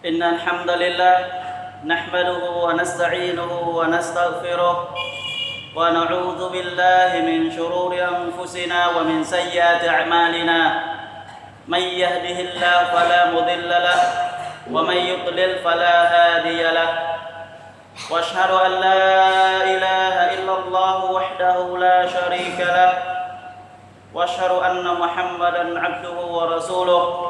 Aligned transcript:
إن 0.00 0.22
الحمد 0.22 0.70
لله 0.70 1.16
نحمده 1.84 2.50
ونستعينه 2.50 3.52
ونستغفره 3.68 4.88
ونعوذ 5.76 6.40
بالله 6.52 7.10
من 7.20 7.52
شرور 7.52 7.92
أنفسنا 7.92 8.88
ومن 8.96 9.24
سيئات 9.24 9.88
أعمالنا. 9.88 10.60
من 11.68 11.78
يهده 11.78 12.38
الله 12.40 12.76
فلا 12.96 13.30
مضل 13.30 13.68
له 13.68 14.00
ومن 14.72 14.96
يضلل 14.96 15.58
فلا 15.64 15.96
هادي 16.12 16.62
له. 16.62 16.90
وأشهد 18.10 18.50
أن 18.50 18.72
لا 18.80 19.04
إله 19.64 20.14
إلا 20.34 20.54
الله 20.58 21.04
وحده 21.12 21.78
لا 21.78 22.06
شريك 22.08 22.56
له. 22.60 22.92
وأشهد 24.14 24.50
أن 24.50 24.84
محمدا 24.96 25.80
عبده 25.80 26.18
ورسوله. 26.36 27.29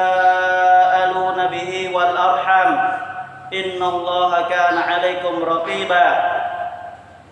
ان 3.81 3.87
الله 3.87 4.41
كان 4.41 4.77
عليكم 4.77 5.43
رقيبا. 5.43 6.07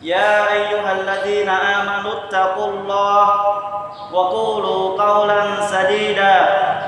يا 0.02 0.54
ايها 0.54 0.92
الذين 0.92 1.50
امنوا 1.50 2.14
اتقوا 2.14 2.68
الله 2.68 3.26
وقولوا 4.14 5.04
قولا 5.04 5.42
سديدا. 5.62 6.36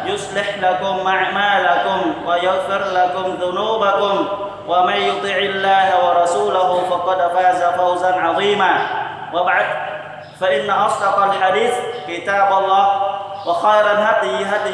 يصلح 0.06 0.58
لكم 0.58 1.08
اعمالكم 1.08 2.02
ويغفر 2.28 2.82
لكم 2.94 3.26
ذنوبكم. 3.42 4.28
ومن 4.68 4.96
يطع 4.96 5.38
الله 5.38 5.88
ورسوله 6.06 6.70
فقد 6.90 7.18
فاز 7.18 7.64
فوزا 7.64 8.16
عظيما. 8.16 8.74
وبعد 9.34 9.66
فان 10.40 10.70
اصدق 10.70 11.24
الحديث 11.24 11.74
كتاب 12.08 12.50
الله 12.58 12.88
وخير 13.46 13.92
الهدي 13.92 14.46
هدي 14.46 14.71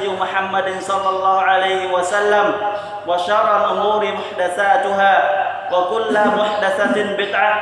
محمد 0.57 0.81
صلى 0.81 1.09
الله 1.09 1.37
عليه 1.41 1.93
وسلم 1.93 2.47
وشر 3.07 3.47
الامور 3.61 4.03
محدثاتها 4.17 5.15
وكل 5.73 6.15
محدثه 6.39 6.97
بدعه 7.21 7.55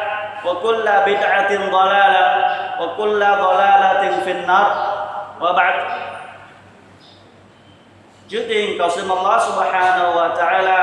وكل 0.47 0.87
بدعه 1.07 1.51
ضلاله 1.71 2.27
وكل 2.81 3.21
ضلاله 3.21 4.03
في 4.25 4.31
النار 4.31 4.71
وبعد 5.43 5.77
Trước 8.31 8.47
tiên 8.49 8.79
cầu 8.79 8.91
xin 8.91 9.11
Allah 9.11 9.43
subhanahu 9.43 10.15
wa 10.15 10.29
ta'ala 10.39 10.81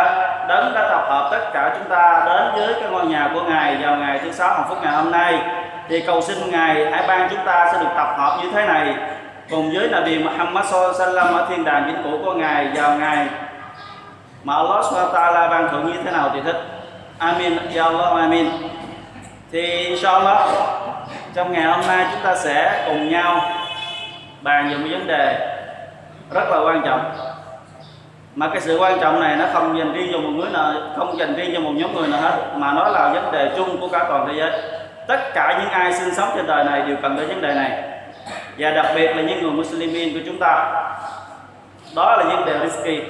đến 0.48 0.64
đã 0.76 0.84
tập 0.92 1.06
hợp 1.10 1.28
tất 1.32 1.44
cả 1.54 1.72
chúng 1.76 1.90
ta 1.90 2.23
đến 2.26 2.52
với 2.56 2.73
cái 2.73 2.90
ngôi 2.92 3.06
nhà 3.06 3.30
của 3.34 3.42
Ngài 3.42 3.76
vào 3.76 3.96
ngày 3.96 4.20
thứ 4.23 4.32
sáu 4.32 4.54
hạnh 4.54 4.66
phúc 4.70 4.78
ngày 4.84 4.94
hôm 4.94 5.12
nay 5.12 5.40
thì 5.90 6.02
cầu 6.02 6.22
xin 6.22 6.52
Ngài 6.52 6.92
hãy 6.92 7.08
ban 7.08 7.30
chúng 7.30 7.46
ta 7.46 7.70
sẽ 7.72 7.80
được 7.80 7.90
tập 7.96 8.16
hợp 8.18 8.40
như 8.44 8.52
thế 8.52 8.66
này 8.66 8.96
cùng 9.51 9.73
với 9.75 9.89
Nabi 9.89 10.19
Muhammad 10.19 10.67
sallam 10.98 11.35
ở 11.35 11.47
thiên 11.48 11.65
đàng 11.65 11.87
vĩnh 11.87 12.03
cửu 12.03 12.25
của 12.25 12.35
Ngài, 12.35 12.69
vào 12.75 12.98
ngày 12.98 13.27
mà 14.45 14.55
Allah 14.55 14.85
subhanahu 14.85 15.12
wa 15.12 15.15
ta'ala 15.15 15.51
ban 15.51 15.69
thưởng 15.71 15.87
như 15.87 16.03
thế 16.05 16.11
nào 16.11 16.31
thì 16.35 16.41
thích. 16.45 16.57
Amin, 17.19 17.59
Ya 17.77 17.85
Allah, 17.85 18.13
Amin. 18.17 18.51
Thì 19.53 19.61
inshallah, 19.61 20.48
trong 21.35 21.53
ngày 21.53 21.65
hôm 21.65 21.87
nay 21.87 22.07
chúng 22.13 22.20
ta 22.23 22.35
sẽ 22.37 22.85
cùng 22.86 23.08
nhau 23.08 23.41
bàn 24.42 24.69
về 24.70 24.77
một 24.77 24.89
vấn 24.91 25.07
đề 25.07 25.48
rất 26.30 26.48
là 26.51 26.59
quan 26.64 26.83
trọng. 26.85 27.13
Mà 28.35 28.48
cái 28.48 28.61
sự 28.61 28.79
quan 28.80 29.01
trọng 29.01 29.20
này 29.20 29.36
nó 29.36 29.45
không 29.53 29.79
dành 29.79 29.92
riêng 29.92 30.09
cho 30.13 30.19
một 30.19 30.30
người 30.36 30.51
nào, 30.51 30.73
không 30.97 31.19
dành 31.19 31.35
riêng 31.35 31.51
cho 31.55 31.61
một 31.61 31.73
nhóm 31.74 31.95
người 31.95 32.09
nào 32.09 32.20
hết, 32.20 32.36
mà 32.57 32.73
nó 32.73 32.89
là 32.89 33.09
vấn 33.09 33.33
đề 33.33 33.51
chung 33.57 33.80
của 33.80 33.89
cả 33.89 34.05
toàn 34.09 34.27
thế 34.29 34.35
giới. 34.36 34.51
Tất 35.09 35.20
cả 35.35 35.59
những 35.61 35.70
ai 35.70 35.92
sinh 35.92 36.14
sống 36.14 36.29
trên 36.36 36.47
đời 36.47 36.64
này 36.64 36.83
đều 36.83 36.97
cần 37.03 37.17
tới 37.17 37.27
vấn 37.27 37.42
đề 37.42 37.55
này 37.55 37.92
và 38.58 38.70
đặc 38.70 38.86
biệt 38.95 39.17
là 39.17 39.23
những 39.23 39.42
người 39.42 39.51
Muslimin 39.51 40.14
của 40.14 40.20
chúng 40.27 40.39
ta. 40.39 40.73
Đó 41.96 42.17
là 42.17 42.24
những 42.24 42.45
điều 42.46 42.58
risky. 42.68 43.01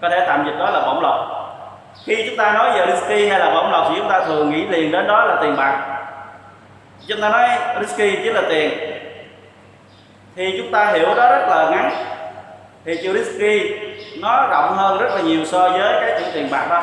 Có 0.00 0.08
thể 0.10 0.24
tạm 0.26 0.44
dịch 0.46 0.58
đó 0.58 0.70
là 0.70 0.80
bổng 0.86 1.02
lộc. 1.02 1.28
Khi 2.04 2.24
chúng 2.26 2.36
ta 2.36 2.52
nói 2.52 2.70
về 2.72 2.86
risky 2.92 3.28
hay 3.28 3.38
là 3.38 3.50
bổng 3.54 3.70
lộc 3.70 3.86
thì 3.88 3.94
chúng 3.98 4.08
ta 4.08 4.20
thường 4.20 4.50
nghĩ 4.50 4.64
liền 4.66 4.90
đến 4.90 5.06
đó 5.06 5.24
là 5.24 5.36
tiền 5.42 5.56
bạc. 5.56 5.98
Chúng 7.08 7.20
ta 7.20 7.28
nói 7.28 7.48
risky 7.80 8.16
chỉ 8.16 8.32
là 8.32 8.42
tiền. 8.48 8.70
Thì 10.36 10.54
chúng 10.58 10.72
ta 10.72 10.92
hiểu 10.92 11.14
đó 11.14 11.30
rất 11.30 11.46
là 11.48 11.70
ngắn. 11.70 11.90
Thì 12.84 12.96
chữ 13.02 13.12
risky 13.12 13.78
nó 14.20 14.46
rộng 14.50 14.76
hơn 14.76 14.98
rất 14.98 15.14
là 15.14 15.20
nhiều 15.20 15.44
so 15.44 15.68
với 15.68 15.92
cái 16.00 16.20
chữ 16.20 16.26
tiền 16.34 16.48
bạc 16.50 16.66
đó. 16.70 16.82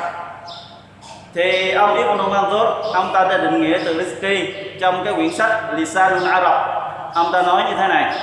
Thì 1.36 1.72
ông 1.72 1.98
Ibn 1.98 2.18
Manzur, 2.18 2.92
ông 2.94 3.12
ta 3.14 3.24
đã 3.24 3.38
định 3.38 3.62
nghĩa 3.62 3.78
từ 3.86 4.04
risky 4.04 4.54
trong 4.82 5.06
cái 5.06 5.14
quyển 5.14 5.30
sách 5.30 5.52
Lisan 5.74 6.14
al-Arab 6.14 6.79
ông 7.14 7.32
ta 7.32 7.42
nói 7.42 7.64
như 7.70 7.76
thế 7.78 7.88
này. 7.88 8.14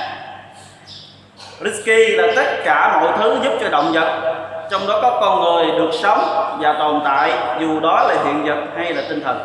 Risky 1.59 2.07
là 2.07 2.27
tất 2.35 2.63
cả 2.65 2.99
mọi 3.01 3.11
thứ 3.17 3.39
giúp 3.43 3.53
cho 3.61 3.69
động 3.69 3.91
vật, 3.93 4.35
trong 4.71 4.87
đó 4.87 4.99
có 5.01 5.17
con 5.21 5.43
người 5.43 5.65
được 5.65 5.89
sống 5.93 6.19
và 6.59 6.75
tồn 6.79 7.01
tại, 7.05 7.31
dù 7.59 7.79
đó 7.79 8.03
là 8.07 8.15
hiện 8.25 8.45
vật 8.45 8.63
hay 8.77 8.93
là 8.93 9.01
tinh 9.09 9.23
thần. 9.23 9.39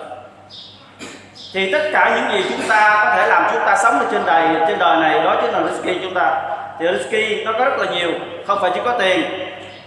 Thì 1.54 1.72
tất 1.72 1.82
cả 1.92 2.10
những 2.16 2.32
gì 2.32 2.50
chúng 2.50 2.68
ta 2.68 3.04
có 3.04 3.14
thể 3.16 3.26
làm 3.26 3.44
chúng 3.52 3.62
ta 3.66 3.76
sống 3.76 3.98
ở 3.98 4.06
trên 4.12 4.22
đời 4.26 4.48
trên 4.68 4.78
đời 4.78 4.96
này 4.96 5.22
đó 5.24 5.36
chính 5.42 5.50
là 5.52 5.60
risky 5.70 5.98
chúng 6.02 6.14
ta. 6.14 6.42
Thì 6.78 6.86
risky 6.98 7.44
nó 7.44 7.52
có 7.52 7.64
rất 7.64 7.78
là 7.78 7.86
nhiều, 7.92 8.10
không 8.46 8.58
phải 8.60 8.70
chỉ 8.74 8.80
có 8.84 8.92
tiền, 8.98 9.22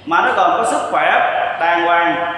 mà 0.06 0.22
nó 0.22 0.32
còn 0.36 0.52
có 0.58 0.72
sức 0.72 0.82
khỏe, 0.92 1.12
đàng 1.60 1.86
hoàng. 1.86 2.34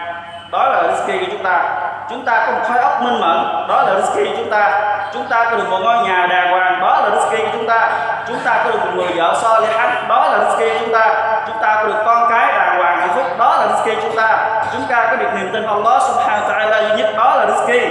Đó 0.52 0.70
là 0.70 0.84
risky 0.96 1.20
của 1.20 1.32
chúng 1.32 1.44
ta. 1.44 1.64
Chúng 2.10 2.26
ta 2.26 2.46
có 2.46 2.52
một 2.52 2.60
khối 2.68 2.78
óc 2.78 3.02
minh 3.02 3.20
mẫn, 3.20 3.38
đó 3.68 3.84
là 3.88 4.02
risky 4.02 4.26
của 4.26 4.36
chúng 4.38 4.50
ta 4.50 4.97
chúng 5.14 5.26
ta 5.30 5.48
có 5.52 5.58
được 5.58 5.70
một 5.70 5.80
ngôi 5.82 5.98
nhà 6.08 6.28
đàng 6.30 6.52
hoàng, 6.52 6.80
đó 6.82 7.02
là 7.04 7.10
risky 7.16 7.44
của 7.44 7.50
chúng 7.54 7.68
ta. 7.68 7.92
Chúng 8.28 8.38
ta 8.44 8.62
có 8.64 8.72
được 8.72 8.80
một 8.86 8.92
người 8.96 9.08
vợ 9.16 9.40
so 9.42 9.60
lê 9.60 9.68
hắn 9.68 10.08
đó 10.08 10.30
là 10.32 10.40
risky 10.50 10.74
của 10.74 10.80
chúng 10.80 10.94
ta. 10.94 11.34
Chúng 11.48 11.58
ta 11.62 11.76
có 11.76 11.88
được 11.88 12.04
con 12.06 12.30
cái 12.30 12.48
đàng 12.48 12.78
hoàng 12.78 13.00
hạnh 13.00 13.10
phúc, 13.16 13.26
đó 13.40 13.58
là 13.58 13.68
risky 13.68 13.96
của 13.96 14.02
chúng 14.02 14.16
ta. 14.16 14.50
Chúng 14.74 14.84
ta 14.90 15.08
có 15.10 15.16
được 15.16 15.30
niềm 15.36 15.50
tin 15.54 15.66
Allah 15.66 16.02
subhanahu 16.02 16.50
wa 16.50 16.50
ta'ala 16.50 16.90
duy 16.90 17.02
nhất, 17.02 17.14
đó 17.18 17.36
là 17.36 17.46
risky 17.46 17.88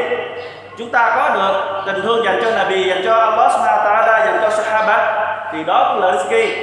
chúng 0.78 0.90
ta 0.90 1.12
có 1.16 1.34
được 1.34 1.82
tình 1.86 2.02
thương 2.02 2.24
dành 2.24 2.40
cho 2.42 2.50
Nabi, 2.50 2.88
dành 2.88 3.02
cho 3.04 3.14
Allah 3.14 3.52
subhanahu 3.52 3.84
wa 3.84 3.84
ta'ala, 3.84 4.26
dành 4.26 4.38
cho 4.42 4.50
Sahaba, 4.50 5.26
thì 5.52 5.64
đó 5.64 5.90
cũng 5.92 6.04
là 6.04 6.12
risky 6.16 6.56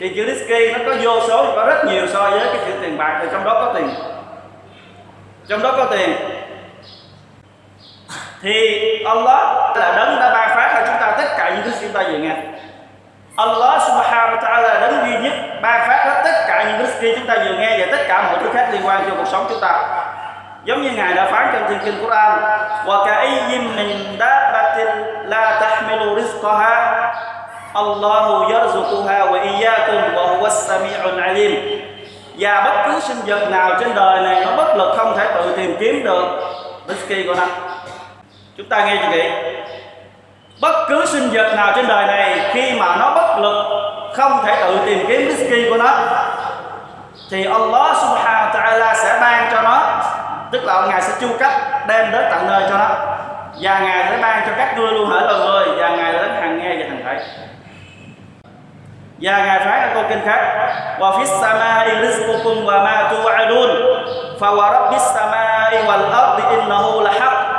thì 0.00 0.12
chữ 0.16 0.34
risky 0.34 0.72
nó 0.72 0.78
có 0.86 0.96
vô 1.02 1.20
số, 1.28 1.44
có 1.56 1.64
rất 1.64 1.84
nhiều 1.84 2.06
so 2.06 2.30
với 2.30 2.40
cái 2.40 2.58
chữ 2.66 2.72
tiền 2.82 2.98
bạc, 2.98 3.18
thì 3.22 3.28
trong 3.32 3.44
đó 3.44 3.52
có 3.54 3.72
tiền. 3.74 3.90
Trong 5.48 5.62
đó 5.62 5.72
có 5.76 5.84
tiền 5.84 6.10
thì 8.42 9.04
Allah 9.04 9.76
là 9.76 9.92
đấng 9.96 10.20
đã 10.20 10.30
ban 10.34 10.48
phát 10.48 10.72
cho 10.74 10.86
chúng 10.86 11.00
ta 11.00 11.10
tất 11.18 11.28
cả 11.38 11.50
những 11.50 11.62
thứ 11.64 11.70
chúng 11.80 11.92
ta 11.92 12.02
vừa 12.02 12.18
nghe. 12.18 12.36
Allah 13.36 13.82
subhanahu 13.82 14.36
wa 14.36 14.40
ta'ala 14.40 14.62
là 14.62 14.80
đấng 14.80 15.06
duy 15.06 15.16
nhất 15.18 15.32
ban 15.62 15.88
phát 15.88 16.04
hết 16.04 16.20
tất 16.24 16.44
cả 16.48 16.64
những 16.68 16.78
thứ 16.78 16.92
kia 17.00 17.14
chúng 17.16 17.26
ta 17.26 17.34
vừa 17.44 17.54
nghe 17.54 17.78
và 17.78 17.86
tất 17.90 18.04
cả 18.08 18.22
mọi 18.22 18.38
thứ 18.42 18.50
khác 18.54 18.68
liên 18.72 18.80
quan 18.86 19.02
cho 19.08 19.14
cuộc 19.16 19.28
sống 19.32 19.46
chúng 19.48 19.60
ta. 19.60 19.82
Giống 20.64 20.82
như 20.82 20.90
ngài 20.90 21.14
đã 21.14 21.28
phán 21.30 21.50
trong 21.52 21.68
thiên 21.68 21.78
kinh 21.84 22.04
Quran, 22.04 22.40
wa 22.86 23.06
ka'ayyin 23.06 23.76
min 23.76 24.16
dabbatin 24.18 24.88
la 25.24 25.60
tahmilu 25.60 26.16
rizqaha, 26.16 27.10
Allahu 27.74 28.52
yarzuquha 28.52 29.30
wa 29.30 29.42
iyyakum 29.42 30.14
wa 30.14 30.26
huwa 30.26 30.44
as-sami'ul 30.44 31.20
'alim. 31.22 31.80
Và 32.38 32.60
bất 32.64 32.82
cứ 32.86 33.00
sinh 33.00 33.16
vật 33.26 33.50
nào 33.50 33.70
trên 33.80 33.94
đời 33.94 34.20
này 34.20 34.44
nó 34.44 34.56
bất 34.56 34.76
lực 34.76 34.94
không 34.96 35.16
thể 35.18 35.26
tự 35.34 35.54
tìm 35.56 35.76
kiếm 35.80 36.04
được 36.04 36.24
risky 36.88 37.26
của 37.26 37.34
nó 37.34 37.46
chúng 38.60 38.68
ta 38.68 38.84
nghe 38.84 38.96
chị 38.96 39.08
vậy 39.10 39.32
bất 40.60 40.86
cứ 40.88 41.06
sinh 41.06 41.30
vật 41.32 41.54
nào 41.56 41.72
trên 41.76 41.88
đời 41.88 42.06
này, 42.06 42.40
khi 42.52 42.72
mà 42.80 42.96
nó 42.96 43.14
bất 43.14 43.38
lực, 43.38 43.64
không 44.14 44.32
thể 44.44 44.56
tự 44.60 44.78
tìm 44.86 45.04
kiếm 45.08 45.28
risky 45.28 45.70
của 45.70 45.76
nó, 45.76 45.90
thì 47.30 47.44
Allah 47.44 47.96
subhanahu 47.96 48.48
wa 48.48 48.52
ta'ala 48.52 48.94
sẽ 48.94 49.18
ban 49.20 49.52
cho 49.52 49.62
nó. 49.62 49.82
Tức 50.52 50.64
là 50.64 50.86
ngài 50.86 51.02
sẽ 51.02 51.12
chu 51.20 51.28
cấp, 51.38 51.52
đem 51.88 52.10
đến 52.12 52.24
tận 52.30 52.46
nơi 52.46 52.62
cho 52.70 52.78
nó. 52.78 52.88
Và 53.60 53.78
ngài 53.78 54.06
sẽ 54.10 54.18
ban 54.22 54.42
cho 54.46 54.52
các 54.58 54.78
ngươi 54.78 54.92
luôn 54.92 55.10
hỡi 55.10 55.22
loài 55.22 55.38
người 55.40 55.76
và 55.76 55.88
ngài 55.88 56.12
đến 56.12 56.30
hàng 56.40 56.58
nghe 56.58 56.76
và 56.76 56.84
hàng 56.88 57.02
thấy. 57.04 57.16
Và 59.20 59.38
ngài 59.38 59.60
phán 59.60 59.80
ở 59.80 59.88
câu 59.94 60.02
kinh 60.08 60.20
khác, 60.26 60.68
wa 60.98 61.20
fis 61.20 61.40
samai 61.40 61.88
rizqukum 61.88 62.64
wa 62.64 62.84
ma 62.84 63.10
tu'adun, 63.12 63.70
fa 64.40 64.54
wa 64.56 64.72
rabbis 64.72 65.02
samai 65.14 65.84
wal 65.84 66.10
ardi 66.12 66.56
innahu 66.56 67.00
la 67.00 67.12
haqq 67.12 67.49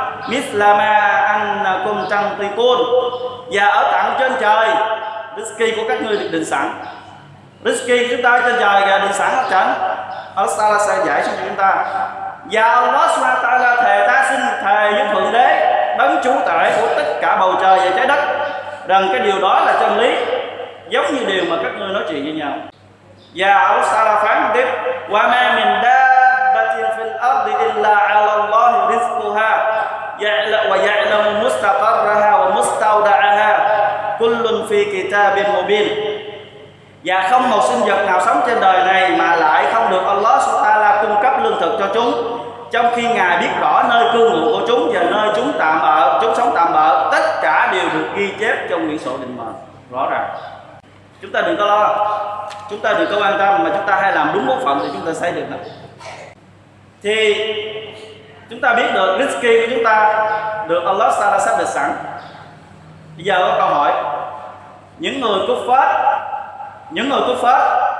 ma 0.58 0.92
annakum 1.26 2.06
tantiqun. 2.10 2.78
Và 3.52 3.66
ở 3.66 3.92
tận 3.92 4.14
trên 4.18 4.32
trời 4.40 4.68
risky 5.36 5.76
của 5.76 5.82
các 5.88 6.02
ngươi 6.02 6.16
được 6.16 6.28
định 6.32 6.44
sẵn. 6.44 6.84
Risky 7.64 8.08
chúng 8.10 8.22
ta 8.22 8.40
trên 8.44 8.54
trời 8.60 8.82
và 8.86 8.98
định 8.98 9.12
sẵn 9.12 9.30
hết 9.30 9.44
trơn 9.50 9.66
Allah 10.36 10.50
Taala 10.58 10.78
sẽ 10.86 11.04
giải 11.06 11.22
cho 11.26 11.32
chúng 11.44 11.56
ta. 11.56 11.84
Và 12.50 12.62
Allah 12.62 13.10
subhanahu 13.10 13.42
wa 13.42 13.58
ta'ala 13.58 13.82
thề 13.82 14.06
ta 14.06 14.26
xin 14.28 14.40
thề 14.64 14.92
với 14.92 15.06
thượng 15.14 15.32
đế, 15.32 15.76
đấng 15.98 16.20
chủ 16.24 16.32
tể 16.46 16.72
của 16.80 16.86
tất 16.96 17.04
cả 17.20 17.36
bầu 17.36 17.54
trời 17.60 17.78
và 17.78 17.96
trái 17.96 18.06
đất, 18.06 18.18
rằng 18.88 19.08
cái 19.12 19.20
điều 19.20 19.40
đó 19.40 19.62
là 19.66 19.72
chân 19.80 19.98
lý, 19.98 20.16
giống 20.88 21.14
như 21.14 21.24
điều 21.26 21.44
mà 21.50 21.56
các 21.62 21.72
ngươi 21.78 21.88
nói 21.88 22.02
chuyện 22.08 22.24
với 22.24 22.32
nhau. 22.32 22.52
Và 23.34 23.54
Allah 23.54 23.84
Ta'ala 23.84 24.24
phán 24.24 24.50
tiếp, 24.54 24.66
wa 25.08 25.30
ma 25.30 25.52
min 25.56 25.82
dabbatin 25.82 26.86
fil 26.96 27.18
ardi 27.20 27.52
illa 27.64 27.96
ala 27.96 28.32
Allah. 28.32 28.71
Kitabin 35.12 35.54
mubin. 35.54 35.88
Và 37.04 37.28
không 37.30 37.50
một 37.50 37.60
sinh 37.68 37.80
vật 37.80 38.04
nào 38.06 38.20
sống 38.20 38.40
trên 38.46 38.60
đời 38.60 38.86
này 38.86 39.16
mà 39.18 39.36
lại 39.36 39.66
không 39.72 39.90
được 39.90 40.02
Allah 40.06 40.40
Ta'ala 40.40 41.02
cung 41.02 41.22
cấp 41.22 41.34
lương 41.42 41.60
thực 41.60 41.76
cho 41.78 41.86
chúng, 41.94 42.38
trong 42.70 42.86
khi 42.94 43.02
ngài 43.02 43.38
biết 43.38 43.48
rõ 43.60 43.82
nơi 43.90 44.12
cư 44.12 44.30
ngụ 44.30 44.52
của 44.52 44.66
chúng 44.68 44.92
và 44.94 45.02
nơi 45.10 45.32
chúng 45.36 45.52
tạm 45.58 45.80
ở, 45.80 46.18
chúng 46.22 46.34
sống 46.34 46.52
tạm 46.54 46.72
ở, 46.72 47.08
tất 47.12 47.40
cả 47.42 47.72
đều 47.72 47.84
được 47.92 48.08
ghi 48.16 48.32
chép 48.40 48.56
trong 48.70 48.86
quyển 48.86 48.98
sổ 48.98 49.10
định 49.20 49.36
mệnh. 49.36 49.54
Rõ 49.90 50.08
ràng. 50.10 50.28
Chúng 51.22 51.32
ta 51.32 51.40
đừng 51.40 51.56
có 51.56 51.66
lo. 51.66 52.08
Chúng 52.70 52.80
ta 52.80 52.92
đừng 52.92 53.10
có 53.10 53.20
quan 53.20 53.38
tâm 53.38 53.64
mà 53.64 53.70
chúng 53.76 53.86
ta 53.86 53.96
hay 54.02 54.12
làm 54.12 54.30
đúng 54.34 54.46
bổn 54.46 54.58
phận 54.64 54.78
thì 54.82 54.88
chúng 54.92 55.06
ta 55.06 55.12
sẽ 55.12 55.30
được 55.30 55.44
đó. 55.50 55.56
thì 57.02 57.34
chúng 58.50 58.60
ta 58.60 58.74
biết 58.74 58.94
được 58.94 59.18
risky 59.18 59.60
của 59.60 59.74
chúng 59.74 59.84
ta 59.84 60.26
được 60.68 60.84
Allah 60.86 61.12
Taala 61.20 61.38
sắp 61.38 61.58
được 61.58 61.68
sẵn. 61.68 61.90
Bây 63.16 63.24
giờ 63.24 63.38
có 63.38 63.56
câu 63.58 63.68
hỏi 63.68 63.92
những 64.98 65.20
người 65.20 65.46
cút 65.46 65.58
phát 65.68 66.18
những 66.90 67.08
người 67.08 67.20
cút 67.26 67.36
phát 67.42 67.92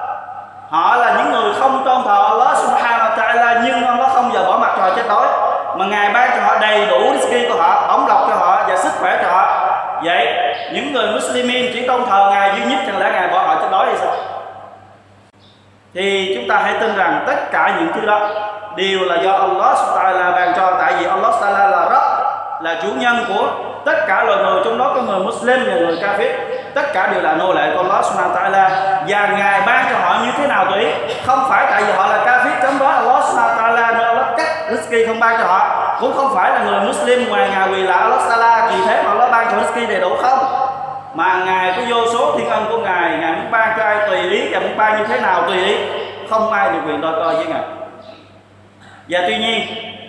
họ 0.73 0.97
là 0.97 1.15
những 1.17 1.33
người 1.33 1.55
không 1.61 1.83
tôn 1.85 2.03
thờ 2.05 2.23
Allah 2.29 2.59
subhanahu 2.59 3.11
wa 3.11 3.17
ta'ala, 3.17 3.63
nhưng 3.65 3.87
Allah 3.87 4.11
không 4.15 4.31
giờ 4.33 4.45
bỏ 4.45 4.59
mặt 4.59 4.73
cho 4.77 4.83
họ 4.83 4.91
chết 4.97 5.03
đói. 5.09 5.27
Mà 5.77 5.87
ngài 5.87 6.11
ban 6.13 6.31
cho 6.31 6.43
họ 6.43 6.59
đầy 6.61 6.87
đủ 6.87 7.13
rizki 7.13 7.49
của 7.49 7.63
họ, 7.63 7.87
ống 7.89 8.07
lọc 8.09 8.21
cho 8.29 8.35
họ 8.35 8.65
và 8.69 8.77
sức 8.77 8.93
khỏe 9.01 9.19
cho 9.23 9.31
họ. 9.31 9.69
Vậy, 10.05 10.27
những 10.73 10.93
người 10.93 11.07
muslimin 11.07 11.73
chỉ 11.73 11.87
tôn 11.87 12.05
thờ 12.05 12.29
ngài 12.31 12.51
duy 12.57 12.65
nhất 12.65 12.79
chẳng 12.87 12.99
lẽ 12.99 13.11
ngài 13.13 13.29
bỏ 13.29 13.39
họ 13.39 13.55
chết 13.55 13.69
đói 13.71 13.87
hay 13.87 13.97
sao? 13.97 14.13
Thì 15.95 16.33
chúng 16.37 16.49
ta 16.49 16.61
hãy 16.65 16.75
tin 16.81 16.97
rằng 16.97 17.25
tất 17.27 17.51
cả 17.53 17.75
những 17.79 17.93
thứ 17.95 18.07
đó 18.07 18.29
đều 18.77 18.99
là 19.01 19.23
do 19.23 19.33
Allah 19.33 19.79
subhanahu 19.79 20.13
wa 20.13 20.23
ta'ala 20.23 20.35
ban 20.35 20.53
cho. 20.57 20.77
Tại 20.81 20.95
vì 20.99 21.07
Allah 21.07 21.35
subhanahu 21.35 21.71
là 21.71 21.89
rất 21.91 22.03
là 22.61 22.81
chủ 22.83 22.89
nhân 22.97 23.25
của 23.29 23.49
tất 23.85 24.05
cả 24.09 24.25
loài 24.25 24.39
người. 24.45 24.63
Trong 24.65 24.79
đó 24.79 24.93
có 24.95 25.03
người 25.03 25.19
Muslim 25.19 25.65
và 25.67 25.75
người 25.75 25.97
Kafir 25.97 26.62
tất 26.75 26.93
cả 26.93 27.07
đều 27.07 27.23
là 27.23 27.33
nô 27.33 27.53
lệ 27.53 27.71
của 27.75 27.83
Allah 27.83 28.05
Subhanahu 28.05 28.35
wa 28.35 28.43
ta'ala. 28.43 28.71
Và 29.09 29.27
ngài 29.39 29.61
ban 29.67 29.87
cho 29.91 29.99
họ 29.99 30.17
như 30.25 30.33
thế 30.37 30.47
nào 30.47 30.67
tùy 30.71 30.87
không 31.27 31.45
phải 31.49 31.67
tại 31.71 31.83
vì 31.83 31.93
họ 31.93 32.07
là 32.07 32.25
Kafir 32.25 32.63
trong 32.63 32.79
đó 32.79 32.87
Allah 32.87 33.25
Subhanahu 33.25 33.57
wa 33.57 33.63
ta'ala 33.63 33.95
nên 33.95 34.07
Allah 34.07 34.27
cắt 34.37 34.47
Rizki 34.71 35.07
không 35.07 35.21
ban 35.21 35.37
cho 35.39 35.45
họ. 35.45 35.97
Cũng 36.01 36.17
không 36.17 36.35
phải 36.35 36.51
là 36.51 36.63
người 36.65 36.81
Muslim 36.81 37.29
ngoài 37.29 37.51
ngài 37.51 37.69
quỳ 37.69 37.83
là 37.83 37.95
Allah 37.95 38.21
Sala 38.29 38.71
vì 38.71 38.87
thế 38.87 39.03
mà 39.03 39.11
Allah 39.11 39.31
ban 39.31 39.47
cho 39.51 39.57
Rizki 39.57 39.89
đầy 39.89 40.01
đủ 40.01 40.17
không? 40.23 40.39
Mà 41.15 41.43
ngài 41.47 41.73
có 41.77 41.83
vô 41.89 42.13
số 42.13 42.33
thiên 42.37 42.51
ân 42.51 42.67
của 42.71 42.79
ngài. 42.79 43.19
Ngài 43.19 43.33
muốn 43.33 43.51
ban 43.51 43.75
cho 43.79 43.85
ai 43.85 43.97
tùy 44.09 44.19
ý 44.19 44.49
và 44.53 44.61
muốn 44.61 44.77
ban 44.77 44.99
như 44.99 45.05
thế 45.07 45.21
nào 45.21 45.43
tùy 45.47 45.65
ý? 45.65 45.77
Không 46.31 46.53
ai 46.53 46.73
được 46.73 46.79
quyền 46.87 47.01
đôi 47.01 47.13
coi 47.13 47.35
với 47.35 47.47
ngài. 47.47 47.63
Và 49.09 49.21
tuy 49.27 49.39
nhiên, 49.39 49.67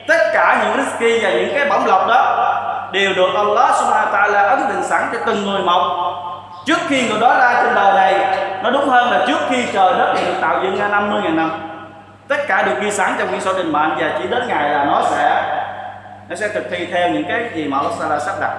tất 0.08 0.18
cả 0.34 0.64
những 0.64 0.86
rizki 0.86 1.24
và 1.24 1.30
những 1.30 1.52
cái 1.56 1.66
bổng 1.70 1.86
lộc 1.86 2.08
đó 2.08 2.50
đều 2.92 3.14
được 3.14 3.30
Allah 3.36 3.76
subhanahu 3.76 4.12
wa 4.12 4.14
ta'ala 4.14 4.50
ấn 4.50 4.60
định 4.70 4.84
sẵn 4.84 5.02
cho 5.14 5.20
từng 5.26 5.46
người 5.46 5.62
một 5.62 6.24
trước 6.66 6.80
khi 6.88 7.10
người 7.10 7.20
đó 7.20 7.38
ra 7.40 7.64
trên 7.64 7.76
đời 7.76 7.94
này, 7.94 8.38
nó 8.64 8.72
đúng 8.72 8.90
hơn 8.90 9.12
là 9.12 9.26
trước 9.28 9.40
khi 9.50 9.66
trời 9.74 9.94
đất 9.94 10.14
được 10.14 10.34
tạo 10.42 10.60
dựng 10.64 10.80
ra 10.80 10.88
50.000 10.88 11.36
năm. 11.36 11.52
Tất 12.28 12.48
cả 12.48 12.64
được 12.64 12.76
ghi 12.82 12.92
sẵn 12.92 13.16
trong 13.20 13.28
quyển 13.28 13.42
sổ 13.42 13.54
định 13.54 13.72
mệnh 13.72 13.96
và 14.00 14.12
chỉ 14.18 14.28
đến 14.28 14.44
ngày 14.48 14.70
là 14.70 14.84
nó 14.84 15.02
sẽ 15.12 15.44
nó 16.30 16.36
sẽ 16.36 16.48
thực 16.48 16.64
thi 16.72 16.86
theo 16.86 17.10
những 17.10 17.24
cái 17.28 17.50
gì 17.56 17.68
mà 17.68 17.78
Allah 17.78 17.94
Ta'ala 18.00 18.20
sắp 18.20 18.36
đặt. 18.42 18.52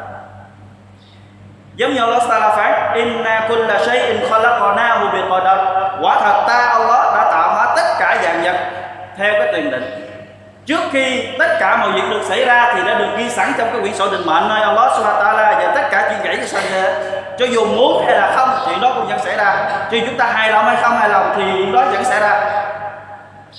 Giống 1.77 1.95
như 1.95 2.01
Allah 2.01 2.23
Ta'ala 2.23 2.57
phán, 2.57 2.95
inna 2.95 3.47
kulla 3.49 3.79
shay'in 3.79 4.31
khalaqnahu 4.31 5.13
bi 5.13 5.19
qadar 5.31 5.59
quả 6.01 6.21
thật 6.21 6.45
ta, 6.49 6.67
Allah, 6.69 7.15
đã 7.15 7.31
tạo 7.33 7.55
hóa 7.55 7.75
tất 7.77 7.95
cả 7.99 8.17
dạng 8.23 8.43
vật 8.43 8.57
theo 9.17 9.33
cái 9.33 9.53
tiền 9.55 9.71
định. 9.71 10.09
Trước 10.67 10.81
khi 10.93 11.29
tất 11.39 11.57
cả 11.61 11.77
mọi 11.77 11.93
việc 11.93 12.11
được 12.11 12.23
xảy 12.23 12.45
ra 12.45 12.73
thì 12.75 12.81
đã 12.87 12.99
được 12.99 13.09
ghi 13.17 13.31
sẵn 13.31 13.53
trong 13.59 13.69
cái 13.73 13.81
quyển 13.81 13.95
sổ 13.95 14.11
định 14.11 14.27
mệnh 14.27 14.49
nơi 14.49 14.61
Allah 14.61 14.93
Subhanahu 14.97 15.21
wa 15.21 15.25
ta'ala 15.25 15.59
và 15.59 15.73
tất 15.75 15.89
cả 15.91 16.09
chuyện 16.11 16.21
gãy 16.25 16.37
cho 16.37 16.47
sanh 16.47 16.65
cho 17.39 17.47
dù 17.47 17.67
muốn 17.67 18.05
hay 18.07 18.17
là 18.17 18.33
không 18.37 18.49
chuyện 18.67 18.81
đó 18.81 18.93
cũng 18.95 19.07
vẫn 19.07 19.19
xảy 19.19 19.37
ra. 19.37 19.69
Chứ 19.91 20.01
chúng 20.07 20.17
ta 20.17 20.25
hài 20.25 20.51
lòng 20.51 20.65
hay 20.65 20.77
không 20.83 20.97
hài 20.97 21.09
lòng 21.09 21.33
thì 21.37 21.73
đó 21.73 21.85
vẫn 21.93 22.05
xảy 22.05 22.21
ra. 22.21 22.41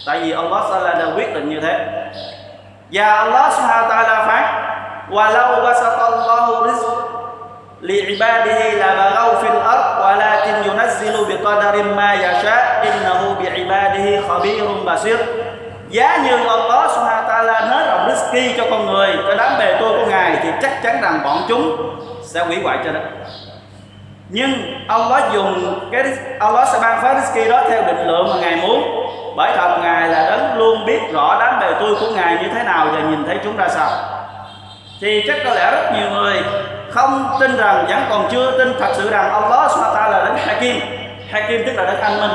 Tại 0.06 0.20
vì 0.20 0.32
Allah 0.32 0.64
Taala 0.72 0.94
đã 0.94 1.06
quyết 1.16 1.34
định 1.34 1.50
như 1.50 1.60
thế. 1.60 1.80
Và 2.92 3.16
Allah 3.16 3.54
Subhanahu 3.54 3.90
Taala 3.90 4.26
phán, 4.26 4.44
walau 5.10 5.64
basatallahu 5.64 6.66
rizq 6.68 6.90
li'ibadihi 7.82 8.78
la 8.78 8.96
baghaw 8.96 9.36
fil 9.42 9.60
ard, 9.62 9.84
walakin 10.02 10.64
yunazzilu 10.64 11.26
biqadarin 11.26 11.96
ma 11.96 12.16
yasha, 12.22 12.82
innahu 12.84 13.36
bi'ibadihi 13.36 14.22
khabirun 14.28 14.86
basir. 14.86 15.20
Giá 15.90 16.18
như 16.18 16.38
Allah 16.48 16.92
Subhanahu 16.92 17.28
Taala 17.28 17.62
nới 17.70 17.86
rộng 17.88 18.10
rizki 18.10 18.54
cho 18.58 18.64
con 18.70 18.86
người, 18.86 19.10
cho 19.28 19.36
đám 19.36 19.52
bề 19.60 19.78
tôi 19.80 19.90
của 19.90 20.06
ngài, 20.12 20.38
thì 20.44 20.50
chắc 20.62 20.84
chắn 20.84 21.02
rằng 21.02 21.20
bọn 21.24 21.38
chúng 21.48 21.96
sẽ 22.24 22.46
hủy 22.46 22.58
hoại 22.64 22.78
cho 22.86 22.92
đất 22.92 23.02
nhưng 24.30 24.84
Allah 24.88 25.34
dùng 25.34 25.80
cái 25.92 26.04
Allah 26.40 26.68
sẽ 26.68 26.80
ban 26.82 27.02
phát 27.02 27.16
rizki 27.16 27.50
đó 27.50 27.64
theo 27.70 27.82
định 27.82 28.08
lượng 28.08 28.28
mà 28.30 28.36
ngài 28.42 28.56
muốn. 28.56 29.02
Bởi 29.38 29.52
thật, 29.56 29.80
ngài 29.84 30.08
là 30.08 30.30
đấng 30.30 30.58
luôn 30.58 30.86
biết 30.86 31.00
rõ 31.14 31.38
đám 31.40 31.60
bề 31.60 31.74
tôi 31.80 31.96
của 32.00 32.08
ngài 32.16 32.38
như 32.44 32.48
thế 32.54 32.64
nào 32.64 32.88
và 32.92 33.00
nhìn 33.00 33.26
thấy 33.28 33.40
chúng 33.44 33.58
ra 33.58 33.68
sao. 33.70 33.90
Thì 35.02 35.24
chắc 35.28 35.38
có 35.46 35.54
lẽ 35.54 35.72
rất 35.72 35.92
nhiều 35.94 36.10
người 36.10 36.44
không 36.92 37.38
tin 37.40 37.58
rằng, 37.58 37.86
vẫn 37.90 38.06
còn 38.10 38.28
chưa 38.32 38.58
tin 38.58 38.74
thật 38.80 38.94
sự 38.94 39.10
rằng 39.10 39.34
Allah 39.34 39.72
subhanahu 39.72 39.96
wa 39.96 40.12
là 40.12 40.26
đấng 40.26 40.38
Hakim. 40.38 40.80
Hakim 41.32 41.64
tức 41.66 41.74
là 41.76 41.86
đấng 41.86 42.02
anh 42.02 42.22
minh. 42.22 42.32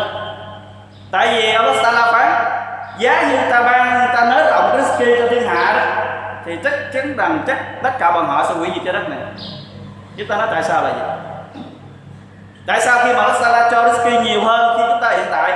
Tại 1.11 1.29
vì 1.33 1.53
Allah 1.53 1.77
ta'ala 1.77 2.13
phán, 2.13 2.33
giá 2.99 3.23
như 3.31 3.37
ta 3.51 3.63
ban, 3.63 4.09
ta 4.15 4.25
nới 4.31 4.45
rộng 4.51 4.79
rizki 4.79 5.21
cho 5.21 5.29
thiên 5.31 5.49
hạ 5.49 5.73
đó, 5.77 6.03
thì 6.47 6.53
chắc 6.65 6.73
chắn 6.95 7.17
rằng 7.17 7.39
chắc 7.47 7.83
tất 7.83 7.91
cả 7.99 8.11
bọn 8.11 8.27
họ 8.27 8.45
sẽ 8.49 8.55
hủy 8.55 8.69
diệt 8.75 8.83
trái 8.85 8.93
đất 8.93 9.09
này. 9.09 9.19
Chúng 10.17 10.27
ta 10.27 10.37
nói 10.37 10.49
tại 10.53 10.63
sao 10.63 10.83
là 10.83 10.91
vậy? 10.91 11.09
Tại 12.67 12.81
sao 12.81 12.99
khi 13.05 13.13
mà 13.15 13.21
Allah 13.21 13.37
Sala 13.43 13.71
cho 13.71 13.89
risky 13.89 14.19
nhiều 14.19 14.41
hơn 14.45 14.77
khi 14.79 14.85
chúng 14.89 15.01
ta 15.03 15.11
hiện 15.11 15.27
tại? 15.31 15.53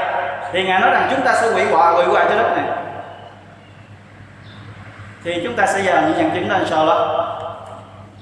Thì 0.53 0.65
ngài 0.65 0.81
nói 0.81 0.91
rằng 0.91 1.09
chúng 1.11 1.21
ta 1.21 1.35
sẽ 1.35 1.51
hủy 1.51 1.65
hoại 1.65 1.95
hủy 1.95 2.05
hoại 2.05 2.25
trái 2.29 2.39
đất 2.39 2.57
này. 2.57 2.65
Thì 5.25 5.41
chúng 5.45 5.57
ta 5.57 5.67
sẽ 5.67 5.81
dần 5.81 6.05
những 6.07 6.19
nhận 6.19 6.31
chứng 6.31 6.49
đó 6.49 6.57
inshallah 6.57 6.99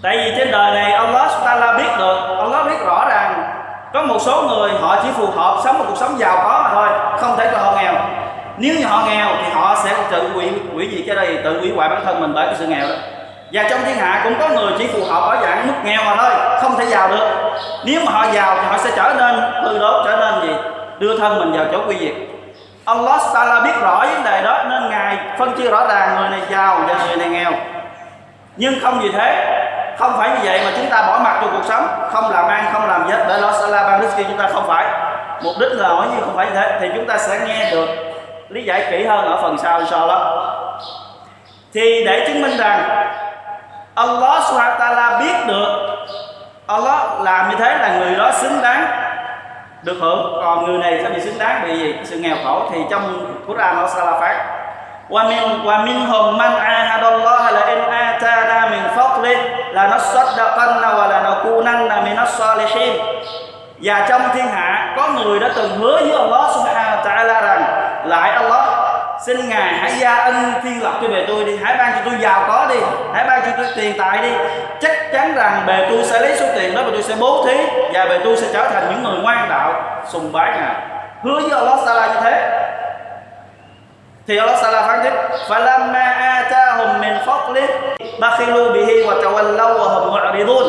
tại 0.03 0.17
vì 0.17 0.35
trên 0.39 0.51
đời 0.51 0.75
này 0.75 0.93
Allah 0.93 1.31
Taala 1.45 1.73
biết 1.73 1.89
được 1.99 2.37
Allah 2.39 2.67
biết 2.67 2.87
rõ 2.87 3.05
ràng, 3.09 3.45
có 3.93 4.03
một 4.03 4.19
số 4.21 4.43
người 4.43 4.71
họ 4.81 4.97
chỉ 5.03 5.09
phù 5.15 5.27
hợp 5.27 5.61
sống 5.65 5.79
một 5.79 5.85
cuộc 5.89 5.97
sống 5.97 6.19
giàu 6.19 6.37
có 6.37 6.61
mà 6.65 6.71
thôi, 6.75 6.89
không 7.21 7.37
thể 7.37 7.49
cho 7.53 7.59
họ 7.59 7.77
nghèo. 7.77 7.95
Nếu 8.57 8.75
như 8.79 8.87
họ 8.87 9.07
nghèo 9.07 9.29
thì 9.45 9.51
họ 9.53 9.77
sẽ 9.85 9.97
tự 10.11 10.29
hủy 10.35 10.53
hủy 10.75 10.89
gì 10.89 11.05
cái 11.07 11.17
đây 11.17 11.39
tự 11.45 11.61
hủy 11.61 11.73
hoại 11.77 11.89
bản 11.89 12.05
thân 12.05 12.21
mình 12.21 12.35
bởi 12.35 12.47
cái 12.47 12.55
sự 12.59 12.67
nghèo 12.67 12.89
đó 12.89 12.95
và 13.53 13.63
trong 13.71 13.81
thiên 13.85 13.97
hạ 13.97 14.21
cũng 14.25 14.35
có 14.41 14.49
người 14.49 14.73
chỉ 14.79 14.87
phù 14.87 15.05
hợp 15.05 15.21
ở 15.21 15.43
dạng 15.43 15.67
mức 15.67 15.73
nghèo 15.85 16.05
mà 16.05 16.15
thôi, 16.17 16.31
không 16.63 16.77
thể 16.77 16.85
giàu 16.85 17.09
được. 17.09 17.29
Nếu 17.85 18.01
mà 18.05 18.13
họ 18.13 18.25
giàu 18.33 18.57
thì 18.57 18.67
họ 18.69 18.79
sẽ 18.79 18.91
trở 18.97 19.15
nên 19.19 19.65
hư 19.65 19.79
đốt 19.79 20.07
trở 20.07 20.17
nên 20.17 20.49
gì? 20.49 20.55
Đưa 20.99 21.19
thân 21.19 21.39
mình 21.39 21.53
vào 21.53 21.67
chỗ 21.73 21.79
quy 21.89 21.97
diệt. 21.99 22.15
Allah 22.85 23.21
Taala 23.35 23.61
biết 23.61 23.81
rõ 23.81 23.99
vấn 23.99 24.25
đề 24.25 24.43
đó, 24.43 24.65
nên 24.71 24.91
ngài 24.91 25.17
phân 25.39 25.53
chia 25.53 25.71
rõ 25.71 25.87
ràng 25.89 26.17
người 26.21 26.29
này 26.29 26.41
giàu 26.51 26.81
và 26.89 26.95
người 27.07 27.17
này 27.17 27.29
nghèo. 27.29 27.53
Nhưng 28.57 28.75
không 28.83 29.03
gì 29.03 29.11
thế, 29.13 29.59
không 29.99 30.13
phải 30.17 30.29
như 30.29 30.37
vậy 30.43 30.61
mà 30.65 30.71
chúng 30.77 30.91
ta 30.91 31.03
bỏ 31.07 31.19
mặt 31.25 31.39
trong 31.41 31.51
cuộc 31.53 31.65
sống. 31.69 31.87
Không 32.13 32.31
làm 32.31 32.49
ăn, 32.49 32.65
không 32.73 32.89
làm 32.89 33.07
gì 33.07 33.13
hết 33.13 33.25
để 33.29 33.35
Allah 33.35 33.55
Taala 33.61 33.83
ban 33.83 34.03
risky 34.03 34.25
chúng 34.25 34.39
ta 34.39 34.49
không 34.53 34.65
phải. 34.67 34.85
Mục 35.43 35.55
đích 35.61 35.73
là 35.73 35.89
hỏi 35.89 36.07
như 36.07 36.21
không 36.21 36.37
phải 36.37 36.47
như 36.47 36.53
thế, 36.55 36.79
thì 36.81 36.89
chúng 36.95 37.07
ta 37.07 37.19
sẽ 37.19 37.39
nghe 37.47 37.71
được 37.71 37.89
lý 38.49 38.65
giải 38.65 38.87
kỹ 38.91 39.05
hơn 39.07 39.25
ở 39.25 39.43
phần 39.43 39.59
sau, 39.59 39.79
inshallah. 39.79 40.21
Thì 41.75 42.05
để 42.07 42.25
chứng 42.27 42.43
minh 42.43 42.57
rằng 42.59 43.07
Allah 43.95 44.43
subhanahu 44.49 44.79
ta'ala 44.81 45.19
biết 45.21 45.37
được 45.47 45.69
Allah 46.67 47.21
làm 47.21 47.51
như 47.51 47.57
thế 47.59 47.79
là 47.79 47.99
người 47.99 48.15
đó 48.15 48.31
xứng 48.33 48.63
đáng. 48.63 48.87
Được 49.83 49.97
hưởng 50.01 50.41
còn 50.43 50.65
người 50.65 50.79
này 50.79 51.01
sẽ 51.03 51.11
bị 51.11 51.21
xứng 51.21 51.39
đáng? 51.39 51.63
Bị 51.65 51.79
gì 51.79 51.95
sự 52.05 52.19
nghèo 52.19 52.37
khổ 52.45 52.63
thì 52.73 52.79
trong 52.91 53.37
Quran 53.47 53.77
nó 53.77 53.87
sẽ 53.87 54.01
ta'ala 54.05 54.21
phát? 54.21 54.37
Wa 55.09 55.29
min 55.29 55.65
wa 55.65 55.85
min 55.85 55.85
minhum 55.85 56.39
man 56.39 56.55
ahadallaha 56.55 57.51
la 57.51 57.61
in 57.61 57.79
atana 57.91 58.71
min 58.71 58.83
fadli 58.97 59.37
la 59.73 59.89
nasaddaqanna 59.89 60.89
wa 60.89 61.09
la 61.09 61.23
nakunanna 61.23 62.01
min 62.01 62.17
as-salihin 62.17 62.93
và 63.83 64.07
trong 64.09 64.23
thiên 64.35 64.47
hạ 64.47 64.95
có 64.97 65.09
người 65.09 65.41
đã 65.41 65.51
từng 65.57 65.79
hứa 65.79 66.01
với 66.01 66.13
Allah 66.13 66.51
subhanahu 66.55 66.97
wa 66.97 67.03
ta'ala 67.05 67.43
rằng, 67.43 67.63
lại 68.05 68.31
Allah 68.31 68.82
xin 69.27 69.49
ngài 69.49 69.75
hãy 69.75 69.93
gia 69.99 70.15
ân 70.15 70.53
thiên 70.63 70.83
lộc 70.83 70.95
cho 71.03 71.09
bề 71.09 71.25
tôi 71.29 71.45
đi. 71.45 71.57
Hãy 71.63 71.77
ban 71.79 71.93
cho 71.93 72.01
tôi 72.05 72.15
giàu 72.21 72.45
có 72.49 72.67
đi. 72.71 72.77
Hãy 73.15 73.25
ban 73.27 73.43
cho 73.43 73.51
tôi 73.57 73.67
tiền 73.77 73.95
tài 73.99 74.23
đi. 74.23 74.31
Chắc 74.81 75.13
chắn 75.13 75.35
rằng 75.35 75.63
bề 75.67 75.87
tôi 75.91 76.05
sẽ 76.05 76.21
lấy 76.21 76.37
số 76.37 76.47
tiền 76.55 76.75
đó 76.75 76.83
và 76.85 76.91
tôi 76.93 77.03
sẽ 77.03 77.15
bố 77.21 77.47
thí 77.47 77.57
và 77.93 78.05
bề 78.05 78.19
tôi 78.25 78.37
sẽ 78.37 78.47
trở 78.53 78.69
thành 78.69 78.91
những 78.91 79.03
người 79.03 79.23
ngoan 79.23 79.49
đạo 79.49 80.01
sùng 80.09 80.33
bái 80.33 80.51
ngài. 80.51 80.75
Hứa 81.23 81.41
với 81.41 81.59
Allah 81.59 81.79
Sala 81.87 82.07
như 82.07 82.21
thế. 82.23 82.59
Thì 84.27 84.39
Allah 84.39 84.59
Sala 84.63 84.83
phán 84.83 85.01
tiếp, 85.03 85.13
falamma 85.49 86.13
atahum 86.13 87.01
min 87.01 87.15
fadli 87.27 87.67
bakhilu 88.21 88.73
bihi 88.73 89.07
wa 89.07 89.23
tawallaw 89.23 89.79
wa 89.79 89.89
hum 89.89 90.11
mu'ridun. 90.11 90.65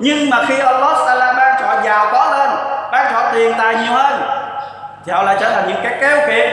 Nhưng 0.00 0.30
mà 0.30 0.44
khi 0.48 0.58
Allah 0.58 0.96
Sala 1.06 1.32
ban 1.32 1.56
cho 1.60 1.66
họ 1.66 1.82
giàu 1.84 2.06
có 2.12 2.34
lên, 2.38 2.50
ban 2.92 3.12
cho 3.12 3.18
họ 3.20 3.32
tiền 3.32 3.54
tài 3.58 3.74
nhiều 3.74 3.92
hơn 3.92 4.33
thì 5.05 5.11
họ 5.11 5.23
lại 5.23 5.37
trở 5.39 5.49
thành 5.49 5.67
những 5.67 5.79
cái 5.83 5.97
kéo 6.01 6.17
kiệt 6.27 6.49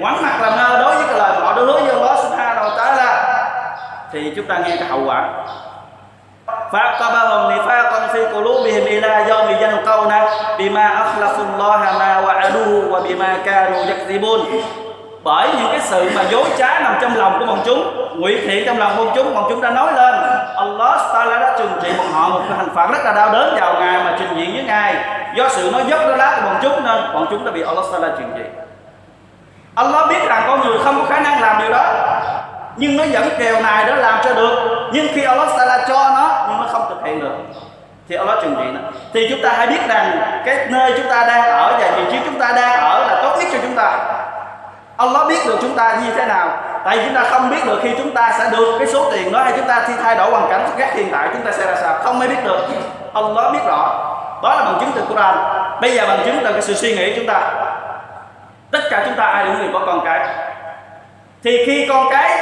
quẳng 0.00 0.22
mặt 0.22 0.38
làm 0.40 0.56
ngơ 0.56 0.78
đối 0.82 0.96
với 0.96 1.04
cái 1.06 1.18
lời 1.18 1.32
họ 1.40 1.52
đối 1.56 1.66
với 1.66 1.92
Allah 1.92 2.18
Subhanahu 2.18 2.68
wa 2.68 2.76
Taala 2.76 3.38
thì 4.12 4.32
chúng 4.36 4.46
ta 4.46 4.58
nghe 4.58 4.76
cái 4.76 4.88
hậu 4.88 5.00
quả 5.06 5.28
فعقبهم 6.72 7.42
نفاقا 7.52 8.00
في 8.12 8.20
قلوبهم 8.34 8.84
إلى 8.94 9.12
يوم 9.28 9.48
يلقون 9.64 10.12
بما 10.58 10.86
أخلفوا 11.02 11.44
الله 11.44 11.80
ما 11.98 12.12
وعدوه 12.26 12.92
وبما 12.92 13.36
كانوا 13.44 13.82
يكذبون 13.84 14.40
bởi 15.24 15.48
những 15.58 15.68
cái 15.70 15.80
sự 15.80 16.10
mà 16.16 16.22
dối 16.30 16.44
trá 16.58 16.80
nằm 16.80 16.98
trong 17.00 17.16
lòng 17.16 17.38
của 17.38 17.46
bọn 17.46 17.58
chúng 17.64 18.10
ngụy 18.20 18.38
thiện 18.46 18.66
trong 18.66 18.78
lòng 18.78 18.96
bọn 18.96 19.08
chúng 19.14 19.34
bọn 19.34 19.46
chúng 19.48 19.60
đã 19.60 19.70
nói 19.70 19.92
lên 19.92 20.14
Allah 20.56 21.00
Taala 21.14 21.38
đã 21.38 21.54
trừng 21.58 21.72
trị 21.82 21.88
bọn 21.98 22.06
họ 22.12 22.28
một 22.28 22.40
cái 22.48 22.58
hành 22.58 22.68
phạt 22.74 22.90
rất 22.92 22.98
là 23.04 23.12
đau 23.12 23.32
đớn 23.32 23.56
vào 23.60 23.74
ngày 23.80 24.04
mà 24.04 24.16
trình 24.18 24.28
diễn 24.36 24.54
với 24.54 24.64
ngài 24.64 24.94
do 25.35 25.49
sự 25.49 25.69
nói 25.71 25.83
dốc 25.87 26.01
nó 26.07 26.15
lá 26.15 26.31
của 26.35 26.45
bọn 26.45 26.59
chúng 26.61 26.85
nên 26.85 27.13
bọn 27.13 27.27
chúng 27.29 27.45
đã 27.45 27.51
bị 27.51 27.61
Allah 27.61 27.85
Taala 27.91 28.07
trừng 28.17 28.33
trị 28.37 28.43
Allah 29.75 30.09
biết 30.09 30.27
rằng 30.27 30.43
con 30.47 30.61
người 30.61 30.77
không 30.83 30.99
có 30.99 31.05
khả 31.09 31.19
năng 31.19 31.41
làm 31.41 31.61
điều 31.61 31.71
đó, 31.71 31.83
nhưng 32.75 32.97
nó 32.97 33.03
vẫn 33.11 33.29
kèo 33.37 33.61
này 33.61 33.85
đó 33.85 33.95
làm 33.95 34.19
cho 34.23 34.33
được. 34.33 34.79
Nhưng 34.93 35.07
khi 35.13 35.23
Allah 35.23 35.49
Taala 35.57 35.85
cho 35.87 35.93
nó, 35.93 36.45
nhưng 36.49 36.61
nó 36.61 36.67
không 36.71 36.85
thực 36.89 37.05
hiện 37.05 37.19
được. 37.19 37.31
Thì 38.09 38.15
Allah 38.15 38.37
trừng 38.41 38.55
trị 38.57 38.63
nó 38.73 38.79
thì 39.13 39.27
chúng 39.29 39.39
ta 39.43 39.53
hãy 39.57 39.67
biết 39.67 39.87
rằng 39.87 40.21
cái 40.45 40.67
nơi 40.69 40.93
chúng 40.97 41.09
ta 41.09 41.25
đang 41.27 41.43
ở 41.43 41.77
và 41.79 41.91
vị 41.97 42.03
trí 42.11 42.17
chúng 42.25 42.39
ta 42.39 42.51
đang 42.55 42.79
ở 42.79 43.07
là 43.07 43.21
tốt 43.23 43.35
nhất 43.39 43.47
cho 43.51 43.57
chúng 43.61 43.75
ta. 43.75 43.97
Allah 44.97 45.27
biết 45.27 45.39
được 45.45 45.57
chúng 45.61 45.75
ta 45.75 45.97
như 46.03 46.11
thế 46.15 46.25
nào. 46.25 46.47
Tại 46.85 46.97
vì 46.97 47.05
chúng 47.05 47.15
ta 47.15 47.23
không 47.23 47.49
biết 47.49 47.65
được 47.65 47.79
khi 47.83 47.89
chúng 47.97 48.13
ta 48.13 48.31
sẽ 48.39 48.49
được 48.49 48.75
cái 48.79 48.87
số 48.87 49.11
tiền 49.11 49.31
đó 49.31 49.43
hay 49.43 49.53
chúng 49.57 49.67
ta 49.67 49.83
thi 49.87 49.93
thay 50.03 50.15
đổi 50.15 50.31
hoàn 50.31 50.49
cảnh 50.49 50.69
khác 50.77 50.89
hiện 50.93 51.09
tại, 51.11 51.29
chúng 51.33 51.41
ta 51.41 51.51
sẽ 51.51 51.65
ra 51.65 51.75
sao. 51.81 51.97
Không 52.03 52.19
ai 52.19 52.29
biết 52.29 52.43
được. 52.43 52.67
Allah 53.13 53.53
biết 53.53 53.65
rõ 53.67 54.09
đó 54.43 54.55
là 54.55 54.63
bằng 54.65 54.77
chứng 54.79 54.91
từ 54.95 55.01
Quran. 55.09 55.35
Bây 55.81 55.95
giờ 55.95 56.05
bằng 56.07 56.19
chứng 56.25 56.39
từ 56.43 56.51
cái 56.51 56.61
sự 56.61 56.73
suy 56.73 56.95
nghĩ 56.95 57.09
của 57.09 57.15
chúng 57.15 57.27
ta. 57.27 57.41
Tất 58.71 58.79
cả 58.91 59.03
chúng 59.05 59.15
ta 59.15 59.25
ai 59.25 59.45
cũng 59.45 59.57
người 59.57 59.69
có 59.73 59.79
con 59.85 60.05
cái? 60.05 60.19
Thì 61.43 61.63
khi 61.65 61.85
con 61.89 62.07
cái 62.11 62.39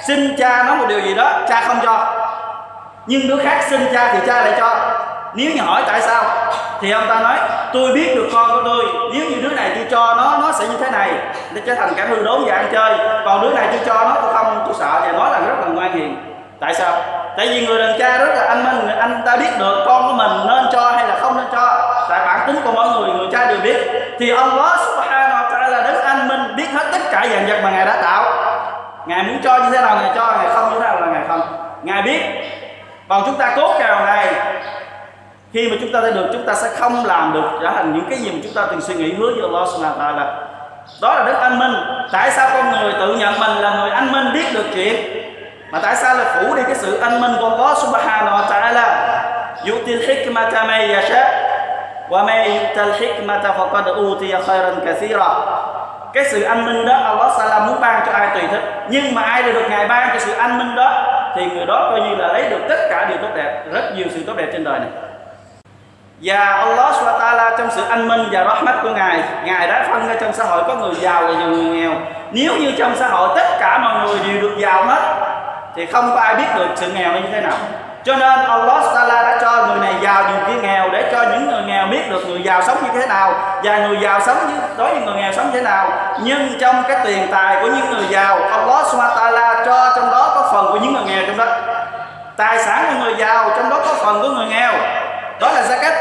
xin 0.00 0.36
cha 0.38 0.62
nói 0.62 0.76
một 0.76 0.84
điều 0.88 1.00
gì 1.00 1.14
đó, 1.14 1.30
cha 1.48 1.60
không 1.60 1.78
cho. 1.82 2.06
Nhưng 3.06 3.28
đứa 3.28 3.36
khác 3.44 3.60
xin 3.70 3.88
cha 3.94 4.12
thì 4.12 4.18
cha 4.26 4.34
lại 4.34 4.54
cho. 4.58 4.76
Nếu 5.34 5.50
như 5.54 5.62
hỏi 5.62 5.82
tại 5.86 6.00
sao, 6.00 6.24
thì 6.80 6.90
ông 6.90 7.06
ta 7.08 7.20
nói, 7.20 7.36
tôi 7.72 7.92
biết 7.92 8.14
được 8.16 8.28
con 8.32 8.50
của 8.50 8.62
tôi, 8.64 8.84
nếu 9.14 9.30
như 9.30 9.36
đứa 9.42 9.56
này 9.56 9.70
tôi 9.74 9.86
cho 9.90 10.14
nó 10.14 10.38
nó 10.40 10.52
sẽ 10.52 10.66
như 10.66 10.76
thế 10.80 10.90
này. 10.90 11.10
Để 11.52 11.62
trở 11.66 11.74
thành 11.74 11.94
cả 11.96 12.06
hư 12.08 12.24
đốn 12.24 12.42
và 12.46 12.54
ăn 12.54 12.68
chơi. 12.72 12.98
Còn 13.24 13.42
đứa 13.42 13.50
này 13.50 13.66
tôi 13.70 13.80
cho 13.86 13.94
nó, 13.94 14.16
tôi 14.22 14.34
không, 14.34 14.62
tôi 14.66 14.74
sợ. 14.78 15.00
Và 15.00 15.12
nói 15.12 15.30
là 15.30 15.38
rất 15.38 15.54
là 15.60 15.66
ngoan 15.66 15.92
hiền. 15.92 16.16
Tại 16.60 16.74
sao? 16.74 16.92
Tại 17.36 17.48
vì 17.48 17.66
người 17.66 17.82
đàn 17.82 17.98
cha 17.98 18.18
rất 18.18 18.34
là 18.34 18.44
anh 18.48 18.64
minh 18.64 18.96
anh 18.98 19.22
ta 19.26 19.36
biết 19.36 19.58
được 19.58 19.84
con 19.86 20.08
của 20.08 20.12
mình 20.12 20.30
nên 20.48 20.64
cho 20.72 20.90
hay 20.90 21.08
là 21.08 21.18
không 21.20 21.36
nên 21.36 21.46
cho 21.52 21.92
tại 22.10 22.26
bản 22.26 22.40
tính 22.46 22.60
của 22.64 22.72
mỗi 22.72 22.88
người 22.88 23.10
người 23.12 23.28
cha 23.32 23.46
đều 23.46 23.58
biết 23.62 23.76
thì 24.20 24.30
Allah 24.30 24.80
subhanahu 24.86 25.42
wa 25.42 25.50
ta'ala 25.50 25.82
đến 25.82 25.94
anh 26.04 26.28
minh, 26.28 26.56
biết 26.56 26.66
hết 26.74 26.84
tất 26.92 26.98
cả 27.12 27.26
dạng 27.30 27.46
vật 27.46 27.60
mà 27.62 27.70
ngài 27.70 27.86
đã 27.86 27.96
tạo. 28.02 28.24
Ngài 29.06 29.22
muốn 29.22 29.40
cho 29.44 29.58
như 29.58 29.70
thế 29.72 29.80
nào 29.80 29.96
ngài 29.96 30.10
cho, 30.14 30.34
ngài 30.38 30.54
không 30.54 30.72
như 30.72 30.80
thế 30.80 30.86
nào 30.86 31.00
là 31.00 31.06
ngài 31.06 31.22
không. 31.28 31.40
Ngài 31.82 32.02
biết. 32.02 32.20
Còn 33.08 33.22
chúng 33.26 33.34
ta 33.34 33.52
cố 33.56 33.78
cào 33.78 34.04
ngài 34.04 34.26
khi 35.52 35.68
mà 35.68 35.76
chúng 35.80 35.92
ta 35.92 36.00
thấy 36.00 36.12
được, 36.12 36.28
chúng 36.32 36.46
ta 36.46 36.54
sẽ 36.54 36.68
không 36.78 37.04
làm 37.04 37.32
được 37.32 37.50
trở 37.62 37.70
thành 37.70 37.92
những 37.92 38.06
cái 38.10 38.18
gì 38.18 38.30
mà 38.30 38.38
chúng 38.42 38.54
ta 38.54 38.62
từng 38.70 38.80
suy 38.80 38.94
nghĩ 38.94 39.12
hứa 39.12 39.30
với 39.34 39.42
Allah 39.42 39.68
subhanahu 39.68 39.98
wa 39.98 40.14
ta'ala. 40.14 40.26
Đó 41.02 41.14
là 41.14 41.24
đức 41.24 41.34
anh 41.40 41.58
minh. 41.58 41.74
Tại 42.12 42.30
sao 42.30 42.50
con 42.54 42.70
người 42.70 42.92
tự 42.92 43.14
nhận 43.14 43.40
mình 43.40 43.56
là 43.56 43.70
người 43.70 43.90
anh 43.90 44.12
minh 44.12 44.32
biết 44.32 44.46
được 44.54 44.64
chuyện? 44.74 44.94
Mà 45.70 45.78
tại 45.82 45.96
sao 45.96 46.14
lại 46.14 46.26
phủ 46.34 46.54
đi 46.54 46.62
cái 46.62 46.74
sự 46.74 46.98
anh 46.98 47.20
minh 47.20 47.32
của 47.40 47.48
Allah 47.48 47.76
subhanahu 47.76 48.38
wa 48.38 48.46
ta'ala? 48.46 48.84
Yu'til 49.64 50.06
hikmata 50.08 50.64
may 50.64 50.94
yasha 50.94 51.49
wa 52.10 52.20
يُؤْتَ 52.26 52.76
الْحِكْمَةَ 52.78 53.44
فَقَدْ 53.58 53.86
أُوتِيَ 53.88 54.32
خَيْرًا 54.46 54.72
كَثِيرًا 54.86 55.30
cái 56.12 56.24
sự 56.24 56.42
an 56.42 56.66
minh 56.66 56.86
đó, 56.86 56.94
Allah 56.94 57.32
Taala 57.38 57.66
muốn 57.66 57.80
ban 57.80 58.02
cho 58.06 58.12
ai 58.12 58.28
tùy 58.34 58.42
thích. 58.50 58.62
Nhưng 58.88 59.14
mà 59.14 59.22
ai 59.22 59.42
được 59.42 59.62
ngài 59.70 59.88
ban 59.88 60.08
cho 60.12 60.18
sự 60.18 60.32
an 60.32 60.58
minh 60.58 60.74
đó, 60.76 61.04
thì 61.36 61.46
người 61.46 61.66
đó 61.66 61.88
coi 61.90 62.00
như 62.00 62.16
là 62.16 62.26
lấy 62.32 62.50
được 62.50 62.60
tất 62.68 62.76
cả 62.90 63.06
điều 63.08 63.18
tốt 63.18 63.28
đẹp, 63.34 63.62
rất 63.72 63.92
nhiều 63.96 64.06
sự 64.10 64.22
tốt 64.26 64.32
đẹp 64.36 64.46
trên 64.52 64.64
đời 64.64 64.78
này. 64.78 64.88
Và 66.22 66.38
Allah 66.44 66.94
SWT 66.94 67.58
trong 67.58 67.70
sự 67.70 67.84
anh 67.88 68.08
minh 68.08 68.28
và 68.32 68.44
rahmat 68.44 68.74
của 68.82 68.90
Ngài 68.90 69.22
Ngài 69.44 69.66
đã 69.66 69.86
phân 69.90 70.08
ra 70.08 70.14
trong 70.20 70.32
xã 70.32 70.44
hội 70.44 70.62
có 70.66 70.74
người 70.74 70.94
giàu 70.94 71.22
và 71.22 71.32
nhiều 71.32 71.48
người 71.48 71.64
nghèo. 71.64 71.92
Nếu 72.32 72.52
như 72.56 72.72
trong 72.78 72.96
xã 72.96 73.08
hội 73.08 73.28
tất 73.36 73.56
cả 73.60 73.78
mọi 73.78 74.08
người 74.08 74.18
đều 74.26 74.42
được 74.42 74.56
giàu 74.58 74.84
hết, 74.84 75.02
Thì 75.76 75.86
không 75.86 76.10
có 76.14 76.20
ai 76.20 76.34
biết 76.34 76.46
được 76.56 76.66
sự 76.76 76.92
nghèo 76.92 77.12
như 77.12 77.28
thế 77.32 77.40
nào. 77.40 77.52
Cho 78.04 78.16
nên 78.16 78.38
Allah 78.44 78.84
taala 78.94 79.22
đã 79.22 79.38
cho 79.40 79.66
người 79.66 79.78
này 79.78 79.94
giàu 80.02 80.22
nhiều 80.22 80.40
kia 80.46 80.62
nghèo 80.62 80.88
Để 80.92 81.08
cho 81.12 81.22
những 81.22 81.50
người 81.50 81.62
nghèo 81.66 81.86
biết 81.86 82.10
được 82.10 82.28
người 82.28 82.42
giàu 82.42 82.62
sống 82.62 82.76
như 82.82 83.00
thế 83.00 83.06
nào 83.06 83.34
Và 83.64 83.78
người 83.78 83.98
giàu 84.00 84.20
sống 84.20 84.36
như, 84.48 84.54
đối 84.76 84.90
với 84.90 85.00
người 85.00 85.14
nghèo 85.14 85.32
sống 85.32 85.46
như 85.46 85.52
thế 85.52 85.60
nào. 85.60 85.92
Nhưng 86.22 86.58
trong 86.60 86.82
cái 86.88 86.98
tiền 87.04 87.28
tài 87.30 87.62
của 87.62 87.68
những 87.68 87.90
người 87.90 88.04
giàu 88.10 88.38
Allah 88.42 88.86
taala 89.16 89.62
cho 89.66 89.92
trong 89.96 90.10
đó 90.10 90.32
có 90.34 90.50
phần 90.52 90.72
của 90.72 90.78
những 90.78 90.92
người 90.92 91.04
nghèo 91.06 91.22
trong 91.26 91.36
đó. 91.36 91.46
Tài 92.36 92.58
sản 92.58 92.84
của 92.84 93.04
người 93.04 93.14
giàu 93.18 93.50
trong 93.56 93.70
đó 93.70 93.76
có 93.86 93.94
phần 94.04 94.22
của 94.22 94.28
người 94.28 94.46
nghèo. 94.46 94.72
Đó 95.40 95.50
là 95.52 95.62
gia 95.62 95.82
cách 95.82 95.94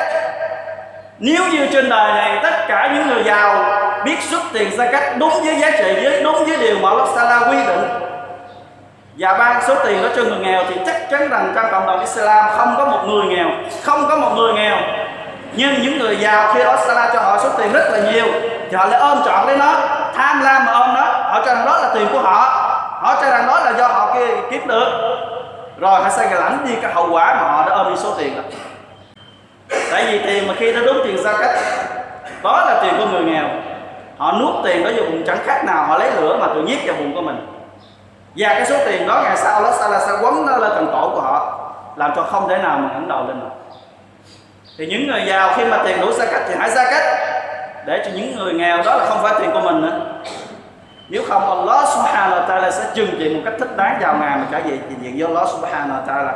nếu 1.19 1.43
như 1.51 1.67
trên 1.73 1.89
đời 1.89 2.13
này 2.13 2.39
tất 2.43 2.65
cả 2.67 2.91
những 2.93 3.07
người 3.07 3.23
giàu 3.23 3.65
biết 4.05 4.17
xuất 4.29 4.41
tiền 4.53 4.77
gia 4.77 4.91
cách 4.91 5.17
đúng 5.17 5.43
với 5.43 5.59
giá 5.59 5.71
trị 5.71 5.93
với 6.03 6.23
đúng 6.23 6.45
với 6.45 6.57
điều 6.57 6.79
mà 6.79 6.89
Allah 6.89 7.07
Taala 7.15 7.39
quy 7.39 7.57
định 7.67 7.83
và 9.19 9.33
ban 9.33 9.61
số 9.67 9.75
tiền 9.85 10.03
đó 10.03 10.09
cho 10.15 10.23
người 10.23 10.39
nghèo 10.39 10.63
thì 10.69 10.75
chắc 10.85 11.09
chắn 11.09 11.29
rằng 11.29 11.51
trong 11.55 11.65
cộng 11.71 11.85
đồng 11.88 11.99
Islam 11.99 12.45
không 12.57 12.75
có 12.77 12.85
một 12.85 12.99
người 13.05 13.25
nghèo, 13.25 13.47
không 13.83 14.05
có 14.09 14.17
một 14.17 14.31
người 14.35 14.53
nghèo. 14.53 14.77
Nhưng 15.53 15.81
những 15.81 15.99
người 15.99 16.17
giàu 16.17 16.53
khi 16.53 16.63
đó 16.63 16.75
Taala 16.88 17.09
cho 17.13 17.19
họ 17.19 17.38
số 17.43 17.49
tiền 17.57 17.73
rất 17.73 17.89
là 17.91 18.11
nhiều, 18.11 18.25
thì 18.69 18.77
họ 18.77 18.85
lại 18.85 18.99
ôm 18.99 19.19
trọn 19.25 19.47
lấy 19.47 19.57
nó, 19.57 19.73
tham 20.15 20.41
lam 20.41 20.65
mà 20.65 20.71
ôm 20.71 20.93
nó. 20.93 21.01
Họ 21.01 21.41
cho 21.45 21.55
rằng 21.55 21.65
đó 21.65 21.77
là 21.77 21.89
tiền 21.93 22.07
của 22.11 22.19
họ 22.19 22.65
họ 23.01 23.15
cho 23.21 23.29
rằng 23.29 23.47
đó 23.47 23.59
là 23.59 23.71
do 23.77 23.88
họ 23.88 24.13
kia 24.13 24.27
kiếm 24.51 24.67
được. 24.67 24.89
Rồi 25.77 26.01
họ 26.01 26.09
sẽ 26.09 26.35
lãnh 26.35 26.57
đi 26.67 26.75
cái 26.81 26.93
hậu 26.93 27.07
quả 27.11 27.33
mà 27.33 27.41
họ 27.41 27.65
đã 27.69 27.75
ôm 27.75 27.89
đi 27.89 27.95
số 27.97 28.13
tiền 28.17 28.35
đó. 28.35 28.43
Tại 29.91 30.05
vì 30.11 30.19
tiền 30.19 30.47
mà 30.47 30.53
khi 30.57 30.73
nó 30.73 30.81
đúng 30.85 30.97
tiền 31.03 31.23
ra 31.23 31.33
cách, 31.41 31.51
đó 32.43 32.65
là 32.67 32.79
tiền 32.83 32.93
của 32.97 33.05
người 33.05 33.21
nghèo. 33.21 33.45
Họ 34.17 34.31
nuốt 34.31 34.53
tiền 34.63 34.83
đó 34.83 34.89
vào 34.95 35.05
bụng 35.05 35.23
chẳng 35.27 35.38
khác 35.45 35.65
nào 35.65 35.85
họ 35.85 35.97
lấy 35.97 36.11
lửa 36.21 36.38
mà 36.41 36.47
tự 36.47 36.61
nhiếp 36.61 36.77
vào 36.85 36.95
bụng 36.99 37.15
của 37.15 37.21
mình 37.21 37.58
và 38.36 38.50
cái 38.50 38.65
số 38.65 38.75
tiền 38.86 39.07
đó 39.07 39.21
ngày 39.24 39.38
sau 39.38 39.62
nó 39.62 39.71
sẽ 39.71 39.89
là 39.89 40.00
sẽ 40.00 40.12
quấn 40.21 40.45
nó 40.45 40.57
lên 40.57 40.71
cần 40.75 40.89
cổ 40.91 41.12
của 41.15 41.21
họ, 41.21 41.59
làm 41.95 42.12
cho 42.15 42.24
không 42.24 42.50
thể 42.50 42.57
nào 42.57 42.77
mà 42.77 42.89
ngẩng 42.93 43.07
đầu 43.07 43.27
lên 43.27 43.39
được. 43.39 43.79
Thì 44.77 44.88
những 44.88 45.07
người 45.07 45.25
giàu 45.25 45.53
khi 45.55 45.65
mà 45.65 45.77
tiền 45.86 46.01
đủ 46.01 46.12
xa 46.12 46.25
cách 46.31 46.41
thì 46.48 46.55
hãy 46.59 46.69
ra 46.69 46.83
cách, 46.91 47.03
để 47.86 48.01
cho 48.05 48.12
những 48.15 48.36
người 48.38 48.53
nghèo 48.53 48.77
đó 48.77 48.95
là 48.95 49.05
không 49.05 49.19
phải 49.24 49.33
tiền 49.39 49.51
của 49.53 49.59
mình 49.59 49.81
nữa. 49.81 50.00
Nếu 51.09 51.24
không, 51.29 51.50
Allah 51.50 51.88
subhanahu 51.88 52.41
wa 52.41 52.48
ta'ala 52.48 52.71
sẽ 52.71 52.83
trừng 52.93 53.15
trị 53.19 53.36
một 53.36 53.41
cách 53.45 53.53
thích 53.59 53.77
đáng 53.77 53.98
vào 54.01 54.15
ngày 54.15 54.38
mà 54.38 54.45
cả 54.51 54.57
gì 54.65 54.79
diện 55.01 55.19
do 55.19 55.27
Allah 55.27 55.48
subhanahu 55.48 56.00
wa 56.00 56.05
ta'ala. 56.07 56.31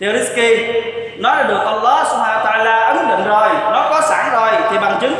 Thì 0.00 0.06
rizki 0.06 0.82
nó 1.18 1.34
đã 1.34 1.42
được 1.42 1.58
Allah 1.66 2.06
subhanahu 2.06 2.44
wa 2.44 2.52
ta'ala 2.52 2.86
ấn 2.86 3.08
định 3.08 3.28
rồi, 3.28 3.48
nó 3.72 3.86
có 3.90 4.00
sẵn 4.00 4.32
rồi 4.32 4.50
thì 4.70 4.78
bằng 4.78 4.98
chứng. 5.00 5.14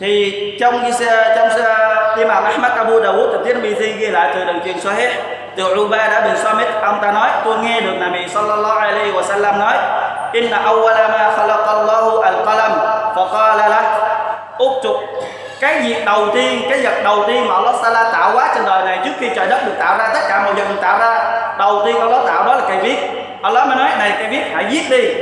Thì 0.00 0.56
trong 0.60 0.90
trong 1.36 1.48
uh, 1.48 1.97
Imam 2.18 2.44
Ahmad 2.44 2.72
Abu 2.72 3.00
Dawud 3.00 3.32
từ 3.32 3.38
Tirmidhi 3.44 3.92
ghi 3.92 4.06
lại 4.06 4.30
từ 4.34 4.44
đường 4.44 4.60
truyền 4.64 4.80
Sahih? 4.80 5.10
Từ 5.56 5.74
Ubada 5.74 6.20
bin 6.20 6.36
Samit, 6.36 6.68
ông 6.82 6.98
ta 7.02 7.12
nói, 7.12 7.28
tôi 7.44 7.58
nghe 7.58 7.80
được 7.80 7.94
Nabi 8.00 8.28
sallallahu 8.28 8.78
alaihi 8.78 9.12
wa 9.12 9.22
sallam 9.22 9.58
nói, 9.58 9.74
inna 10.32 10.58
awwala 10.58 11.08
ma 11.10 11.32
khalaqallahu 11.36 12.20
al-qalam 12.20 12.72
faqala 13.14 13.68
lah. 13.68 13.84
Uktub 14.62 14.96
cái 15.60 15.80
việc 15.80 16.04
đầu 16.04 16.28
tiên, 16.34 16.62
cái 16.70 16.80
vật 16.82 17.00
đầu 17.04 17.24
tiên 17.26 17.48
mà 17.48 17.54
Allah 17.54 17.74
Sala 17.82 18.10
tạo 18.12 18.30
hóa 18.30 18.52
trên 18.54 18.64
đời 18.64 18.84
này 18.84 18.98
trước 19.04 19.10
khi 19.20 19.28
trời 19.36 19.46
đất 19.46 19.58
được 19.66 19.72
tạo 19.78 19.98
ra, 19.98 20.08
tất 20.14 20.20
cả 20.28 20.42
mọi 20.44 20.54
vật 20.54 20.64
được 20.68 20.80
tạo 20.82 20.98
ra, 20.98 21.40
đầu 21.58 21.82
tiên 21.84 22.00
Allah 22.00 22.20
tạo 22.26 22.44
đó 22.44 22.54
là 22.54 22.62
cây 22.68 22.76
viết. 22.76 22.96
Allah 23.42 23.68
mới 23.68 23.76
nói, 23.76 23.90
này, 23.98 24.12
cây 24.18 24.28
viết 24.30 24.42
hãy 24.54 24.64
viết 24.64 24.82
đi 24.90 25.14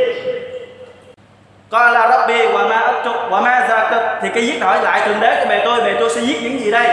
coi 1.71 1.93
là 1.93 2.09
Rabbi 2.09 2.47
và 2.47 2.65
ma 2.65 2.93
và 3.31 3.41
ma 3.41 3.67
ra 3.69 3.91
thì 4.23 4.29
cái 4.35 4.47
giết 4.47 4.63
hỏi 4.63 4.83
lại 4.83 5.01
thượng 5.07 5.21
đế 5.21 5.41
của 5.41 5.47
mẹ 5.49 5.63
tôi 5.65 5.83
mẹ 5.85 5.95
tôi 6.01 6.11
sẽ 6.11 6.21
giết 6.21 6.43
những 6.43 6.61
gì 6.61 6.71
đây? 6.71 6.87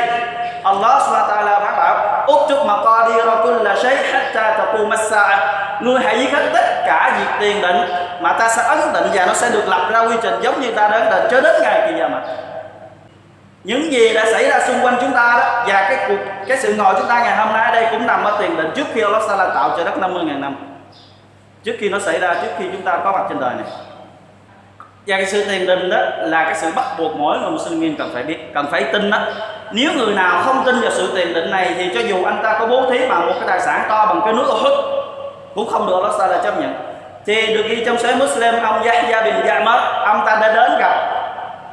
Allah 0.64 1.02
subhanahu 1.02 1.28
wa 1.28 1.36
ta'ala 1.36 1.60
phán 1.60 1.76
bảo 1.78 2.26
uktub 2.34 2.68
maqadir 2.68 3.26
kull 3.44 3.68
shay 3.84 3.96
hatta 3.96 4.58
taqum 4.58 4.90
as-sa'a 4.90 5.38
ngươi 5.82 6.00
hãy 6.04 6.20
giết 6.20 6.34
hết 6.34 6.50
tất 6.54 6.84
cả 6.86 7.18
việc 7.20 7.32
tiền 7.40 7.62
định 7.62 7.78
mà 8.22 8.34
ta 8.34 8.50
sẽ 8.50 8.64
ấn 8.64 8.80
định 8.94 9.04
và 9.14 9.26
nó 9.26 9.34
sẽ 9.34 9.50
được 9.50 9.64
lập 9.68 9.90
ra 9.92 10.00
quy 10.00 10.16
trình 10.22 10.34
giống 10.42 10.62
như 10.62 10.72
ta 10.72 10.88
đã 10.88 10.98
ấn 10.98 11.10
định 11.10 11.32
cho 11.32 11.42
đến 11.42 11.56
ngày 11.62 11.88
kỳ 11.88 11.98
giờ 12.00 12.08
mà. 12.08 12.22
Những 13.64 13.92
gì 13.92 14.14
đã 14.14 14.26
xảy 14.26 14.50
ra 14.50 14.60
xung 14.68 14.86
quanh 14.86 14.96
chúng 15.02 15.12
ta 15.12 15.40
đó 15.40 15.64
và 15.68 15.88
cái 15.90 16.06
cuộc, 16.08 16.16
cái 16.48 16.58
sự 16.58 16.76
ngồi 16.76 16.94
chúng 16.98 17.08
ta 17.08 17.20
ngày 17.24 17.38
hôm 17.38 17.54
nay 17.54 17.72
đây 17.72 17.88
cũng 17.92 18.08
nằm 18.08 18.24
ở 18.24 18.38
tiền 18.40 18.58
định 18.58 18.72
trước 18.76 18.88
khi 18.94 19.02
Allah 19.02 19.22
Taala 19.28 19.54
tạo 19.54 19.70
cho 19.78 19.84
đất 19.84 19.94
50.000 19.98 20.40
năm. 20.40 20.56
Trước 21.64 21.74
khi 21.80 21.90
nó 21.90 22.00
xảy 22.00 22.20
ra, 22.20 22.34
trước 22.34 22.50
khi 22.58 22.66
chúng 22.72 22.82
ta 22.82 22.98
có 23.04 23.12
mặt 23.12 23.24
trên 23.30 23.40
đời 23.40 23.54
này 23.54 23.66
và 25.08 25.18
cái 25.18 25.26
sự 25.26 25.44
tiền 25.50 25.68
định 25.68 25.90
đó 25.90 25.98
là 26.20 26.44
cái 26.44 26.56
sự 26.56 26.72
bắt 26.76 26.86
buộc 26.98 27.16
mỗi 27.16 27.40
người 27.40 27.52
Muslim 27.52 27.96
cần 27.98 28.12
phải 28.14 28.24
biết, 28.24 28.54
cần 28.54 28.66
phải 28.72 28.84
tin 28.84 29.12
đó. 29.12 29.18
Nếu 29.72 29.92
người 29.98 30.14
nào 30.14 30.42
không 30.46 30.64
tin 30.66 30.82
vào 30.82 30.92
sự 30.92 31.12
tiền 31.16 31.34
định 31.34 31.52
này 31.52 31.74
thì 31.78 31.90
cho 31.94 32.00
dù 32.00 32.24
anh 32.26 32.40
ta 32.44 32.58
có 32.60 32.68
bố 32.68 32.82
thí 32.90 33.08
bằng 33.10 33.28
một 33.28 33.34
cái 33.40 33.48
tài 33.48 33.60
sản 33.60 33.82
to 33.90 34.06
bằng 34.06 34.22
cái 34.26 34.34
núi 34.34 34.46
Uhud 34.46 34.74
cũng 35.56 35.70
không 35.70 35.88
được 35.88 36.04
Allah 36.04 36.32
là 36.32 36.38
chấp 36.44 36.60
nhận. 36.60 36.74
Thì 37.26 37.48
được 37.48 37.64
ghi 37.68 37.84
trong 37.86 37.98
sahih 37.98 38.18
Muslim, 38.18 38.54
ông 38.64 38.84
Yahya 38.84 39.22
bin 39.22 39.34
Ya'mar, 39.34 40.06
ông 40.06 40.22
ta 40.26 40.36
đã 40.42 40.54
đến 40.54 40.72
gặp 40.80 40.94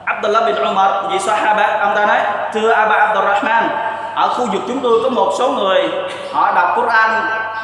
Abdullah 0.04 0.46
bin 0.46 0.56
Umar, 0.56 0.90
vị 1.10 1.18
Sahaba. 1.18 1.78
Ông 1.80 1.96
ta 1.96 2.06
nói, 2.06 2.18
thưa 2.54 2.70
Aba 2.70 2.96
Abdurrahman, 2.96 3.68
ở 4.14 4.28
khu 4.28 4.46
vực 4.52 4.62
chúng 4.68 4.80
tôi 4.82 5.00
có 5.02 5.08
một 5.08 5.32
số 5.38 5.48
người, 5.48 5.88
họ 6.32 6.52
đọc 6.54 6.72
Quran 6.76 7.10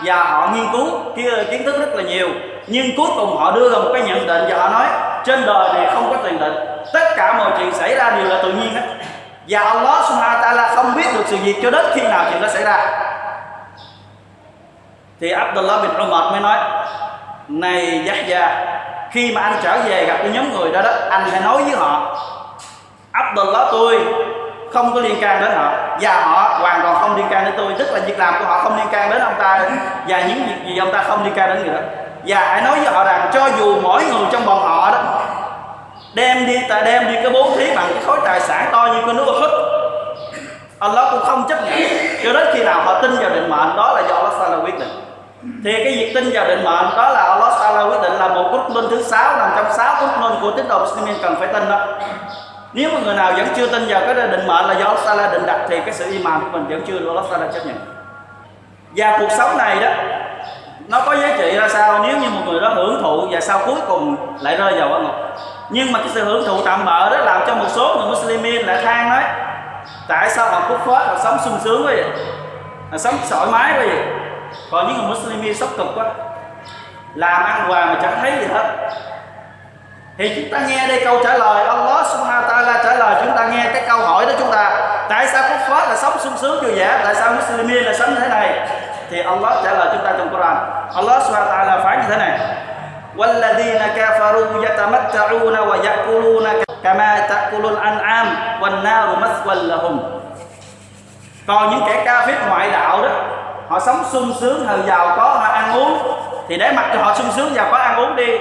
và 0.04 0.24
họ 0.24 0.48
nghiên 0.54 0.66
cứu 0.72 0.86
kia 1.16 1.44
kiến 1.50 1.64
thức 1.64 1.80
rất 1.80 1.94
là 1.94 2.02
nhiều, 2.02 2.28
nhưng 2.66 2.86
cuối 2.96 3.08
cùng 3.16 3.36
họ 3.36 3.50
đưa 3.50 3.70
ra 3.70 3.78
một 3.78 3.90
cái 3.92 4.02
nhận 4.02 4.26
định 4.26 4.44
và 4.48 4.56
họ 4.58 4.68
nói 4.68 4.86
trên 5.26 5.46
đời 5.46 5.74
này 5.74 5.86
không 5.94 6.10
có 6.10 6.16
tiền 6.24 6.38
định 6.38 6.54
tất 6.92 7.08
cả 7.16 7.34
mọi 7.38 7.50
chuyện 7.58 7.72
xảy 7.72 7.94
ra 7.94 8.10
đều 8.10 8.24
là 8.24 8.42
tự 8.42 8.52
nhiên 8.52 8.74
hết. 8.74 8.82
Và 9.48 9.60
Allah 9.60 10.04
subhanahu 10.08 10.40
wa 10.40 10.42
ta'ala 10.42 10.76
không 10.76 10.94
biết 10.96 11.06
được 11.14 11.24
sự 11.26 11.36
việc 11.36 11.56
cho 11.62 11.70
đến 11.70 11.86
khi 11.94 12.02
nào 12.02 12.24
chuyện 12.30 12.42
đó 12.42 12.48
xảy 12.48 12.64
ra. 12.64 12.86
Thì 15.20 15.30
Abdullah 15.30 15.82
bin 15.82 15.90
Umar 15.90 16.32
mới 16.32 16.40
nói, 16.40 16.58
này 17.48 18.04
Yahya, 18.08 18.66
khi 19.10 19.32
mà 19.34 19.40
anh 19.40 19.56
trở 19.62 19.78
về 19.84 20.06
gặp 20.06 20.16
cái 20.18 20.30
nhóm 20.30 20.52
người 20.52 20.72
đó 20.72 20.82
đó, 20.82 20.90
anh 21.10 21.30
hãy 21.30 21.40
nói 21.40 21.64
với 21.64 21.76
họ, 21.76 22.16
Abdullah 23.12 23.68
tôi 23.72 24.00
không 24.72 24.94
có 24.94 25.00
liên 25.00 25.20
can 25.20 25.40
đến 25.40 25.50
họ, 25.56 25.72
và 26.00 26.20
họ 26.20 26.58
hoàn 26.60 26.82
toàn 26.82 26.96
không 27.00 27.16
liên 27.16 27.26
can 27.30 27.44
đến 27.44 27.54
tôi. 27.56 27.74
Tức 27.78 27.88
là 27.92 28.00
việc 28.06 28.18
làm 28.18 28.34
của 28.38 28.44
họ 28.44 28.58
không 28.58 28.76
liên 28.76 28.88
can 28.92 29.10
đến 29.10 29.20
ông 29.20 29.34
ta, 29.38 29.60
và 30.08 30.20
những 30.20 30.46
việc 30.46 30.66
gì 30.66 30.78
ông 30.78 30.92
ta 30.92 31.02
không 31.02 31.24
liên 31.24 31.34
can 31.34 31.48
đến 31.48 31.64
người 31.64 31.74
đó. 31.74 31.80
Và 32.26 32.40
hãy 32.40 32.62
nói 32.62 32.80
với 32.80 32.92
họ 32.92 33.04
rằng, 33.04 33.30
cho 33.32 33.48
dù 33.58 33.80
mỗi 33.80 34.04
người 34.04 34.26
trong 34.32 34.46
bọn 34.46 34.62
họ 34.62 34.90
đó 34.90 34.98
đem 36.16 36.46
đi, 36.46 36.58
ta 36.68 36.80
đem 36.80 37.06
đi 37.06 37.14
cái 37.14 37.30
bố 37.30 37.50
thí 37.56 37.76
bằng 37.76 37.86
cái 37.94 38.02
khối 38.06 38.18
tài 38.24 38.40
sản 38.40 38.68
to 38.72 38.88
như 38.92 39.00
cái 39.06 39.14
nước 39.14 39.24
hút 39.26 39.50
Allah 40.78 41.06
cũng 41.10 41.20
không 41.20 41.44
chấp 41.48 41.58
nhận. 41.64 41.90
Cho 42.24 42.32
đến 42.32 42.46
khi 42.54 42.64
nào 42.64 42.82
họ 42.82 43.02
tin 43.02 43.16
vào 43.16 43.30
định 43.30 43.50
mệnh, 43.50 43.76
đó 43.76 43.92
là 43.94 44.02
do 44.08 44.14
Allah 44.14 44.32
Taala 44.40 44.56
quyết 44.56 44.78
định. 44.78 44.88
Thì 45.64 45.84
cái 45.84 45.96
việc 45.96 46.12
tin 46.14 46.30
vào 46.32 46.46
định 46.48 46.64
mệnh, 46.64 46.96
đó 46.96 47.10
là 47.10 47.22
Allah 47.22 47.52
Taala 47.60 47.82
quyết 47.82 48.02
định 48.02 48.12
là 48.12 48.28
một 48.28 48.48
cốt 48.52 48.74
linh 48.74 48.90
thứ 48.90 49.02
sáu, 49.02 49.36
nằm 49.36 49.50
trong 49.56 49.72
sáu 49.72 49.96
cốt 50.00 50.28
linh 50.28 50.40
của 50.40 50.50
tín 50.50 50.68
đồ 50.68 50.78
Muslimin 50.78 51.14
cần 51.22 51.36
phải 51.38 51.48
tin 51.48 51.68
đó. 51.70 51.86
Nếu 52.72 52.90
mà 52.94 53.00
người 53.04 53.14
nào 53.14 53.32
vẫn 53.32 53.46
chưa 53.56 53.66
tin 53.66 53.86
vào 53.88 54.00
cái 54.00 54.14
định 54.14 54.46
mệnh 54.46 54.64
là 54.64 54.74
do 54.74 54.84
Allah 54.84 55.04
Taala 55.06 55.32
định 55.32 55.46
đặt, 55.46 55.60
thì 55.68 55.80
cái 55.80 55.94
sự 55.94 56.12
iman 56.12 56.40
của 56.40 56.58
mình 56.58 56.66
vẫn 56.68 56.82
chưa 56.86 56.98
được 56.98 57.08
Allah 57.08 57.24
Taala 57.30 57.46
chấp 57.52 57.66
nhận. 57.66 57.76
Và 58.96 59.16
cuộc 59.18 59.30
sống 59.38 59.58
này 59.58 59.76
đó, 59.80 59.90
nó 60.88 61.00
có 61.06 61.16
giá 61.16 61.36
trị 61.38 61.56
ra 61.56 61.68
sao? 61.68 62.04
Nếu 62.06 62.16
như 62.16 62.28
một 62.30 62.40
người 62.46 62.60
đó 62.60 62.68
hưởng 62.68 63.02
thụ, 63.02 63.28
và 63.30 63.40
sau 63.40 63.60
cuối 63.66 63.78
cùng 63.88 64.16
lại 64.40 64.56
rơi 64.56 64.80
vào 64.80 64.88
quả 64.88 64.98
ngục 64.98 65.14
nhưng 65.70 65.92
mà 65.92 65.98
cái 65.98 66.08
sự 66.14 66.24
hưởng 66.24 66.46
thụ 66.46 66.62
tạm 66.64 66.84
bợ 66.84 67.10
đó 67.10 67.16
làm 67.16 67.42
cho 67.46 67.54
một 67.54 67.66
số 67.68 67.96
người 67.96 68.08
Muslimin 68.08 68.66
lại 68.66 68.82
than 68.84 69.10
đấy 69.10 69.24
tại 70.08 70.30
sao 70.30 70.50
họ 70.50 70.60
cúc 70.68 70.78
phết 70.78 71.06
họ 71.06 71.18
sống 71.24 71.38
sung 71.44 71.58
sướng 71.64 71.86
quá 71.86 71.92
vậy? 71.92 72.04
Họ 72.90 72.98
sống 72.98 73.14
thoải 73.30 73.46
mái 73.46 73.72
quá 73.72 73.78
vậy? 73.78 74.04
Còn 74.70 74.86
những 74.86 74.96
người 74.96 75.08
Muslimin 75.08 75.54
sốc 75.54 75.68
cực 75.78 75.86
quá. 75.94 76.04
Làm 77.14 77.44
ăn 77.44 77.68
hoài 77.68 77.86
mà 77.86 77.96
chẳng 78.02 78.18
thấy 78.20 78.32
gì 78.40 78.46
hết. 78.54 78.90
Thì 80.18 80.32
chúng 80.36 80.52
ta 80.52 80.66
nghe 80.66 80.88
đây 80.88 81.00
câu 81.04 81.20
trả 81.24 81.38
lời. 81.38 81.66
Allah 81.66 82.06
subhanahu 82.06 82.42
wa 82.42 82.48
ta'ala 82.48 82.84
trả 82.84 82.94
lời 82.94 83.22
chúng 83.24 83.36
ta 83.36 83.46
nghe 83.46 83.70
cái 83.72 83.82
câu 83.88 83.98
hỏi 83.98 84.26
đó 84.26 84.32
chúng 84.38 84.50
ta, 84.50 84.88
tại 85.08 85.26
sao 85.26 85.42
cúc 85.48 85.58
phết 85.58 85.88
là 85.88 85.96
sống 85.96 86.18
sung 86.18 86.36
sướng 86.36 86.62
vui 86.62 86.72
vẻ 86.72 87.00
tại 87.04 87.14
sao 87.14 87.32
Muslimin 87.32 87.84
là 87.84 87.94
sống 87.94 88.14
như 88.14 88.20
thế 88.20 88.28
này? 88.28 88.68
Thì 89.10 89.22
Allah 89.22 89.52
trả 89.64 89.72
lời 89.72 89.88
chúng 89.92 90.04
ta 90.04 90.12
trong 90.18 90.28
Quran. 90.30 90.56
Allah 90.94 91.22
subhanahu 91.22 91.50
wa 91.50 91.56
ta'ala 91.56 91.84
phán 91.84 92.00
như 92.00 92.06
thế 92.08 92.16
này. 92.16 92.38
والذين 93.17 93.81
كفروا 93.95 94.65
يتمتعون 94.65 95.59
ويأكلون 95.59 96.47
كما 96.83 97.19
تأكل 97.19 97.65
الأنعام 97.65 98.27
والنار 98.61 99.07
مثوى 99.19 99.55
لهم 99.55 99.99
còn 101.47 101.69
những 101.69 101.83
kẻ 101.87 102.01
ca 102.05 102.25
phết 102.25 102.35
ngoại 102.47 102.71
đạo 102.71 103.01
đó 103.01 103.09
họ 103.67 103.79
sống 103.79 104.03
sung 104.11 104.33
sướng 104.39 104.65
họ 104.65 104.73
giàu 104.87 105.13
có 105.17 105.23
họ 105.23 105.53
ăn 105.53 105.73
uống 105.73 105.97
thì 106.47 106.57
để 106.57 106.71
mặc 106.71 106.85
cho 106.93 107.03
họ 107.03 107.13
sung 107.13 107.31
sướng 107.35 107.55
giàu 107.55 107.67
có 107.71 107.77
ăn 107.77 107.95
uống 107.95 108.15
đi 108.15 108.37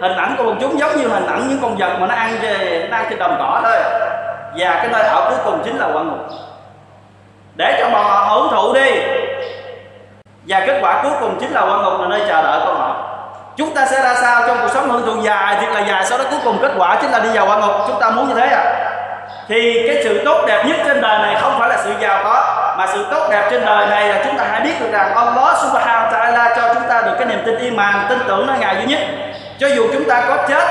hình 0.00 0.16
ảnh 0.16 0.34
của 0.38 0.44
bọn 0.44 0.58
chúng 0.60 0.78
giống 0.78 0.96
như 0.96 1.08
hình 1.08 1.26
ảnh 1.26 1.48
những 1.48 1.58
con 1.62 1.76
vật 1.76 1.96
mà 2.00 2.06
nó 2.06 2.14
ăn 2.14 2.38
về 2.42 2.86
nó 2.90 2.96
ăn 2.96 3.06
trên 3.10 3.18
đồng 3.18 3.36
cỏ 3.38 3.60
thôi 3.64 3.76
và 4.56 4.74
cái 4.74 4.88
nơi 4.92 5.02
ở 5.02 5.26
cuối 5.28 5.38
cùng 5.44 5.62
chính 5.64 5.78
là 5.78 5.86
quả 5.86 6.02
ngục 6.02 6.26
để 7.54 7.76
cho 7.80 7.90
bọn 7.90 8.04
họ 8.04 8.34
hưởng 8.34 8.48
thụ 8.50 8.74
đi 8.74 8.90
và 10.48 10.62
kết 10.66 10.78
quả 10.82 11.02
cuối 11.02 11.12
cùng 11.20 11.36
chính 11.40 11.52
là 11.52 11.60
quả 11.60 11.82
ngục 11.82 12.00
là 12.00 12.08
nơi 12.08 12.20
chờ 12.28 12.42
đợi 12.42 12.60
của 12.66 12.74
họ 12.74 12.96
chúng 13.57 13.73
ta 13.73 13.85
sẽ 13.85 14.03
ra 14.03 14.15
sao 14.15 14.43
trong 14.47 14.57
cuộc 14.61 14.71
sống 14.73 14.89
hưởng 14.89 15.05
thụ 15.05 15.21
dài? 15.21 15.57
Thiệt 15.61 15.69
là 15.69 15.79
dài. 15.79 16.05
Sau 16.05 16.17
đó 16.17 16.23
cuối 16.29 16.39
cùng 16.43 16.57
kết 16.61 16.71
quả 16.77 16.97
chính 17.01 17.11
là 17.11 17.19
đi 17.19 17.29
vào 17.33 17.47
quả 17.47 17.57
ngục. 17.57 17.75
Chúng 17.87 17.99
ta 17.99 18.09
muốn 18.09 18.27
như 18.27 18.33
thế 18.35 18.47
à? 18.47 18.63
Thì 19.47 19.87
cái 19.87 20.03
sự 20.03 20.21
tốt 20.25 20.45
đẹp 20.47 20.63
nhất 20.65 20.77
trên 20.85 21.01
đời 21.01 21.19
này 21.19 21.35
không 21.41 21.59
phải 21.59 21.69
là 21.69 21.77
sự 21.83 21.93
giàu 21.99 22.21
có, 22.23 22.73
mà 22.77 22.87
sự 22.87 23.05
tốt 23.11 23.27
đẹp 23.31 23.47
trên 23.51 23.65
đời 23.65 23.87
này 23.87 24.09
là 24.09 24.21
chúng 24.25 24.37
ta 24.37 24.43
hãy 24.51 24.61
biết 24.61 24.73
được 24.79 24.91
rằng 24.91 25.15
Allah 25.15 25.57
subhanahu 25.61 26.07
wa 26.07 26.11
ta'ala 26.11 26.55
cho 26.55 26.73
chúng 26.73 26.83
ta 26.89 27.01
được 27.01 27.13
cái 27.17 27.27
niềm 27.27 27.41
tin 27.45 27.57
iman 27.57 28.05
tin 28.09 28.19
tưởng 28.27 28.47
nơi 28.47 28.57
ngài 28.59 28.75
duy 28.75 28.85
nhất. 28.85 28.99
Cho 29.59 29.67
dù 29.67 29.87
chúng 29.93 30.09
ta 30.09 30.23
có 30.27 30.37
chết, 30.47 30.63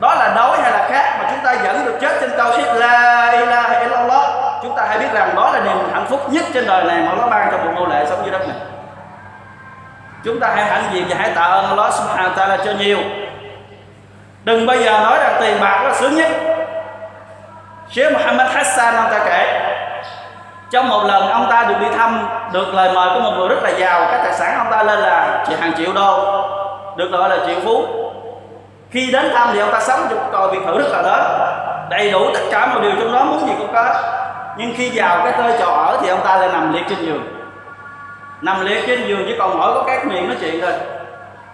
đó 0.00 0.14
là 0.14 0.32
đói 0.36 0.58
hay 0.62 0.72
là 0.72 0.88
khác 0.90 1.16
mà 1.18 1.30
chúng 1.30 1.44
ta 1.44 1.54
vẫn 1.64 1.84
được 1.84 1.98
chết 2.00 2.12
trên 2.20 2.30
tauhid 2.38 2.66
la 2.66 3.30
ilaha 3.30 3.80
illallah. 3.80 4.30
Chúng 4.62 4.76
ta 4.76 4.82
hãy 4.88 4.98
biết 4.98 5.12
rằng 5.12 5.34
đó 5.36 5.50
là 5.54 5.60
niềm 5.60 5.76
hạnh 5.92 6.06
phúc 6.10 6.20
nhất 6.30 6.44
trên 6.54 6.66
đời 6.66 6.84
này 6.84 6.96
mà 6.96 7.12
nó 7.18 7.26
ban 7.26 7.48
cho 7.50 7.58
một 7.58 7.72
nô 7.76 7.86
lệ 7.86 8.04
sống 8.08 8.18
dưới 8.22 8.32
đất 8.32 8.48
này 8.48 8.56
chúng 10.24 10.40
ta 10.40 10.52
hãy 10.54 10.64
hãnh 10.64 10.84
diện 10.92 11.06
và 11.08 11.16
hãy 11.18 11.30
tạ 11.34 11.42
ơn 11.42 11.64
Allah 11.66 11.94
subhanahu 11.94 12.28
wa 12.28 12.34
ta'ala 12.34 12.64
cho 12.64 12.72
nhiều. 12.78 12.98
Đừng 14.44 14.66
bao 14.66 14.76
giờ 14.76 15.00
nói 15.00 15.18
rằng 15.18 15.36
tiền 15.40 15.60
bạc 15.60 15.82
là 15.84 15.94
sướng 15.94 16.14
nhất. 16.14 16.30
Sheikh 17.90 18.12
Muhammad 18.12 18.48
Hassan 18.52 18.94
ông 18.94 19.10
ta 19.10 19.18
kể, 19.26 19.60
trong 20.70 20.88
một 20.88 21.04
lần 21.06 21.28
ông 21.28 21.46
ta 21.50 21.64
được 21.68 21.74
đi 21.80 21.86
thăm, 21.96 22.28
được 22.52 22.74
lời 22.74 22.92
mời 22.94 23.08
của 23.14 23.20
một 23.20 23.32
người 23.38 23.48
rất 23.48 23.62
là 23.62 23.70
giàu 23.70 24.00
các 24.10 24.20
tài 24.24 24.32
sản 24.32 24.58
ông 24.58 24.66
ta 24.70 24.82
lên 24.82 24.98
là 24.98 25.44
chỉ 25.48 25.54
hàng 25.60 25.72
triệu 25.76 25.92
đô, 25.92 26.42
được 26.96 27.08
gọi 27.12 27.28
là 27.28 27.36
triệu 27.46 27.60
phú. 27.64 27.84
Khi 28.90 29.10
đến 29.12 29.30
thăm 29.34 29.48
thì 29.52 29.58
ông 29.58 29.72
ta 29.72 29.80
sống 29.80 30.00
trong 30.10 30.32
tòa 30.32 30.52
biệt 30.52 30.58
thự 30.66 30.78
rất 30.78 30.88
là 30.90 31.02
lớn, 31.02 31.40
đầy 31.90 32.10
đủ 32.10 32.30
tất 32.34 32.40
cả 32.50 32.66
mọi 32.66 32.82
điều 32.82 32.92
trong 32.98 33.12
đó, 33.12 33.24
muốn 33.24 33.48
gì 33.48 33.52
cũng 33.58 33.72
có 33.74 33.94
nhưng 34.56 34.74
khi 34.76 34.90
vào 34.94 35.20
cái 35.24 35.32
nơi 35.38 35.52
trò 35.58 35.66
ở 35.66 35.98
thì 36.02 36.08
ông 36.08 36.20
ta 36.24 36.36
lại 36.36 36.48
nằm 36.52 36.72
liệt 36.72 36.82
trên 36.88 36.98
giường 36.98 37.41
nằm 38.42 38.64
liệt 38.64 38.84
trên 38.86 39.06
giường 39.06 39.24
chỉ 39.26 39.34
còn 39.38 39.58
mỗi 39.58 39.74
có 39.74 39.84
các 39.86 40.06
miệng 40.06 40.28
nói 40.28 40.36
chuyện 40.40 40.60
thôi. 40.60 40.72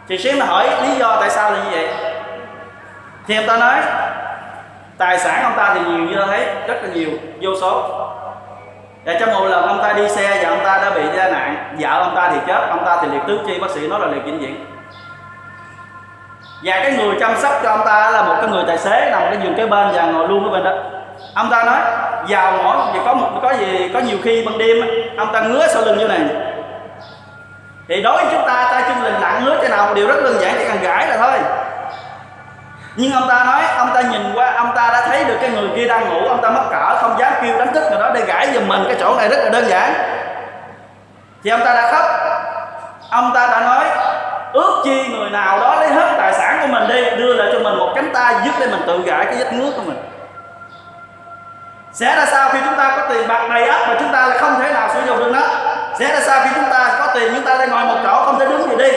Thì 0.08 0.18
xíu 0.18 0.32
nó 0.38 0.44
hỏi 0.44 0.68
lý 0.82 0.94
do 0.98 1.16
tại 1.20 1.30
sao 1.30 1.50
là 1.50 1.58
như 1.58 1.70
vậy? 1.70 1.88
Thì 3.26 3.36
ông 3.36 3.46
ta 3.46 3.58
nói, 3.58 3.80
tài 4.98 5.18
sản 5.18 5.42
ông 5.42 5.52
ta 5.56 5.74
thì 5.74 5.80
nhiều 5.80 5.98
như 5.98 6.16
thấy 6.26 6.46
rất 6.66 6.74
là 6.82 6.88
nhiều, 6.94 7.10
vô 7.40 7.50
số. 7.60 7.82
Và 9.04 9.14
trong 9.20 9.32
một 9.32 9.44
lần 9.44 9.66
ông 9.66 9.82
ta 9.82 9.92
đi 9.92 10.08
xe 10.08 10.42
và 10.42 10.48
ông 10.48 10.64
ta 10.64 10.78
đã 10.78 10.90
bị 10.90 11.02
tai 11.16 11.32
nạn, 11.32 11.76
vợ 11.80 12.02
ông 12.02 12.16
ta 12.16 12.30
thì 12.32 12.38
chết, 12.46 12.66
ông 12.70 12.84
ta 12.84 12.98
thì 13.02 13.08
liệt 13.08 13.20
tứ 13.26 13.40
chi, 13.46 13.58
bác 13.60 13.70
sĩ 13.70 13.88
nói 13.88 14.00
là 14.00 14.06
liệt 14.06 14.24
vĩnh 14.24 14.38
viễn. 14.38 14.64
Và 16.64 16.80
cái 16.82 16.92
người 16.92 17.16
chăm 17.20 17.36
sóc 17.36 17.52
cho 17.62 17.70
ông 17.70 17.82
ta 17.86 18.10
là 18.10 18.22
một 18.22 18.34
cái 18.40 18.50
người 18.50 18.64
tài 18.66 18.78
xế 18.78 19.10
nằm 19.10 19.22
cái 19.22 19.38
giường 19.42 19.54
kế 19.54 19.66
bên 19.66 19.92
và 19.94 20.06
ngồi 20.06 20.28
luôn 20.28 20.44
ở 20.44 20.50
bên 20.50 20.64
đó. 20.64 20.72
Ông 21.34 21.50
ta 21.50 21.64
nói, 21.64 21.80
vào 22.28 22.52
mỗi 22.52 22.76
thì 22.92 22.98
có 23.04 23.14
một, 23.14 23.28
có 23.42 23.54
gì, 23.54 23.90
có 23.94 23.98
nhiều 23.98 24.18
khi 24.22 24.44
ban 24.46 24.58
đêm 24.58 24.76
ông 25.16 25.32
ta 25.32 25.40
ngứa 25.40 25.66
sau 25.66 25.82
lưng 25.82 25.98
như 25.98 26.08
này 26.08 26.20
thì 27.88 28.02
đối 28.02 28.16
với 28.16 28.26
chúng 28.32 28.46
ta 28.46 28.68
tay 28.70 28.82
chân 28.88 29.02
lình 29.02 29.20
lặng 29.20 29.42
hứa 29.42 29.58
cho 29.62 29.68
nào 29.68 29.86
một 29.86 29.92
điều 29.94 30.08
rất 30.08 30.24
đơn 30.24 30.36
giản 30.40 30.54
chỉ 30.58 30.64
cần 30.68 30.82
gãi 30.82 31.08
là 31.08 31.16
thôi. 31.16 31.38
Nhưng 32.96 33.12
ông 33.12 33.28
ta 33.28 33.44
nói, 33.44 33.62
ông 33.76 33.90
ta 33.94 34.00
nhìn 34.00 34.32
qua, 34.34 34.52
ông 34.56 34.72
ta 34.76 34.90
đã 34.92 35.06
thấy 35.08 35.24
được 35.24 35.36
cái 35.40 35.50
người 35.50 35.68
kia 35.76 35.88
đang 35.88 36.08
ngủ, 36.08 36.28
ông 36.28 36.42
ta 36.42 36.50
mắc 36.50 36.64
cỡ, 36.70 36.96
không 37.00 37.16
dám 37.18 37.32
kêu 37.42 37.58
đánh 37.58 37.74
thức 37.74 37.84
người 37.90 38.00
đó 38.00 38.10
để 38.14 38.20
gãi 38.26 38.48
giùm 38.54 38.68
mình. 38.68 38.84
Cái 38.88 38.96
chỗ 39.00 39.16
này 39.16 39.28
rất 39.28 39.36
là 39.38 39.50
đơn 39.50 39.68
giản. 39.68 39.92
Thì 41.44 41.50
ông 41.50 41.60
ta 41.64 41.74
đã 41.74 41.92
khóc. 41.92 42.04
Ông 43.10 43.30
ta 43.34 43.46
đã 43.46 43.60
nói, 43.60 43.84
ước 44.52 44.82
chi 44.84 45.08
người 45.08 45.30
nào 45.30 45.58
đó 45.58 45.76
lấy 45.80 45.88
hết 45.88 46.14
tài 46.18 46.32
sản 46.32 46.58
của 46.60 46.66
mình 46.66 46.88
đi, 46.88 47.10
đưa 47.10 47.34
lại 47.34 47.48
cho 47.52 47.58
mình 47.58 47.78
một 47.78 47.92
cánh 47.94 48.10
tay 48.14 48.34
giúp 48.44 48.52
để 48.60 48.66
mình 48.66 48.82
tự 48.86 49.02
gãi 49.06 49.24
cái 49.24 49.34
vết 49.36 49.52
nước 49.52 49.72
của 49.76 49.82
mình. 49.82 49.98
Sẽ 51.92 52.16
ra 52.16 52.26
sao 52.26 52.48
khi 52.48 52.58
chúng 52.64 52.74
ta 52.74 52.96
có 52.96 53.08
tiền 53.08 53.28
bạc 53.28 53.46
đầy 53.50 53.68
ắp 53.68 53.88
mà 53.88 53.96
chúng 53.98 54.12
ta 54.12 54.26
lại 54.26 54.38
không 54.38 54.54
thể 54.60 54.72
nào 54.72 54.88
sử 54.94 55.00
dụng 55.06 55.18
được 55.18 55.30
nó? 55.32 55.40
Sẽ 55.98 56.08
ra 56.08 56.20
sao 56.20 56.40
khi 56.44 56.50
chúng 56.54 56.70
ta 56.70 56.96
có 56.98 57.14
tiền, 57.14 57.32
chúng 57.34 57.44
ta 57.44 57.54
lên 57.54 57.70
ngồi 57.70 57.84
một 57.84 57.96
chỗ, 58.04 58.24
không 58.24 58.38
thể 58.38 58.46
đứng 58.46 58.70
gì 58.70 58.76
đi. 58.76 58.90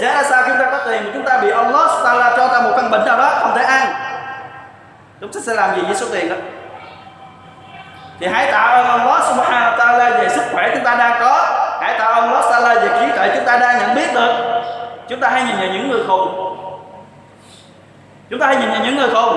Sẽ 0.00 0.14
ra 0.14 0.22
sao 0.22 0.42
khi 0.42 0.48
chúng 0.48 0.58
ta 0.58 0.70
có 0.70 0.78
tiền, 0.86 1.10
chúng 1.14 1.24
ta 1.24 1.38
bị 1.38 1.50
Allah 1.50 1.90
Taala 2.04 2.36
cho 2.36 2.48
ta 2.48 2.60
một 2.60 2.70
căn 2.76 2.90
bệnh 2.90 3.04
nào 3.04 3.16
đó, 3.16 3.30
không 3.40 3.52
thể 3.56 3.64
ăn. 3.64 3.86
Chúng 5.20 5.32
ta 5.32 5.40
sẽ 5.46 5.54
làm 5.54 5.76
gì 5.76 5.82
với 5.82 5.94
số 5.94 6.06
tiền 6.12 6.28
đó? 6.28 6.36
Thì 8.20 8.26
hãy 8.26 8.52
tạo 8.52 8.76
ơn 8.76 8.86
Allah 8.86 9.22
Subhanahu 9.24 9.70
wa 9.70 9.78
Taala, 9.78 10.10
về 10.10 10.28
sức 10.28 10.42
khỏe 10.52 10.70
chúng 10.74 10.84
ta 10.84 10.94
đang 10.94 11.20
có. 11.20 11.46
Hãy 11.80 11.98
tạo 11.98 12.12
ơn 12.12 12.28
Allah 12.28 12.44
Taala 12.50 12.74
về 12.74 12.88
trí 13.00 13.16
tuệ 13.16 13.30
chúng 13.34 13.44
ta 13.44 13.56
đang 13.58 13.78
nhận 13.78 13.94
biết 13.94 14.14
được. 14.14 14.62
Chúng 15.08 15.20
ta 15.20 15.28
hãy 15.28 15.42
nhìn 15.42 15.56
vào 15.56 15.66
những 15.66 15.90
người 15.90 16.00
khùng. 16.08 16.56
Chúng 18.30 18.40
ta 18.40 18.46
hãy 18.46 18.56
nhìn 18.56 18.70
vào 18.70 18.80
những 18.84 18.96
người 18.96 19.08
khùng. 19.14 19.36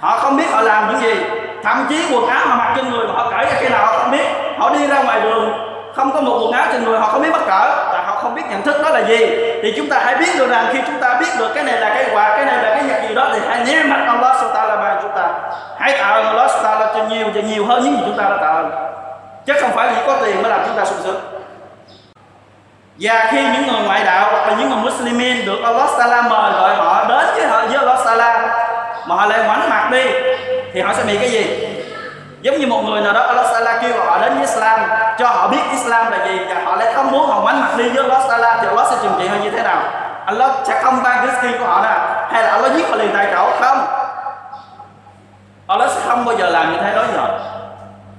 Họ 0.00 0.18
không 0.18 0.36
biết 0.36 0.44
họ 0.52 0.60
làm 0.60 0.92
những 0.92 1.00
gì. 1.00 1.24
Thậm 1.64 1.86
chí 1.88 2.14
quần 2.14 2.26
áo 2.26 2.46
họ 2.46 2.56
mặc 2.56 2.72
trên 2.76 2.90
người 2.90 3.06
mà 3.06 3.12
họ 3.14 3.30
cởi 3.30 3.44
ra 3.44 3.52
khi 3.60 3.68
nào 3.68 3.86
họ 3.86 3.98
không 3.98 4.10
biết. 4.10 4.26
Họ 4.58 4.70
đi 4.70 4.86
ra 4.86 5.02
ngoài 5.02 5.20
đường 5.20 5.68
không 5.94 6.12
có 6.12 6.20
một 6.20 6.38
quần 6.42 6.52
áo 6.52 6.66
trên 6.72 6.84
người 6.84 6.98
họ 6.98 7.08
không 7.08 7.22
biết 7.22 7.28
mắc 7.32 7.40
cỡ 7.46 7.90
và 7.92 8.02
họ 8.06 8.14
không 8.14 8.34
biết 8.34 8.42
nhận 8.50 8.62
thức 8.62 8.82
đó 8.82 8.90
là 8.90 9.00
gì. 9.00 9.18
Thì 9.62 9.74
chúng 9.76 9.88
ta 9.88 10.02
hãy 10.04 10.14
biết 10.16 10.38
được 10.38 10.50
rằng 10.50 10.66
khi 10.72 10.78
chúng 10.86 11.00
ta 11.00 11.14
biết 11.20 11.28
được 11.38 11.54
cái 11.54 11.64
này 11.64 11.80
là 11.80 11.88
cái 11.88 12.06
quà, 12.12 12.36
cái 12.36 12.44
này 12.44 12.62
là 12.62 12.74
cái 12.76 13.08
gì 13.08 13.14
đó 13.14 13.28
thì 13.32 13.40
hãy 13.48 13.60
nhớ 13.66 13.82
mắt 13.86 14.04
Allah 14.06 14.36
subhanahu 14.40 14.68
là 14.68 14.76
ban 14.76 14.98
chúng 15.02 15.12
ta. 15.16 15.28
Hãy 15.78 15.92
tạ 15.98 16.06
ơn 16.06 16.26
Allah 16.26 16.50
Taala 16.62 16.92
cho 16.94 17.04
nhiều 17.04 17.26
cho 17.34 17.40
nhiều 17.40 17.66
hơn 17.66 17.84
những 17.84 17.96
gì 17.96 18.02
chúng 18.06 18.16
ta 18.16 18.24
đã 18.24 18.36
tạ 18.40 18.46
ơn. 18.46 18.70
Chứ 19.46 19.52
không 19.60 19.70
phải 19.70 19.88
chỉ 19.96 20.02
có 20.06 20.16
tiền 20.24 20.42
mới 20.42 20.50
làm 20.50 20.60
chúng 20.66 20.76
ta 20.76 20.84
sung 20.84 20.98
sướng. 21.04 21.20
Và 23.00 23.28
khi 23.30 23.42
những 23.42 23.66
người 23.66 23.82
ngoại 23.86 24.04
đạo 24.04 24.28
hoặc 24.30 24.48
là 24.48 24.54
những 24.58 24.70
người 24.70 24.78
Muslimin 24.78 25.46
được 25.46 25.58
Allah 25.64 25.88
Taala 25.98 26.22
mời 26.22 26.52
gọi 26.52 26.74
họ 26.76 27.04
đến 27.08 27.26
với 27.34 27.46
họ, 27.46 27.66
với 27.66 27.76
Allah 27.76 27.98
Taala 28.04 28.58
mà 29.06 29.14
họ 29.14 29.26
lại 29.26 29.40
ngoảnh 29.46 29.70
mặt 29.70 29.88
đi, 29.92 30.04
thì 30.72 30.80
họ 30.80 30.94
sẽ 30.94 31.02
bị 31.04 31.18
cái 31.18 31.30
gì? 31.30 31.68
Giống 32.42 32.60
như 32.60 32.66
một 32.66 32.82
người 32.82 33.00
nào 33.00 33.12
đó 33.12 33.20
Allah 33.20 33.46
Sala 33.46 33.78
kêu 33.82 33.92
họ 34.04 34.18
đến 34.18 34.32
với 34.32 34.40
Islam, 34.40 34.80
cho 35.18 35.28
họ 35.28 35.48
biết 35.48 35.60
Islam 35.70 36.12
là 36.12 36.26
gì 36.26 36.38
và 36.48 36.54
họ 36.64 36.76
lại 36.76 36.92
không 36.94 37.10
muốn 37.10 37.30
họ 37.30 37.40
mánh 37.44 37.60
mặt 37.60 37.70
đi 37.76 37.88
với 37.88 38.02
Allah 38.02 38.22
Sala 38.28 38.58
thì 38.60 38.68
Allah 38.68 38.86
sẽ 38.90 38.96
trừng 39.02 39.14
trị 39.18 39.28
họ 39.28 39.36
như 39.42 39.50
thế 39.50 39.62
nào? 39.62 39.82
Allah 40.26 40.50
sẽ 40.64 40.82
không 40.82 41.02
ban 41.02 41.26
cái 41.26 41.36
ski 41.36 41.58
của 41.58 41.64
họ 41.64 41.82
nè 41.82 41.98
hay 42.32 42.42
là 42.42 42.50
Allah 42.50 42.72
giết 42.72 42.90
họ 42.90 42.96
liền 42.96 43.10
tại 43.14 43.26
chỗ? 43.32 43.50
Không. 43.60 43.86
Allah 45.66 45.90
sẽ 45.90 46.00
không 46.08 46.24
bao 46.24 46.36
giờ 46.36 46.50
làm 46.50 46.72
như 46.72 46.78
thế 46.82 46.94
đó 46.94 47.02
họ. 47.16 47.28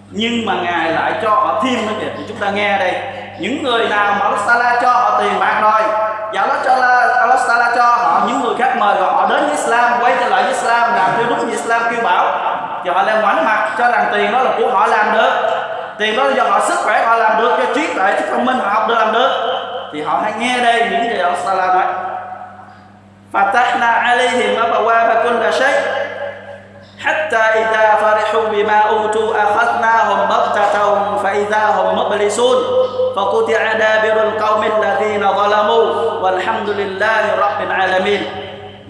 Nhưng 0.10 0.46
mà 0.46 0.54
ngài 0.64 0.92
lại 0.92 1.14
cho 1.24 1.30
họ 1.30 1.62
thêm 1.64 1.88
nữa 1.88 1.94
kìa 2.00 2.08
thì 2.18 2.24
chúng 2.28 2.38
ta 2.38 2.50
nghe 2.50 2.80
đây. 2.80 3.02
Những 3.40 3.64
người 3.64 3.90
nào 3.90 4.16
mà 4.20 4.26
Allah 4.26 4.40
Sala 4.48 4.80
cho 4.82 4.92
họ 4.92 5.20
tiền 5.20 5.40
bạc 5.40 5.60
rồi, 5.62 5.82
và 6.34 6.42
Allah 6.42 6.58
cho 6.66 6.72
Allah 7.20 7.40
Sala 7.40 7.72
cho 7.76 7.84
họ 7.84 8.22
những 8.28 8.42
người 8.42 8.56
khác 8.60 8.76
mời 8.78 8.96
họ 9.02 9.28
đến 9.30 9.40
với 9.40 9.52
Islam, 9.52 9.92
quay 10.02 10.16
trở 10.20 10.30
lại 10.30 10.44
với 10.44 10.52
Islam, 10.52 10.94
làm 10.96 11.10
theo 11.18 11.26
đúng 11.30 11.40
như 11.40 11.52
Islam 11.52 11.82
kêu 11.92 12.04
bảo 12.04 12.49
và 12.85 12.93
họ 12.93 13.03
lại 13.03 13.17
ngoảnh 13.23 13.45
mặt 13.45 13.69
cho 13.79 13.91
rằng 13.91 14.07
tiền 14.13 14.33
đó 14.33 14.43
là 14.43 14.51
của 14.59 14.71
họ 14.71 14.87
làm 14.87 15.13
được 15.15 15.31
tiền 15.99 16.17
đó 16.17 16.25
là 16.25 16.35
do 16.35 16.45
họ 16.45 16.61
sức 16.61 16.79
khỏe 16.85 17.05
họ 17.05 17.17
làm 17.17 17.41
được 17.41 17.57
cho 17.59 17.75
trí 17.75 17.95
tuệ 17.95 18.15
trí 18.19 18.25
thông 18.31 18.45
minh 18.45 18.57
họ 18.59 18.69
học 18.69 18.89
được 18.89 18.95
làm 18.99 19.13
được 19.13 19.31
thì 19.93 20.03
họ 20.03 20.21
hãy 20.23 20.33
nghe 20.39 20.59
đây 20.59 20.89
những 20.91 21.03
gì 21.03 21.19
Allah 21.19 21.39
Taala 21.47 21.67
nói 21.75 21.85
فتحنا 23.35 23.87
عليهم 23.87 24.63
أبواب 24.63 25.09
كل 25.25 25.53
شيء 25.53 25.81
حتى 27.05 27.37
إذا 27.37 27.95
فرحوا 28.01 28.49
بما 28.49 28.79
أوتوا 28.79 29.35
أخذناهم 29.43 30.29
بغتة 30.29 30.75
فإذا 31.23 31.65
هم 31.77 31.99
مبلسون 31.99 32.57
فقطع 33.17 33.73
دابر 33.73 34.23
القوم 34.23 34.63
الذين 34.63 35.33
ظلموا 35.33 35.85
والحمد 36.23 36.69
لله 36.71 37.23
رب 37.39 37.61
العالمين 37.71 38.23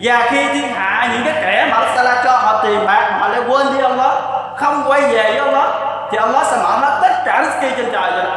và 0.01 0.27
khi 0.31 0.47
thiên 0.53 0.73
hạ, 0.73 1.09
những 1.13 1.23
cái 1.25 1.33
kẻ 1.43 1.67
mà 1.71 1.77
Allah 1.77 2.17
cho 2.23 2.31
họ 2.31 2.63
tiền 2.63 2.85
bạc 2.85 3.17
họ 3.19 3.27
lại 3.27 3.41
quên 3.47 3.67
đi 3.73 3.83
Allah 3.83 4.12
không 4.57 4.83
quay 4.88 5.01
về 5.01 5.23
với 5.23 5.39
Allah 5.39 5.67
thì 6.12 6.17
Allah 6.17 6.47
sẽ 6.47 6.57
mở 6.63 6.77
hết 6.77 6.99
tất 7.01 7.23
cả 7.25 7.43
rizki 7.43 7.69
trên 7.77 7.91
trời 7.91 8.12
cho 8.12 8.29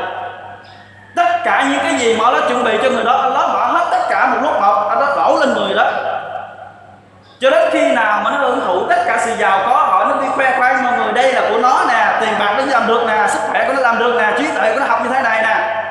tất 1.16 1.40
cả 1.44 1.64
những 1.70 1.78
cái 1.82 1.94
gì 1.94 2.16
mà 2.16 2.24
Allah 2.24 2.42
chuẩn 2.48 2.64
bị 2.64 2.78
cho 2.82 2.90
người 2.90 3.04
đó 3.04 3.12
Allah 3.12 3.50
mở 3.50 3.66
hết 3.66 3.86
tất 3.90 4.06
cả 4.10 4.26
một 4.26 4.36
lúc 4.42 4.60
một 4.60 4.88
Allah 4.88 5.16
đổ 5.16 5.38
lên 5.40 5.54
người 5.54 5.74
đó. 5.74 5.90
Cho 7.40 7.50
đến 7.50 7.68
khi 7.72 7.92
nào 7.92 8.20
mà 8.24 8.30
nó 8.30 8.36
hưởng 8.36 8.60
thụ 8.66 8.86
tất 8.88 9.04
cả 9.06 9.18
sự 9.20 9.36
giàu 9.36 9.58
có 9.66 9.74
họ 9.74 10.04
nó 10.04 10.16
đi 10.22 10.26
khoe 10.36 10.58
khoang, 10.58 10.84
mọi 10.84 10.92
người, 10.98 11.12
đây 11.12 11.32
là 11.32 11.40
của 11.50 11.58
nó 11.58 11.84
nè, 11.88 12.16
tiền 12.20 12.34
bạc 12.38 12.54
nó 12.58 12.64
làm 12.66 12.86
được 12.86 13.04
nè, 13.08 13.26
sức 13.28 13.38
khỏe 13.50 13.64
của 13.66 13.72
nó 13.72 13.80
làm 13.80 13.98
được 13.98 14.14
nè, 14.18 14.32
trí 14.38 14.46
tuệ 14.54 14.74
của 14.74 14.80
nó 14.80 14.86
học 14.86 15.00
như 15.02 15.08
thế 15.08 15.22
này 15.22 15.42
nè. 15.42 15.84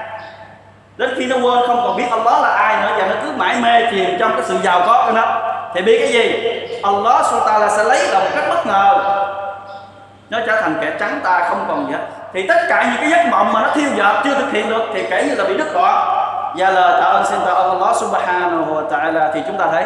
Đến 0.98 1.14
khi 1.18 1.26
nó 1.26 1.36
quên, 1.36 1.68
không 1.68 1.82
còn 1.84 1.98
biết 1.98 2.06
Allah 2.12 2.42
là 2.42 2.50
ai 2.50 2.76
nữa, 2.82 2.96
và 2.98 3.06
nó 3.08 3.16
cứ 3.24 3.32
mãi 3.36 3.56
mê 3.62 3.92
chìm 3.92 4.18
trong 4.20 4.32
cái 4.32 4.42
sự 4.46 4.58
giàu 4.64 4.82
có 4.88 5.04
của 5.06 5.12
nó 5.12 5.51
thì 5.74 5.82
biết 5.82 5.98
cái 6.00 6.14
gì? 6.14 6.52
Allah 6.84 7.26
subhanahu 7.26 7.70
sẽ 7.78 7.84
lấy 7.84 8.08
là 8.08 8.20
một 8.20 8.30
cách 8.36 8.44
bất 8.50 8.66
ngờ. 8.66 8.98
Nó 10.30 10.40
trở 10.48 10.62
thành 10.62 10.76
kẻ 10.82 10.92
trắng 11.00 11.20
ta 11.24 11.46
không 11.50 11.66
còn 11.68 11.88
gì 11.88 11.94
hết. 11.94 12.00
Thì 12.34 12.48
tất 12.48 12.62
cả 12.70 12.84
những 12.84 13.02
cái 13.02 13.10
giấc 13.10 13.30
mộng 13.32 13.54
mà 13.54 13.62
nó 13.62 13.70
thiêu 13.74 13.90
dợt 13.98 14.16
chưa 14.24 14.34
thực 14.34 14.52
hiện 14.52 14.70
được 14.70 14.84
thì 14.94 15.06
kể 15.10 15.24
như 15.24 15.36
là 15.36 15.44
bị 15.44 15.58
đứt 15.58 15.74
đoạn. 15.74 16.18
Và 16.58 16.70
lời 16.70 17.02
tạ 17.02 17.08
ơn 17.08 17.26
xin 17.26 17.40
tạ 17.46 17.52
ơn 17.52 17.70
Allah 17.70 17.96
subhanahu 17.96 18.76
wa 18.76 18.90
ta'ala. 18.90 19.32
Thì 19.34 19.42
chúng 19.48 19.58
ta 19.58 19.66
thấy, 19.72 19.84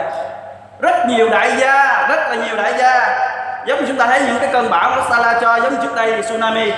rất 0.79 1.05
nhiều 1.07 1.29
đại 1.29 1.51
gia, 1.57 2.07
rất 2.09 2.29
là 2.29 2.35
nhiều 2.35 2.55
đại 2.55 2.73
gia, 2.77 3.19
giống 3.65 3.79
như 3.79 3.85
chúng 3.87 3.97
ta 3.97 4.05
thấy 4.05 4.21
những 4.27 4.39
cái 4.39 4.49
cơn 4.53 4.69
bão 4.69 4.89
Allah 4.89 5.05
Sala 5.09 5.39
cho 5.41 5.55
giống 5.55 5.73
như 5.73 5.79
trước 5.83 5.95
đây 5.95 6.11
thì 6.11 6.21
tsunami. 6.21 6.73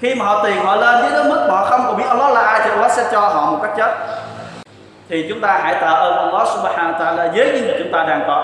Khi 0.00 0.14
mà 0.14 0.24
họ 0.24 0.44
tiền 0.44 0.64
họ 0.64 0.76
lên 0.76 1.00
với 1.00 1.10
đến 1.10 1.28
mức 1.28 1.46
mà 1.48 1.56
họ 1.56 1.64
không 1.64 1.84
còn 1.86 1.96
biết 1.96 2.04
Allah 2.08 2.32
là 2.32 2.40
ai 2.40 2.60
thì 2.64 2.70
Allah 2.70 2.92
sẽ 2.92 3.04
cho 3.12 3.20
họ 3.20 3.50
một 3.50 3.58
cách 3.62 3.72
chết 3.76 3.90
thì 5.09 5.25
chúng 5.29 5.41
ta 5.41 5.59
hãy 5.63 5.75
tạ 5.75 5.87
ơn 5.87 6.17
Allah 6.17 6.47
subhanahu 6.47 6.93
wa 6.93 6.99
ta'ala 6.99 7.31
với 7.35 7.45
những 7.45 7.67
gì 7.67 7.73
chúng 7.79 7.91
ta 7.91 8.03
đang 8.03 8.23
có 8.27 8.43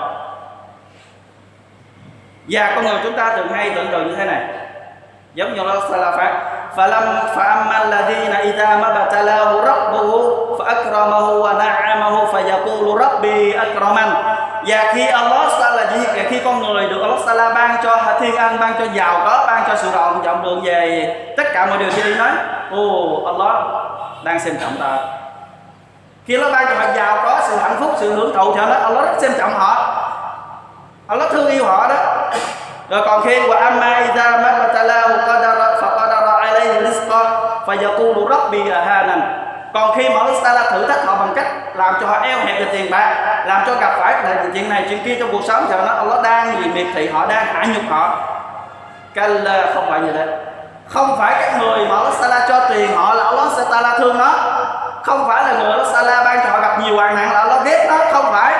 và 2.48 2.72
con 2.74 2.84
người 2.84 3.00
chúng 3.04 3.16
ta 3.16 3.36
thường 3.36 3.48
hay 3.48 3.70
tưởng 3.70 3.88
tượng 3.92 4.08
như 4.08 4.16
thế 4.16 4.24
này 4.24 4.44
giống 5.34 5.54
như 5.54 5.62
Allah 5.62 5.82
Taala 5.90 6.10
phát 6.16 6.32
فلم 6.76 7.06
فأما 7.36 7.76
الذين 7.84 8.32
إذا 8.32 8.76
ما 8.76 9.02
ابتلاه 9.02 9.50
ربه 9.70 10.10
فأكرمه 10.58 11.26
ونعمه 11.44 12.24
فيقول 12.32 13.00
ربي 13.00 13.62
أكرمن 13.62 14.10
và 14.66 14.92
khi 14.94 15.06
Allah 15.06 15.48
Taala 15.60 15.86
gì 15.92 16.06
khi 16.28 16.40
con 16.44 16.62
người 16.62 16.88
được 16.88 17.02
Allah 17.02 17.18
Taala 17.26 17.54
ban 17.54 17.76
cho 17.82 17.96
thiên 18.20 18.36
an 18.36 18.56
ban 18.60 18.72
cho 18.78 18.84
giàu 18.94 19.20
có 19.24 19.44
ban 19.46 19.62
cho 19.68 19.76
sự 19.76 19.88
rộng 19.94 20.22
rộng 20.22 20.42
đường 20.42 20.60
về 20.64 21.14
tất 21.36 21.44
cả 21.52 21.66
mọi 21.66 21.78
điều 21.78 21.88
thì 21.90 22.02
đi 22.02 22.14
nói 22.14 22.30
ô 22.70 23.24
Allah 23.26 23.64
đang 24.24 24.40
xem 24.40 24.54
trọng 24.60 24.76
ta 24.80 24.98
khi 26.27 26.35
Allah 26.35 26.51
ban 26.51 26.65
cho 26.67 26.75
họ 26.75 26.93
giàu 26.95 27.17
có 27.23 27.39
sự 27.47 27.55
hạnh 27.55 27.75
phúc, 27.79 27.91
sự 27.99 28.13
hưởng 28.15 28.35
thụ 28.35 28.53
thì 28.53 28.59
Allah 28.59 28.81
Allah 28.81 29.05
rất 29.05 29.13
xem 29.17 29.31
trọng 29.37 29.53
họ. 29.53 30.01
Allah 31.07 31.31
thương 31.31 31.47
yêu 31.47 31.65
họ 31.65 31.87
đó. 31.87 31.95
Rồi 32.89 33.01
còn 33.05 33.21
khi 33.25 33.39
wa 33.39 33.59
amma 33.59 34.01
idza 34.01 34.41
ma 34.41 34.59
batalahu 34.59 35.13
qadara 35.27 35.81
fa 35.81 35.89
qadara 35.97 36.31
alayhi 36.41 36.81
rizqa 36.85 37.23
fa 37.65 37.81
yaqulu 37.81 38.29
rabbi 38.29 38.69
ahanan. 38.69 39.41
Còn 39.73 39.97
khi 39.97 40.09
mà 40.09 40.19
Allah 40.19 40.43
Taala 40.43 40.69
thử 40.71 40.87
thách 40.87 41.05
họ 41.05 41.15
bằng 41.15 41.33
cách 41.35 41.47
làm 41.75 41.95
cho 42.01 42.07
họ 42.07 42.19
eo 42.21 42.37
hẹp 42.37 42.59
về 42.59 42.65
tiền 42.71 42.91
bạc, 42.91 43.43
làm 43.45 43.63
cho 43.67 43.73
gặp 43.81 43.91
phải 43.99 44.15
chuyện 44.53 44.69
này, 44.69 44.85
chuyện 44.89 44.99
kia 45.05 45.17
trong 45.19 45.29
cuộc 45.31 45.41
sống 45.47 45.65
thì 45.69 45.75
nó 45.85 45.93
Allah 45.93 46.23
đang 46.23 46.63
gì 46.63 46.69
miệt 46.69 46.87
thị 46.95 47.09
họ, 47.09 47.25
đang 47.25 47.45
hạ 47.45 47.65
nhục 47.75 47.83
họ. 47.89 48.15
Kalla, 49.13 49.65
không 49.73 49.87
phải 49.89 49.99
như 49.99 50.11
thế. 50.11 50.37
Không 50.87 51.15
phải 51.19 51.35
các 51.41 51.59
người 51.59 51.87
mà 51.87 51.97
Allah 51.97 52.13
Taala 52.21 52.45
cho 52.49 52.59
tiền 52.69 52.95
họ 52.95 53.13
là 53.13 53.23
Allah 53.23 53.69
Taala 53.71 53.97
thương 53.97 54.17
nó 54.17 54.31
không 55.05 55.27
phải 55.27 55.43
là 55.43 55.53
người 55.53 55.71
Allah 55.71 55.87
Taala 55.93 56.23
ban 56.23 56.39
cho 56.43 56.49
họ 56.51 56.61
gặp 56.61 56.79
nhiều 56.83 56.95
hoàn 56.95 57.15
nạn 57.15 57.31
là 57.33 57.45
nó 57.49 57.59
ghét 57.65 57.85
nó 57.89 57.95
không 58.11 58.25
phải. 58.31 58.53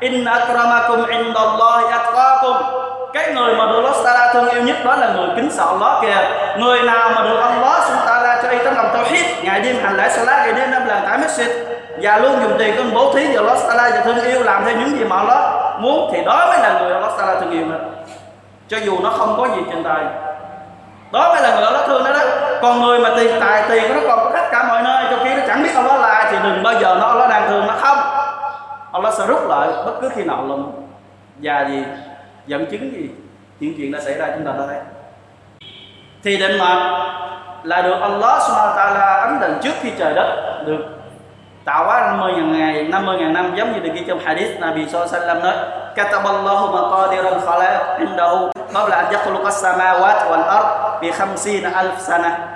In 0.00 0.24
akramakum 0.24 1.06
indallahi 1.06 1.86
atqakum 1.90 2.56
cái 3.12 3.32
người 3.32 3.54
mà 3.54 3.66
được 3.66 3.82
Allah 3.84 4.04
Taala 4.04 4.32
thương 4.32 4.48
yêu 4.48 4.62
nhất 4.62 4.76
đó 4.84 4.96
là 4.96 5.08
người 5.16 5.28
kính 5.36 5.50
sợ 5.50 5.64
Allah 5.66 6.02
kìa. 6.02 6.28
Người 6.58 6.82
nào 6.82 7.10
mà 7.14 7.22
được 7.22 7.40
Allah 7.40 7.82
Subhanahu 7.82 8.06
Taala 8.06 8.42
cho 8.42 8.48
y 8.48 8.58
tấm 8.64 8.76
lòng 8.76 8.90
tauhid 8.94 9.24
ngày 9.42 9.60
đêm 9.60 9.76
hành 9.84 9.96
lễ 9.96 10.08
salat, 10.08 10.46
ngày 10.46 10.52
đêm 10.52 10.70
năm 10.70 10.86
lần 10.86 11.02
tại 11.08 11.18
masjid, 11.18 11.48
và 12.02 12.18
luôn 12.18 12.42
dùng 12.42 12.56
tiền 12.58 12.76
của 12.76 12.82
bố 12.94 13.12
thí 13.14 13.34
cho 13.34 13.40
Allah 13.40 13.58
Taala 13.68 13.90
và 13.90 14.00
thương 14.04 14.24
yêu 14.24 14.42
làm 14.42 14.64
theo 14.64 14.76
những 14.76 14.98
gì 14.98 15.04
mà 15.04 15.16
Allah 15.16 15.38
muốn, 15.78 16.10
thì 16.12 16.24
đó 16.24 16.46
mới 16.48 16.58
là 16.58 16.78
người 16.80 16.92
Allah 16.92 17.10
Taala 17.18 17.40
thương 17.40 17.50
yêu 17.50 17.64
mà. 17.66 17.76
Cho 18.68 18.76
dù 18.78 18.98
nó 19.02 19.10
không 19.10 19.36
có 19.38 19.56
gì 19.56 19.62
trên 19.70 19.84
tay 19.84 20.04
đó 21.12 21.28
mới 21.34 21.42
là 21.42 21.54
người 21.54 21.64
Allah 21.64 21.86
thương 21.86 22.04
đó 22.04 22.10
đó. 22.12 22.20
Còn 22.62 22.82
người 22.82 22.98
mà 22.98 23.10
tiền 23.16 23.40
tài, 23.40 23.62
tiền 23.68 23.94
nó 23.94 24.00
còn 24.08 24.24
có 24.24 24.30
tất 24.34 24.48
cả 24.52 24.64
mọi 24.68 24.82
nơi 24.82 25.04
cho 25.10 25.16
khi 25.24 25.33
chẳng 25.54 25.62
biết 25.62 25.74
Allah 25.74 26.00
là 26.00 26.08
ai 26.08 26.26
thì 26.30 26.38
đừng 26.42 26.62
bao 26.62 26.74
giờ 26.80 26.96
nó 27.00 27.06
Allah 27.06 27.30
đang 27.30 27.48
thương 27.48 27.66
nó. 27.66 27.74
Không. 27.78 27.98
Allah 28.92 29.14
sẽ 29.14 29.26
rút 29.26 29.40
lại 29.48 29.68
bất 29.84 29.92
cứ 30.00 30.10
khi 30.14 30.24
nào 30.24 30.44
lòng 30.48 30.88
và 31.42 31.66
gì, 31.68 31.84
dẫn 32.46 32.66
chứng 32.70 32.92
gì, 32.92 33.10
những 33.60 33.74
chuyện 33.76 33.92
đã 33.92 34.00
xảy 34.00 34.14
ra 34.14 34.26
chúng 34.34 34.46
ta 34.46 34.52
đã 34.58 34.66
thấy. 34.66 34.78
Thì 36.24 36.36
định 36.36 36.58
mệnh 36.58 36.78
là 37.62 37.82
được 37.82 37.96
Allah 38.00 38.42
subhanahu 38.42 38.68
wa 38.68 38.76
ta'ala 38.76 39.20
ấn 39.20 39.40
định 39.40 39.58
trước 39.62 39.74
khi 39.80 39.90
trời 39.98 40.14
đất 40.14 40.62
được 40.66 40.78
tạo 41.64 41.84
hóa 41.84 42.00
50 42.00 42.32
ngàn 42.32 42.52
ngày 42.52 42.82
50 42.82 43.16
ngàn 43.18 43.32
năm, 43.32 43.56
giống 43.56 43.72
như 43.72 43.78
được 43.78 43.90
ghi 43.94 44.04
trong 44.08 44.18
hadith 44.24 44.60
Nabi 44.60 44.86
sallallahu 44.88 45.40
nói, 45.40 45.54
kataballahu 45.96 46.72
maqadir 46.72 47.24
al-khalaq 47.24 47.98
indahu 47.98 48.50
qabla 48.74 48.96
an 48.96 49.06
yakhluqa 49.12 49.44
as-samawati 49.44 50.30
wal 50.30 50.44
ard 50.44 50.66
bi 51.00 51.10
50 51.10 51.62
alf 51.74 51.98
sanah. 51.98 52.53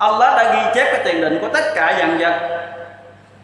Allah 0.00 0.36
đã 0.36 0.52
ghi 0.54 0.70
chép 0.74 0.92
cái 0.92 1.00
tiền 1.04 1.20
định 1.20 1.38
của 1.40 1.48
tất 1.48 1.64
cả 1.74 1.94
dạng 1.98 2.18
vật, 2.18 2.34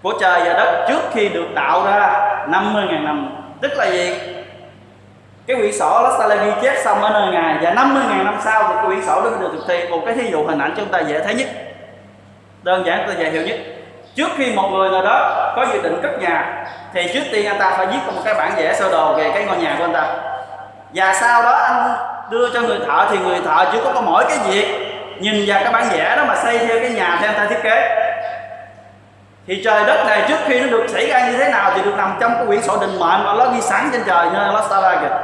của 0.03 0.13
trời 0.21 0.41
và 0.45 0.53
đất 0.53 0.85
trước 0.89 1.01
khi 1.13 1.29
được 1.29 1.47
tạo 1.55 1.85
ra 1.85 2.29
50 2.49 2.85
ngàn 2.91 3.05
năm. 3.05 3.37
Tức 3.61 3.73
là 3.77 3.85
gì? 3.85 4.21
Cái 5.47 5.57
quyển 5.57 5.73
sổ 5.73 5.91
Allah 5.91 6.13
Taala 6.19 6.35
ghi 6.35 6.51
chép 6.63 6.75
xong 6.85 7.03
ở 7.03 7.11
nơi 7.11 7.33
ngài, 7.33 7.57
và 7.63 7.71
50 7.71 8.03
ngàn 8.09 8.25
năm 8.25 8.39
sau 8.45 8.63
thì 8.63 8.75
cái 8.75 8.87
quyển 8.87 9.03
sổ 9.03 9.21
đó 9.21 9.31
được 9.41 9.51
thực 9.53 9.65
thi 9.69 9.89
một 9.89 10.03
cái 10.07 10.15
thí 10.15 10.31
dụ 10.31 10.47
hình 10.47 10.59
ảnh 10.59 10.75
chúng 10.77 10.89
ta 10.89 10.99
dễ 10.99 11.21
thấy 11.25 11.35
nhất, 11.35 11.47
đơn 12.63 12.87
giản 12.87 13.03
tôi 13.07 13.17
dễ 13.19 13.31
hiểu 13.31 13.43
nhất. 13.43 13.57
Trước 14.15 14.29
khi 14.37 14.53
một 14.53 14.69
người 14.73 14.91
nào 14.91 15.03
đó 15.03 15.53
có 15.57 15.67
dự 15.73 15.83
định 15.83 16.01
cất 16.03 16.21
nhà, 16.21 16.67
thì 16.95 17.11
trước 17.15 17.23
tiên 17.33 17.47
anh 17.47 17.59
ta 17.59 17.71
phải 17.71 17.87
viết 17.87 17.99
một 18.07 18.13
cái 18.25 18.35
bản 18.35 18.53
vẽ 18.57 18.75
sơ 18.75 18.91
đồ 18.91 19.15
về 19.15 19.31
cái 19.35 19.45
ngôi 19.45 19.57
nhà 19.57 19.75
của 19.79 19.85
anh 19.85 19.93
ta. 19.93 20.15
Và 20.95 21.15
sau 21.15 21.43
đó 21.43 21.51
anh 21.51 21.97
đưa 22.31 22.51
cho 22.55 22.61
người 22.61 22.79
thợ, 22.87 23.07
thì 23.11 23.19
người 23.19 23.41
thợ 23.45 23.67
chỉ 23.73 23.79
có 23.85 24.01
mỗi 24.01 24.25
cái 24.29 24.39
việc 24.49 24.96
nhìn 25.21 25.45
vào 25.47 25.61
cái 25.63 25.73
bản 25.73 25.89
vẽ 25.91 26.17
đó 26.17 26.25
mà 26.29 26.37
xây 26.37 26.59
theo 26.59 26.81
cái 26.81 26.91
nhà 26.91 27.19
theo 27.23 27.33
ta 27.33 27.47
thiết 27.51 27.63
kế. 27.63 28.03
Thì 29.47 29.63
trời 29.65 29.85
đất 29.87 30.07
này 30.07 30.23
trước 30.29 30.39
khi 30.47 30.61
nó 30.61 30.67
được 30.67 30.87
xảy 30.89 31.07
ra 31.07 31.29
như 31.31 31.37
thế 31.37 31.49
nào 31.49 31.73
thì 31.75 31.83
được 31.83 31.95
nằm 31.97 32.17
trong 32.21 32.35
cái 32.35 32.47
quyển 32.47 32.63
sổ 32.63 32.77
định 32.81 32.99
mệnh 32.99 33.25
mà 33.25 33.35
nó 33.39 33.47
ghi 33.55 33.61
sẵn 33.61 33.89
trên 33.93 34.03
trời 34.07 34.27
như 34.27 34.39
Allah 34.39 34.65
Taala 34.71 35.01
kìa 35.01 35.17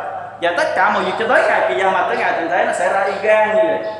và 0.43 0.55
tất 0.57 0.67
cả 0.77 0.91
mọi 0.91 1.03
việc 1.03 1.13
cho 1.19 1.27
tới 1.29 1.43
ngày 1.49 1.61
kỳ 1.69 1.83
gia 1.83 1.91
mà 1.91 2.03
tới 2.09 2.17
ngày 2.17 2.33
tận 2.33 2.49
thế 2.51 2.65
nó 2.67 2.73
sẽ 2.73 2.93
ra 2.93 3.05
y 3.05 3.13
gan 3.23 3.49
như 3.49 3.63
vậy. 3.69 3.93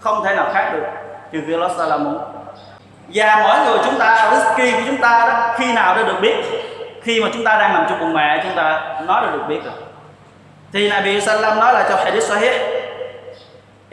Không 0.00 0.24
thể 0.24 0.34
nào 0.34 0.50
khác 0.54 0.70
được, 0.72 0.84
trừ 1.32 1.40
khi 1.46 1.52
Allah 1.52 1.70
Taala 1.78 1.96
muốn 1.96 2.18
và 3.14 3.40
mỗi 3.42 3.66
người 3.66 3.78
chúng 3.84 3.98
ta 3.98 4.30
risky 4.32 4.72
của 4.72 4.82
chúng 4.86 4.96
ta 4.96 5.26
đó, 5.26 5.54
khi 5.58 5.72
nào 5.72 5.94
đã 5.94 6.02
được 6.02 6.20
biết? 6.20 6.36
Khi 7.02 7.22
mà 7.22 7.28
chúng 7.32 7.44
ta 7.44 7.58
đang 7.58 7.72
nằm 7.72 7.86
trong 7.88 7.98
bụng 8.00 8.14
mẹ, 8.14 8.40
chúng 8.42 8.56
ta 8.56 8.80
nói 9.06 9.22
đã 9.26 9.32
được 9.32 9.42
biết 9.48 9.60
rồi. 9.64 9.74
Thì 10.72 10.90
Nabi 10.90 11.20
Sallam 11.20 11.60
nói 11.60 11.72
là 11.72 11.84
trong 11.88 12.04
hadith 12.04 12.22
sahih 12.22 12.52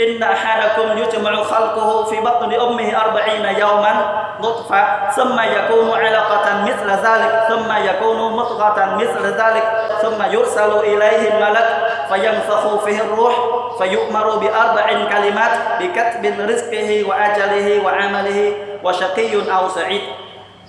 إن 0.00 0.22
أحدكم 0.22 0.98
يجمع 0.98 1.42
خلقه 1.42 2.04
في 2.04 2.20
بطن 2.20 2.52
أمه 2.52 3.00
أربعين 3.00 3.44
يوما 3.58 4.22
نطفة 4.40 5.10
ثم 5.10 5.40
يكون 5.40 5.90
علقة 6.00 6.64
مثل 6.64 6.90
ذلك 6.90 7.44
ثم 7.48 7.72
يكون 7.84 8.32
مضغة 8.32 8.96
مثل 8.96 9.26
ذلك 9.26 9.64
ثم 10.02 10.22
يرسل 10.32 10.70
إليه 10.78 11.34
الملك 11.34 11.68
فينفخ 12.08 12.84
فيه 12.84 13.00
الروح 13.00 13.34
فيؤمر 13.78 14.36
بأربع 14.36 14.86
كلمات 15.12 15.52
بكتب 15.80 16.50
رزقه 16.50 17.04
وأجله 17.08 17.84
وعمله 17.84 18.52
وشقي 18.84 19.52
أو 19.56 19.68
سعيد 19.68 20.00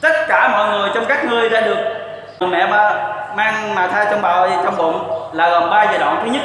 tất 0.02 0.28
cả 0.28 0.48
mọi 0.48 0.70
người 0.70 0.90
trong 0.94 1.06
các 1.06 1.26
ngươi 1.26 1.50
đã 1.50 1.62
được 1.62 1.78
mẹ 2.40 2.68
ba 2.68 2.94
mang 3.36 3.76
mà 3.76 3.88
thai 3.88 4.06
trong 4.10 4.22
bào 4.22 4.48
trong 4.64 4.78
bụng 4.78 5.00
là 5.34 5.50
gồm 5.50 5.70
ba 5.70 5.84
giai 5.84 5.98
đoạn 6.00 6.20
thứ 6.24 6.30
nhất 6.32 6.42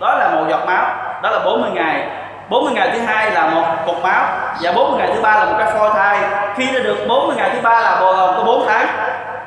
đó 0.00 0.14
là 0.14 0.28
một 0.28 0.44
giọt 0.50 0.66
máu 0.66 0.86
đó 1.21 1.29
là 1.29 1.39
40 1.39 1.69
ngày. 1.73 2.07
40 2.49 2.73
ngày 2.73 2.89
thứ 2.93 2.99
hai 2.99 3.31
là 3.31 3.47
một 3.47 3.63
cục 3.85 4.03
máu 4.03 4.25
và 4.61 4.71
40 4.71 4.99
ngày 4.99 5.09
thứ 5.15 5.21
ba 5.21 5.35
là 5.35 5.45
một 5.45 5.55
cái 5.57 5.71
phôi 5.73 5.89
thai. 5.93 6.19
Khi 6.55 6.71
đã 6.73 6.79
được 6.79 6.97
40 7.07 7.35
ngày 7.35 7.49
thứ 7.53 7.59
ba 7.61 7.81
là 7.81 7.97
bò 8.01 8.13
gồm 8.13 8.35
có 8.37 8.43
4 8.43 8.67
tháng. 8.67 8.87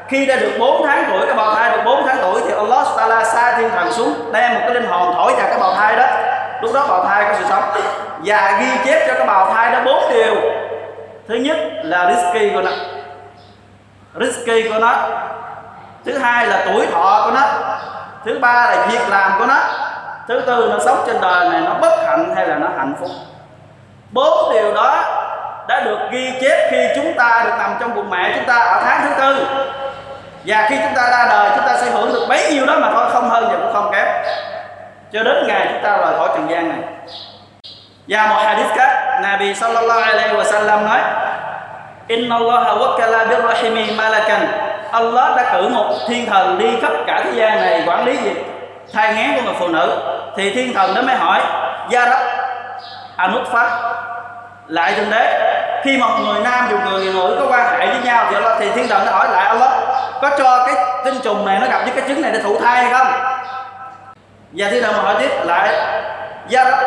Khi 0.08 0.26
đã 0.26 0.36
được 0.36 0.52
4 0.58 0.86
tháng 0.86 1.04
tuổi, 1.10 1.26
cái 1.26 1.36
bào 1.36 1.54
thai 1.54 1.70
được 1.70 1.82
4 1.84 2.06
tháng 2.06 2.16
tuổi 2.22 2.40
thì 2.44 2.54
Allah 2.56 2.86
Taala 2.96 3.24
sa 3.24 3.58
thiên 3.58 3.70
thần 3.70 3.92
xuống, 3.92 4.14
đem 4.32 4.54
một 4.54 4.60
cái 4.62 4.74
linh 4.74 4.86
hồn 4.86 5.14
thổi 5.14 5.32
vào 5.32 5.46
cái 5.46 5.58
bào 5.60 5.74
thai 5.74 5.96
đó. 5.96 6.06
Lúc 6.60 6.74
đó 6.74 6.86
bào 6.88 7.04
thai 7.04 7.24
có 7.24 7.34
sự 7.38 7.44
sống. 7.48 7.62
Và 8.24 8.58
ghi 8.60 8.68
chép 8.84 9.06
cho 9.06 9.14
cái 9.14 9.26
bào 9.26 9.54
thai 9.54 9.72
đó 9.72 9.78
bốn 9.84 10.12
điều. 10.12 10.34
Thứ 11.28 11.34
nhất 11.34 11.56
là 11.82 12.12
risky 12.14 12.50
của 12.54 12.62
nó. 12.62 12.70
Risky 14.14 14.68
của 14.68 14.78
nó. 14.78 14.94
Thứ 16.04 16.18
hai 16.18 16.46
là 16.46 16.64
tuổi 16.66 16.86
thọ 16.92 17.22
của 17.24 17.30
nó. 17.30 17.40
Thứ 18.24 18.38
ba 18.38 18.52
là 18.52 18.86
việc 18.86 19.08
làm 19.08 19.32
của 19.38 19.46
nó 19.46 19.56
thứ 20.28 20.40
tư, 20.46 20.68
nó 20.72 20.78
sống 20.84 21.04
trên 21.06 21.16
đời 21.20 21.48
này 21.48 21.60
nó 21.60 21.74
bất 21.74 22.04
hạnh 22.06 22.32
hay 22.36 22.46
là 22.46 22.54
nó 22.54 22.66
hạnh 22.78 22.94
phúc? 23.00 23.08
Bốn 24.10 24.52
điều 24.52 24.74
đó 24.74 25.04
đã 25.68 25.80
được 25.80 25.98
ghi 26.10 26.32
chép 26.40 26.70
khi 26.70 26.88
chúng 26.96 27.14
ta 27.14 27.42
được 27.44 27.52
nằm 27.58 27.76
trong 27.80 27.94
bụng 27.94 28.10
mẹ 28.10 28.32
chúng 28.36 28.44
ta 28.44 28.54
ở 28.54 28.80
tháng 28.84 29.00
thứ 29.02 29.10
tư. 29.20 29.46
Và 30.46 30.66
khi 30.68 30.76
chúng 30.76 30.94
ta 30.94 31.02
ra 31.10 31.26
đời, 31.30 31.50
chúng 31.56 31.66
ta 31.66 31.76
sẽ 31.76 31.90
hưởng 31.90 32.12
được 32.12 32.26
bấy 32.28 32.52
nhiêu 32.52 32.66
đó 32.66 32.76
mà 32.80 32.90
thôi, 32.94 33.06
không 33.12 33.30
hơn 33.30 33.44
và 33.48 33.56
cũng 33.56 33.72
không 33.72 33.90
kém. 33.92 34.06
Cho 35.12 35.22
đến 35.22 35.46
ngày 35.48 35.66
chúng 35.72 35.82
ta 35.82 35.96
rời 35.96 36.18
khỏi 36.18 36.28
trần 36.34 36.50
gian 36.50 36.68
này. 36.68 36.78
Và 38.08 38.26
một 38.26 38.42
hadith 38.44 38.76
khác, 38.76 39.18
Nabi 39.22 39.54
sallallahu 39.54 40.00
alaihi 40.00 40.34
wa 40.34 40.44
sallam 40.44 40.84
nói, 40.86 41.00
Inna 42.06 42.36
Allah 42.36 42.78
wakala 42.78 43.28
birrahimi 43.28 43.96
malakan. 43.96 44.46
Allah 44.92 45.36
đã 45.36 45.52
cử 45.52 45.68
một 45.68 45.94
thiên 46.08 46.26
thần 46.26 46.58
đi 46.58 46.80
khắp 46.82 46.92
cả 47.06 47.20
thế 47.24 47.30
gian 47.34 47.60
này 47.60 47.82
quản 47.86 48.04
lý 48.06 48.16
gì 48.16 48.32
thai 48.92 49.14
nghén 49.14 49.36
của 49.36 49.42
người 49.42 49.54
phụ 49.58 49.68
nữ 49.68 49.98
thì 50.36 50.54
thiên 50.54 50.74
thần 50.74 50.94
đó 50.94 51.02
mới 51.02 51.16
hỏi 51.16 51.40
gia 51.88 52.06
rắc 52.06 52.20
anut 53.16 53.46
phát 53.52 53.94
lại 54.66 54.94
thượng 54.94 55.10
đế 55.10 55.48
khi 55.84 55.98
một 55.98 56.18
người 56.24 56.40
nam 56.44 56.68
và 56.70 56.90
người 56.90 57.04
nữ 57.04 57.36
có 57.40 57.46
quan 57.56 57.80
hệ 57.80 57.86
với 57.86 58.00
nhau 58.04 58.26
thì, 58.30 58.36
thì 58.58 58.70
thiên 58.70 58.88
thần 58.88 59.06
nó 59.06 59.12
hỏi 59.12 59.28
lại 59.30 59.46
Allah 59.46 59.70
có 60.22 60.30
cho 60.38 60.66
cái 60.66 60.74
tinh 61.04 61.14
trùng 61.22 61.46
này 61.46 61.58
nó 61.60 61.66
gặp 61.66 61.82
với 61.84 61.92
cái 61.96 62.08
trứng 62.08 62.22
này 62.22 62.32
để 62.32 62.38
thụ 62.42 62.60
thai 62.60 62.84
hay 62.84 62.92
không? 62.92 63.06
Và 64.52 64.68
thiên 64.70 64.82
thần 64.82 64.94
hỏi 64.94 65.14
tiếp 65.18 65.30
lại 65.44 65.74
gia 66.48 66.64
rab 66.64 66.78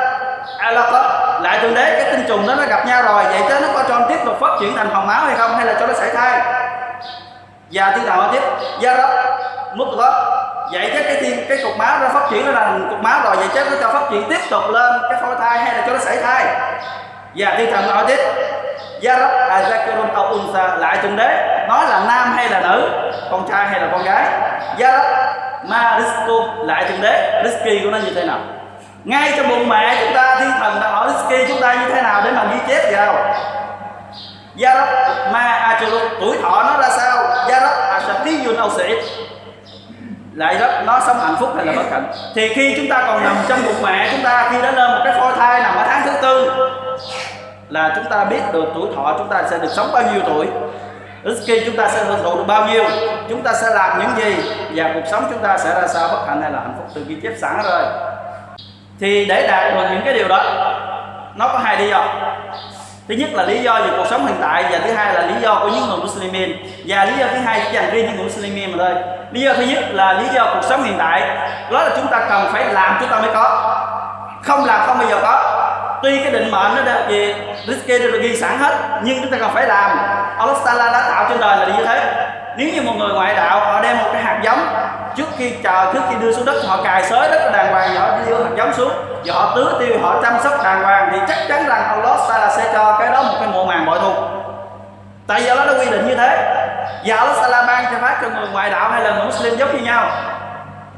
alaqa 0.57 1.39
lại 1.41 1.59
thượng 1.61 1.73
đế 1.73 2.01
cái 2.03 2.11
tinh 2.11 2.25
trùng 2.27 2.47
đó 2.47 2.55
nó 2.55 2.65
gặp 2.65 2.87
nhau 2.87 3.03
rồi 3.03 3.23
vậy 3.23 3.41
chứ 3.49 3.55
nó 3.61 3.67
có 3.73 3.83
cho 3.89 4.05
tiếp 4.09 4.19
tục 4.25 4.37
phát 4.39 4.57
triển 4.59 4.75
thành 4.75 4.89
hồng 4.89 5.07
máu 5.07 5.25
hay 5.25 5.35
không 5.35 5.55
hay 5.55 5.65
là 5.65 5.73
cho 5.79 5.87
nó 5.87 5.93
sảy 5.93 6.09
thai? 6.15 6.41
Và 7.71 7.91
thiên 7.91 8.05
thần 8.05 8.17
hỏi 8.17 8.29
tiếp 8.31 8.43
gia 8.79 8.97
rab 8.97 9.09
mức 9.73 9.85
đó 9.97 10.41
vậy 10.71 10.91
chết 10.93 11.03
cái 11.05 11.15
thiên 11.21 11.45
cái 11.49 11.57
cục 11.63 11.77
máu 11.77 11.99
nó 11.99 12.07
phát 12.07 12.27
triển, 12.31 12.45
nó 12.45 12.51
thành 12.51 12.87
cục 12.89 12.99
máu 12.99 13.21
rồi, 13.23 13.35
vậy 13.35 13.47
chết 13.53 13.67
nó 13.71 13.77
cho 13.81 13.93
phát 13.93 14.07
triển 14.11 14.23
tiếp 14.29 14.39
tục 14.49 14.63
lên 14.69 14.93
cái 15.09 15.21
phôi 15.21 15.35
thai 15.39 15.57
hay 15.59 15.75
là 15.75 15.83
cho 15.87 15.93
nó 15.93 15.99
sảy 15.99 16.17
thai. 16.17 16.45
Dạ, 17.35 17.49
Và 17.49 17.55
thiên 17.57 17.71
thần 17.71 17.87
hỏi 17.87 18.03
tiếp. 18.07 18.19
Gia 19.01 19.17
rab 19.19 19.29
azakarun 19.49 20.13
au 20.15 20.25
unsa 20.25 20.75
lại 20.75 20.97
thượng 21.01 21.15
đế? 21.15 21.65
Nói 21.67 21.85
là 21.89 22.03
nam 22.07 22.33
hay 22.37 22.49
là 22.49 22.59
nữ? 22.59 22.89
Con 23.31 23.47
trai 23.49 23.67
hay 23.67 23.79
là 23.79 23.87
con 23.91 24.03
gái? 24.03 24.25
Gia 24.77 24.91
rab 24.91 25.05
ma 25.69 25.99
risco 25.99 26.33
lại 26.65 26.85
thượng 26.89 27.01
đế? 27.01 27.41
Risky 27.43 27.81
của 27.83 27.91
nó 27.91 27.97
như 27.97 28.11
thế 28.15 28.25
nào? 28.25 28.37
Ngay 29.03 29.33
trong 29.37 29.49
bụng 29.49 29.69
mẹ 29.69 29.95
chúng 29.99 30.15
ta 30.15 30.35
thiên 30.39 30.51
thần 30.59 30.81
đã 30.81 30.89
hỏi 30.89 31.09
risky 31.13 31.45
chúng 31.47 31.61
ta 31.61 31.73
như 31.73 31.89
thế 31.93 32.01
nào 32.01 32.21
để 32.25 32.31
mà 32.31 32.45
ghi 32.51 32.57
chép 32.67 32.91
vào 32.91 33.15
gia 34.55 34.75
rab 34.75 34.87
ma 35.33 35.77
ajru 35.79 35.99
tuổi 36.21 36.37
thọ 36.41 36.63
nó 36.63 36.81
ra 36.81 36.89
sao? 36.89 37.17
Gia 37.47 37.59
rab 37.59 38.01
ashaqiyun 38.01 38.57
au 38.57 38.69
sa'id 38.69 38.97
lại 40.35 40.55
đó 40.59 40.67
nó 40.85 40.99
sống 41.07 41.17
hạnh 41.19 41.35
phúc 41.39 41.49
hay 41.55 41.65
là 41.65 41.73
bất 41.75 41.91
hạnh? 41.91 42.11
Thì 42.35 42.53
khi 42.53 42.73
chúng 42.77 42.87
ta 42.89 43.03
còn 43.07 43.23
nằm 43.23 43.35
trong 43.47 43.59
bụng 43.65 43.83
mẹ 43.83 44.09
chúng 44.11 44.23
ta, 44.23 44.49
khi 44.51 44.61
đã 44.61 44.71
lên 44.71 44.91
một 44.91 45.01
cái 45.05 45.19
phôi 45.19 45.33
thai 45.35 45.61
nằm 45.61 45.75
ở 45.75 45.83
tháng 45.87 46.01
thứ 46.05 46.11
tư, 46.21 46.51
là 47.69 47.93
chúng 47.95 48.05
ta 48.09 48.25
biết 48.25 48.41
được 48.53 48.65
tuổi 48.75 48.87
thọ 48.95 49.15
chúng 49.17 49.29
ta 49.29 49.43
sẽ 49.49 49.57
được 49.57 49.71
sống 49.71 49.89
bao 49.93 50.03
nhiêu 50.03 50.21
tuổi. 50.25 50.47
Khi 51.47 51.61
chúng 51.65 51.75
ta 51.75 51.89
sẽ 51.89 52.03
hưởng 52.03 52.23
thụ 52.23 52.35
được 52.37 52.43
bao 52.47 52.67
nhiêu, 52.67 52.83
Chúng 53.29 53.41
ta 53.41 53.53
sẽ 53.53 53.69
làm 53.69 53.99
những 53.99 54.09
gì 54.17 54.51
Và 54.75 54.91
cuộc 54.93 55.01
sống 55.11 55.27
chúng 55.29 55.39
ta 55.39 55.57
sẽ 55.57 55.81
ra 55.81 55.87
sao, 55.87 56.07
bất 56.07 56.25
hạnh 56.27 56.41
hay 56.41 56.51
là 56.51 56.59
hạnh 56.59 56.73
phúc, 56.77 56.87
Từ 56.95 57.03
ghi 57.07 57.17
chép 57.23 57.33
sẵn 57.37 57.61
rồi. 57.63 57.83
Thì 58.99 59.25
để 59.25 59.47
đạt 59.47 59.73
được 59.73 59.87
những 59.91 60.01
cái 60.05 60.13
điều 60.13 60.27
đó, 60.27 60.43
Nó 61.35 61.47
có 61.47 61.59
hai 61.63 61.77
lý 61.77 61.89
do. 61.89 62.07
Thứ 63.07 63.15
nhất 63.15 63.29
là 63.33 63.43
lý 63.43 63.63
do 63.63 63.79
về 63.81 63.89
cuộc 63.97 64.05
sống 64.09 64.25
hiện 64.25 64.35
tại 64.41 64.63
Và 64.71 64.79
thứ 64.79 64.93
hai 64.93 65.13
là 65.13 65.21
lý 65.21 65.33
do 65.41 65.59
của 65.61 65.69
những 65.69 65.87
người 65.87 65.97
Muslimin 65.97 66.57
Và 66.87 67.05
lý 67.05 67.11
do 67.19 67.25
thứ 67.31 67.37
hai 67.37 67.61
chỉ 67.65 67.73
dành 67.73 67.89
riêng 67.91 68.05
những 68.05 68.15
người 68.15 68.25
Muslimin 68.25 68.71
mà 68.71 68.77
thôi. 68.77 69.03
Lý 69.31 69.41
do 69.41 69.53
thứ 69.53 69.63
nhất 69.63 69.83
là 69.91 70.13
lý 70.13 70.27
do 70.33 70.53
cuộc 70.53 70.63
sống 70.69 70.83
hiện 70.83 70.95
tại. 70.97 71.21
Đó 71.71 71.83
là 71.83 71.89
chúng 71.95 72.07
ta 72.07 72.25
cần 72.29 72.53
phải 72.53 72.73
làm, 72.73 72.97
chúng 72.99 73.09
ta 73.09 73.19
mới 73.19 73.29
có. 73.33 73.75
Không 74.43 74.65
làm 74.65 74.87
không 74.87 74.97
bao 74.97 75.09
giờ 75.09 75.19
có. 75.21 75.61
Tuy 76.05 76.19
cái 76.23 76.31
định 76.31 76.51
mệnh 76.51 76.75
nó 76.75 76.81
đã 76.85 77.05
gì 77.09 77.35
Risky 77.67 77.99
được 77.99 78.19
ghi 78.21 78.37
sẵn 78.37 78.59
hết, 78.59 78.75
Nhưng 79.03 79.21
chúng 79.21 79.31
ta 79.31 79.37
cần 79.37 79.51
phải 79.53 79.67
làm. 79.67 79.97
Allah 80.37 80.57
Taala 80.65 80.91
đã 80.91 81.09
tạo 81.09 81.25
trên 81.29 81.39
đời 81.39 81.57
là 81.57 81.77
như 81.77 81.85
thế. 81.85 82.25
Nếu 82.57 82.69
như 82.73 82.81
một 82.81 82.93
người 82.97 83.13
ngoại 83.13 83.35
đạo, 83.35 83.59
họ 83.59 83.81
đem 83.81 83.97
một 83.97 84.09
cái 84.13 84.23
hạt 84.23 84.39
giống, 84.43 84.59
Trước 85.17 85.25
khi 85.37 85.53
chờ 85.63 85.93
trước 85.93 85.99
khi 86.09 86.15
đưa 86.21 86.33
xuống 86.33 86.45
đất, 86.45 86.63
họ 86.67 86.83
cài 86.83 87.03
xới 87.03 87.29
đất, 87.29 87.51
đàng 87.53 87.71
hoàng, 87.71 87.95
họ 87.95 88.07
đưa 88.25 88.43
hạt 88.43 88.49
giống 88.57 88.73
xuống, 88.73 88.91
và 89.25 89.33
họ 89.33 89.53
tưới 89.55 89.65
tiêu, 89.79 89.97
họ 90.01 90.21
chăm 90.21 90.33
sóc 90.43 90.53
đàng 90.63 90.83
hoàng, 90.83 91.09
thì 91.11 91.17
chắc 91.27 91.37
chắn 91.47 91.65
rằng 91.67 91.83
Allah 91.89 92.19
Taala 92.29 92.49
sẽ 92.57 92.73
cho 92.73 92.97
cái 92.99 93.11
đó 93.11 93.23
một 93.23 93.35
cái 93.39 93.49
mùa 93.53 93.65
màng 93.65 93.85
bội 93.85 93.99
thu 94.01 94.13
tại 95.27 95.41
vì 95.41 95.47
Allah 95.47 95.67
đã 95.67 95.73
quy 95.79 95.89
định 95.89 96.07
như 96.07 96.15
thế. 96.15 96.55
Và 97.05 97.15
Allah 97.15 97.37
Taala 97.41 97.63
ban 97.67 97.85
cho 97.85 97.99
phát 98.01 98.17
cho 98.21 98.29
người 98.29 98.47
ngoại 98.53 98.69
đạo 98.69 98.89
hay 98.91 99.03
là 99.03 99.15
người 99.15 99.25
Muslim 99.25 99.55
giống 99.55 99.77
như 99.77 99.83
nhau 99.83 100.07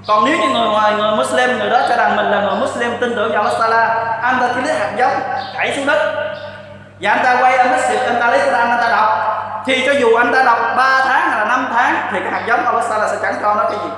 còn 0.07 0.25
nếu 0.25 0.37
như 0.37 0.47
người 0.47 0.69
ngoài 0.69 0.93
người 0.93 1.11
Muslim 1.11 1.59
người 1.59 1.69
đó 1.69 1.79
cho 1.89 1.95
rằng 1.95 2.15
mình 2.15 2.31
là 2.31 2.41
người 2.41 2.55
Muslim 2.55 2.97
tin 2.99 3.15
tưởng 3.15 3.31
vào 3.31 3.43
Allah 3.43 3.89
anh 4.21 4.37
ta 4.39 4.49
chỉ 4.55 4.61
lấy 4.61 4.73
hạt 4.79 4.91
giống 4.97 5.13
chảy 5.55 5.73
xuống 5.75 5.85
đất 5.85 6.13
và 7.01 7.11
anh 7.11 7.23
ta 7.23 7.37
quay 7.41 7.57
anh 7.57 7.81
xịt 7.89 7.99
anh 7.99 8.17
ta 8.19 8.27
lấy 8.27 8.39
Quran 8.39 8.69
anh 8.69 8.79
ta 8.81 8.89
đọc 8.89 9.09
thì 9.65 9.83
cho 9.85 9.91
dù 9.91 10.15
anh 10.15 10.33
ta 10.33 10.43
đọc 10.43 10.59
3 10.77 11.01
tháng 11.07 11.29
hay 11.29 11.39
là 11.39 11.45
5 11.45 11.67
tháng 11.73 12.07
thì 12.11 12.19
cái 12.19 12.31
hạt 12.31 12.41
giống 12.47 12.65
Allah 12.65 12.83
sẽ 13.11 13.17
chẳng 13.21 13.35
cho 13.41 13.55
nó 13.55 13.63
cái 13.63 13.79
gì 13.83 13.89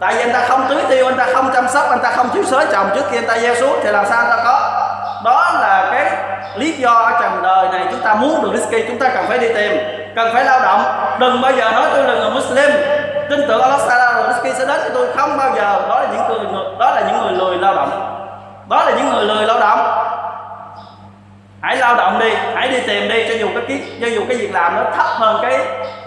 tại 0.00 0.14
vì 0.14 0.20
anh 0.20 0.32
ta 0.32 0.40
không 0.48 0.66
tưới 0.68 0.82
tiêu 0.88 1.06
anh 1.06 1.16
ta 1.16 1.26
không 1.34 1.50
chăm 1.54 1.68
sóc 1.68 1.86
anh 1.90 2.00
ta 2.02 2.10
không 2.10 2.28
chịu 2.34 2.44
xới 2.44 2.66
trồng 2.72 2.90
trước 2.94 3.04
khi 3.10 3.18
anh 3.18 3.26
ta 3.26 3.38
gieo 3.38 3.54
xuống 3.54 3.80
thì 3.84 3.90
làm 3.90 4.06
sao 4.06 4.18
anh 4.18 4.30
ta 4.30 4.44
có 4.44 4.82
đó 5.24 5.50
là 5.60 5.88
cái 5.92 6.10
lý 6.56 6.72
do 6.72 6.90
ở 6.90 7.20
trần 7.20 7.42
đời 7.42 7.68
này 7.68 7.86
chúng 7.90 8.00
ta 8.00 8.14
muốn 8.14 8.42
được 8.42 8.50
risky 8.54 8.84
chúng 8.88 8.98
ta 8.98 9.08
cần 9.08 9.24
phải 9.28 9.38
đi 9.38 9.48
tìm 9.54 9.72
cần 10.16 10.34
phải 10.34 10.44
lao 10.44 10.60
động. 10.60 10.82
Đừng 11.18 11.40
bao 11.40 11.52
giờ 11.52 11.70
nói 11.70 11.84
tôi 11.92 12.04
là 12.04 12.14
người 12.14 12.30
Muslim. 12.30 12.70
Tin 13.30 13.40
tưởng 13.48 13.62
Allah 13.62 13.80
Taala 13.88 14.12
là 14.12 14.32
risky 14.32 14.52
sẽ 14.52 14.66
đến 14.66 14.80
cho 14.84 14.90
tôi 14.94 15.12
không 15.16 15.38
bao 15.38 15.50
giờ 15.56 15.82
đó 15.88 16.00
là 16.00 16.06
những 16.12 16.28
người 16.28 16.38
đó 16.78 16.90
là 16.90 17.02
những 17.06 17.22
người 17.22 17.32
lười 17.32 17.58
lao 17.58 17.74
động. 17.74 17.90
Đó 18.70 18.84
là 18.84 18.92
những 18.96 19.10
người 19.12 19.24
lười 19.24 19.46
lao 19.46 19.60
động. 19.60 19.78
Hãy 21.60 21.76
lao 21.76 21.94
động 21.94 22.18
đi, 22.18 22.34
hãy 22.54 22.68
đi 22.68 22.80
tìm 22.80 23.08
đi, 23.08 23.28
cho 23.28 23.34
dù 23.34 23.48
cái 23.54 23.64
kiến 23.68 23.98
cho 24.00 24.06
dù 24.06 24.22
cái 24.28 24.36
việc 24.36 24.54
làm 24.54 24.76
nó 24.76 24.82
thấp 24.96 25.06
hơn 25.06 25.38
cái 25.42 25.60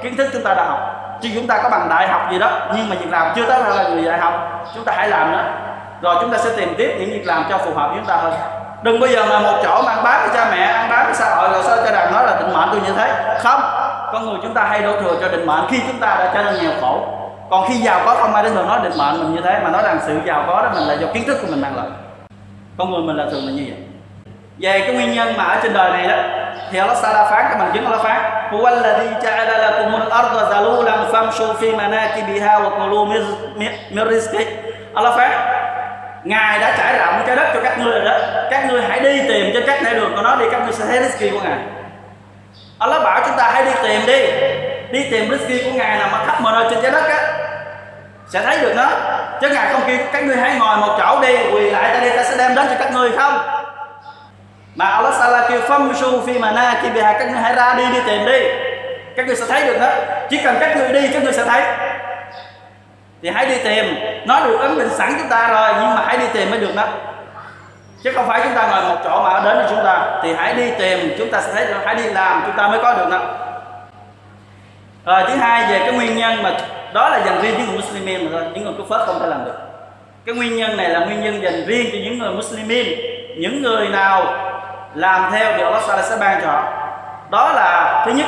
kiến 0.04 0.17
thức 0.17 0.28
chúng 0.34 0.43
ta 0.43 0.54
đã 0.54 0.63
học. 0.63 0.80
Chứ 1.22 1.30
chúng 1.36 1.48
ta 1.48 1.60
có 1.63 1.69
bằng 1.69 1.88
đại 1.89 2.08
học 2.08 2.22
gì 2.32 2.39
đó, 2.39 2.50
nhưng 2.76 2.89
mà 2.89 2.95
việc 3.00 3.12
làm 3.12 3.32
chưa 3.36 3.45
tới 3.45 3.60
là 3.76 3.84
người 3.84 4.06
đại 4.06 4.19
học. 4.19 4.34
Chúng 4.76 4.86
ta 4.86 4.93
hãy 4.95 5.10
làm 5.10 5.32
nữa 5.32 5.43
rồi 6.02 6.15
chúng 6.22 6.32
ta 6.32 6.38
sẽ 6.38 6.50
tìm 6.58 6.76
tiếp 6.78 6.95
những 7.00 7.10
việc 7.10 7.24
làm 7.26 7.45
cho 7.50 7.58
phù 7.58 7.74
hợp 7.74 7.88
với 7.88 7.98
chúng 7.98 8.06
ta 8.06 8.15
hơn. 8.15 8.34
Đừng 8.82 9.00
bao 9.00 9.10
giờ 9.10 9.26
mà 9.30 9.39
một 9.39 9.58
chỗ 9.63 9.82
mà 9.86 9.91
ăn 9.91 10.04
bám 10.04 10.22
với 10.22 10.30
cha 10.34 10.48
mẹ, 10.52 10.63
ăn 10.63 10.89
bám 10.89 11.06
với 11.06 11.13
xã 11.13 11.36
hội, 11.36 11.50
rồi 11.52 11.63
sao 11.63 11.78
cho 11.86 11.91
rằng 11.91 12.13
nói 12.13 12.24
là 12.26 12.36
định 12.39 12.54
mệnh 12.54 12.69
tôi 12.72 12.82
như 12.86 12.93
thế? 12.98 13.38
Không 13.43 13.62
con 14.13 14.30
người 14.30 14.39
chúng 14.43 14.54
ta 14.54 14.63
hay 14.63 14.82
đổ 14.82 15.02
thừa 15.02 15.17
cho 15.22 15.28
định 15.28 15.45
mệnh. 15.45 15.65
Khi 15.69 15.80
chúng 15.88 16.00
ta 16.00 16.08
đã 16.19 16.32
trở 16.34 16.43
nên 16.43 16.63
nghèo 16.63 16.72
khổ, 16.82 17.02
còn 17.50 17.67
khi 17.67 17.76
giàu 17.76 18.02
có 18.06 18.15
không 18.15 18.34
ai 18.34 18.43
đến 18.43 18.54
thường 18.54 18.67
nói 18.67 18.80
định 18.84 18.98
mệnh 18.98 19.19
mình 19.19 19.36
như 19.36 19.41
thế, 19.41 19.60
mà 19.63 19.69
nói 19.69 19.84
rằng 19.84 20.00
sự 20.08 20.19
giàu 20.26 20.43
có 20.48 20.62
đó 20.62 20.69
mình 20.74 20.84
là 20.84 20.93
do 20.93 21.08
kiến 21.13 21.24
thức 21.28 21.38
của 21.41 21.48
mình 21.52 21.62
mang 21.62 21.76
lại. 21.76 21.88
Con 22.78 22.91
người 22.91 23.02
mình 23.02 23.17
là 23.17 23.26
thường 23.32 23.45
là 23.45 23.52
như 23.52 23.63
vậy. 23.67 23.78
Về 24.60 24.80
cái 24.80 24.93
nguyên 24.93 25.13
nhân 25.13 25.34
mà 25.38 25.43
ở 25.43 25.60
trên 25.63 25.74
đời 25.74 25.91
này 25.91 26.08
đó, 26.08 26.17
thì 26.72 26.80
Allah 26.80 26.98
Taala 27.02 27.32
phán 27.32 27.45
các 27.50 27.58
bằng 27.60 27.72
chứng 27.74 27.86
Allah 27.86 28.02
phán, 28.02 28.22
Huwallazi 28.52 29.08
ja'ala 29.22 29.58
lakumul 29.58 30.10
arda 30.10 30.50
zalulan 30.50 31.12
famshu 31.12 31.54
fi 31.54 31.78
manakibiha 31.78 32.60
wa 32.60 32.69
kulu 32.80 33.06
min 33.06 34.08
rizqi. 34.08 34.45
Allah 34.93 35.13
phán, 35.15 35.32
Ngài 36.24 36.60
đã 36.60 36.76
trải 36.78 36.98
rộng 37.00 37.24
trái 37.28 37.36
đất 37.36 37.52
cho 37.54 37.60
các 37.63 37.80
ngươi 37.80 37.91
rồi 37.91 38.06
đó. 38.06 38.17
Các 38.52 38.65
ngươi 38.69 38.82
hãy 38.82 39.00
đi 39.00 39.22
tìm 39.28 39.52
trên 39.54 39.63
các 39.67 39.84
nẻo 39.84 39.93
đường 39.93 40.15
của 40.15 40.22
nó 40.22 40.36
đi, 40.36 40.45
Các 40.52 40.62
ngươi 40.63 40.74
sẽ 40.74 40.86
thấy 40.86 41.00
rizqi 41.00 41.32
của 41.32 41.39
Ngài. 41.43 41.58
Allah 42.80 43.04
bảo 43.04 43.22
chúng 43.26 43.38
ta 43.38 43.52
hãy 43.54 43.65
đi 43.65 43.72
tìm 43.84 44.06
đi. 44.06 44.26
Đi 44.92 45.10
tìm 45.12 45.30
rizki 45.30 45.63
của 45.63 45.78
Ngài 45.78 45.98
nào 45.98 46.10
mà 46.12 46.26
khắp 46.26 46.42
mọi 46.42 46.54
nơi 46.54 46.72
trên 46.72 46.82
trái 46.82 46.92
đất 46.92 47.04
á. 47.10 47.34
Sẽ 48.30 48.42
thấy 48.42 48.58
được 48.58 48.74
nó. 48.76 48.89
Chứ 49.42 49.50
ngài 49.50 49.74
không 49.74 49.82
kêu 49.88 49.98
các 50.13 50.24
ngươi 50.24 50.38
hãy 50.38 50.56
ngồi 50.60 50.78
một 50.78 50.96
chỗ 51.00 51.22
đi, 51.22 51.38
quỳ 51.54 51.70
lại 51.70 51.94
ta 51.94 52.00
đi, 52.00 52.10
ta 52.10 52.24
sẽ 52.24 52.38
đem 52.38 52.56
đến 52.56 52.68
cho 52.70 52.76
các 52.80 52.94
ngươi 52.94 53.12
không? 53.18 53.38
Mà 54.76 54.89
Allah 54.89 55.13
Sala 55.13 55.50
kêu 55.50 55.62
phong 55.68 55.94
su 55.96 56.26
phi 56.26 56.39
mà 56.39 56.52
na 56.52 56.80
khi 56.82 56.89
bị 56.89 57.02
hại 57.02 57.15
các 57.20 57.32
ngươi 57.32 57.42
hãy 57.42 57.56
ra 57.56 57.74
đi 57.74 57.84
đi 57.94 58.00
tìm 58.08 58.26
đi. 58.26 58.39
Các 59.18 59.28
ngươi 59.28 59.36
sẽ 59.36 59.46
thấy 59.50 59.65
được 59.65 59.78
đó 59.82 59.89
chỉ 60.30 60.39
cần 60.44 60.58
các 60.60 60.78
ngươi 60.78 60.89
đi, 60.89 61.10
các 61.13 61.24
ngươi 61.24 61.34
sẽ 61.34 61.46
thấy. 61.46 61.62
Thì 63.22 63.30
hãy 63.30 63.46
đi 63.46 63.58
tìm. 63.63 63.96
Nó 64.26 64.39
được 64.46 64.60
ấn 64.60 64.78
định 64.78 64.89
sẵn 64.89 65.13
chúng 65.20 65.30
ta 65.30 65.48
rồi, 65.48 65.74
nhưng 65.76 65.96
mà 65.96 66.04
hãy 66.06 66.18
đi 66.18 66.26
tìm 66.34 66.52
mới 66.52 66.60
được 66.60 66.76
đó 66.76 66.88
chứ 68.03 68.12
không 68.15 68.27
phải 68.27 68.41
chúng 68.43 68.53
ta 68.53 68.67
ngồi 68.67 68.89
một 68.89 69.01
chỗ 69.03 69.23
mà 69.23 69.41
đến 69.45 69.57
với 69.57 69.65
chúng 69.69 69.83
ta. 69.83 70.19
Thì 70.23 70.33
hãy 70.33 70.53
đi 70.53 70.71
tìm, 70.79 71.15
chúng 71.17 71.31
ta 71.31 71.41
sẽ 71.41 71.53
thấy 71.53 71.65
hãy 71.85 71.95
đi 71.95 72.03
làm, 72.03 72.43
chúng 72.45 72.55
ta 72.55 72.67
mới 72.67 72.79
có 72.83 72.93
được 72.93 73.09
đó. 73.12 73.19
Rồi, 75.05 75.23
thứ 75.27 75.35
hai 75.35 75.71
về 75.71 75.79
cái 75.79 75.91
nguyên 75.91 76.17
nhân 76.17 76.43
mà 76.43 76.57
đó 76.93 77.09
là 77.09 77.19
dành 77.25 77.41
riêng 77.41 77.53
những 77.57 77.67
người 77.67 77.75
Muslimin 77.75 78.25
mà 78.25 78.29
thôi. 78.31 78.51
Những 78.53 78.63
người 78.63 78.73
phớt 78.89 79.01
không 79.07 79.19
thể 79.19 79.27
làm 79.27 79.45
được. 79.45 79.57
Cái 80.25 80.35
nguyên 80.35 80.55
nhân 80.55 80.77
này 80.77 80.89
là 80.89 80.99
nguyên 80.99 81.23
nhân 81.23 81.43
dành 81.43 81.65
riêng 81.65 81.89
cho 81.91 81.97
những 82.03 82.19
người 82.19 82.31
Muslimin 82.31 82.88
những 83.38 83.62
người 83.62 83.88
nào 83.88 84.23
làm 84.95 85.31
theo 85.31 85.53
thì 85.57 85.63
Allah 85.63 86.05
sẽ 86.05 86.17
ban 86.19 86.41
cho 86.41 86.47
họ. 86.47 86.63
Đó 87.29 87.51
là, 87.55 88.03
thứ 88.05 88.12
nhất 88.12 88.27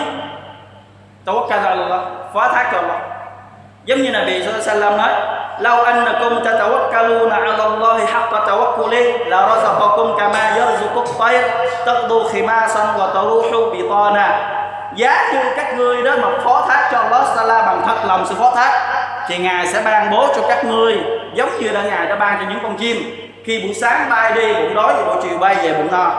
tawakkal 1.25 1.63
Allah, 1.63 2.01
phó 2.34 2.47
thác 2.47 2.69
cho 2.71 2.77
Allah. 2.77 3.01
Giống 3.86 4.01
như 4.01 4.12
là 4.12 4.19
Nabi 4.19 4.43
sallallahu 4.43 4.97
nói 4.97 5.40
لو 5.61 5.77
أنكم 5.77 6.38
تتوكلون 6.38 7.33
على 7.33 7.66
الله 7.66 8.07
حق 8.07 8.46
توكله 8.46 9.07
لرزقكم 9.27 10.16
كما 10.16 10.57
يرزق 10.57 10.96
الطير 10.96 11.44
تغدو 11.87 12.25
خماسا 12.29 12.83
وتروح 12.99 13.46
بطانا 13.72 14.29
giá 14.96 15.33
như 15.33 15.40
các 15.57 15.77
ngươi 15.77 16.03
đó 16.03 16.12
mà 16.22 16.29
phó 16.44 16.66
thác 16.68 16.88
cho 16.92 16.99
Allah 16.99 17.27
Taala 17.37 17.66
bằng 17.66 17.83
thật 17.87 17.96
lòng 18.09 18.27
sự 18.29 18.35
phó 18.35 18.53
thác 18.55 18.72
thì 19.29 19.38
ngài 19.38 19.66
sẽ 19.66 19.83
ban 19.85 20.11
bố 20.11 20.27
cho 20.37 20.42
các 20.49 20.64
ngươi 20.64 20.99
giống 21.35 21.49
như 21.61 21.70
là 21.70 21.83
ngài 21.83 22.07
đã 22.07 22.16
ban 22.16 22.38
cho 22.38 22.44
những 22.49 22.59
con 22.62 22.77
chim 22.77 22.96
khi 23.44 23.62
buổi 23.62 23.75
sáng 23.75 24.11
bay 24.11 24.33
đi 24.33 24.55
bụng 24.55 24.75
đói 24.75 24.94
và 24.94 25.05
buổi 25.05 25.16
chiều 25.22 25.38
bay 25.38 25.55
về 25.55 25.72
bụng 25.72 25.88
no 25.92 26.11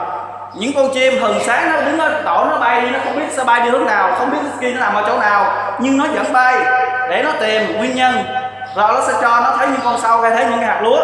những 0.54 0.72
con 0.76 0.88
chim 0.94 1.22
hừng 1.22 1.40
sáng 1.46 1.72
nó 1.72 1.80
đứng 1.80 1.98
ở 1.98 2.22
tổ 2.24 2.44
nó 2.50 2.58
bay 2.58 2.80
đi 2.80 2.90
nó 2.90 2.98
không 3.04 3.16
biết 3.16 3.26
sẽ 3.30 3.44
bay 3.44 3.60
đi 3.60 3.70
hướng 3.70 3.86
nào 3.86 4.12
không 4.18 4.30
biết 4.30 4.38
kia 4.60 4.70
nó 4.70 4.80
nằm 4.80 4.94
ở 4.94 5.02
chỗ 5.06 5.18
nào 5.18 5.52
nhưng 5.78 5.98
nó 5.98 6.04
vẫn 6.14 6.32
bay 6.32 6.56
để 7.10 7.22
nó 7.22 7.30
tìm 7.40 7.78
nguyên 7.78 7.96
nhân 7.96 8.24
rồi 8.75 8.93
nó 8.93 9.01
sẽ 9.07 9.13
cho 9.21 9.39
nó 9.39 9.55
thấy 9.57 9.67
những 9.67 9.81
con 9.83 9.99
sâu 10.01 10.21
hay 10.21 10.31
thấy 10.31 10.45
những 10.45 10.59
hạt 10.59 10.79
lúa. 10.81 10.99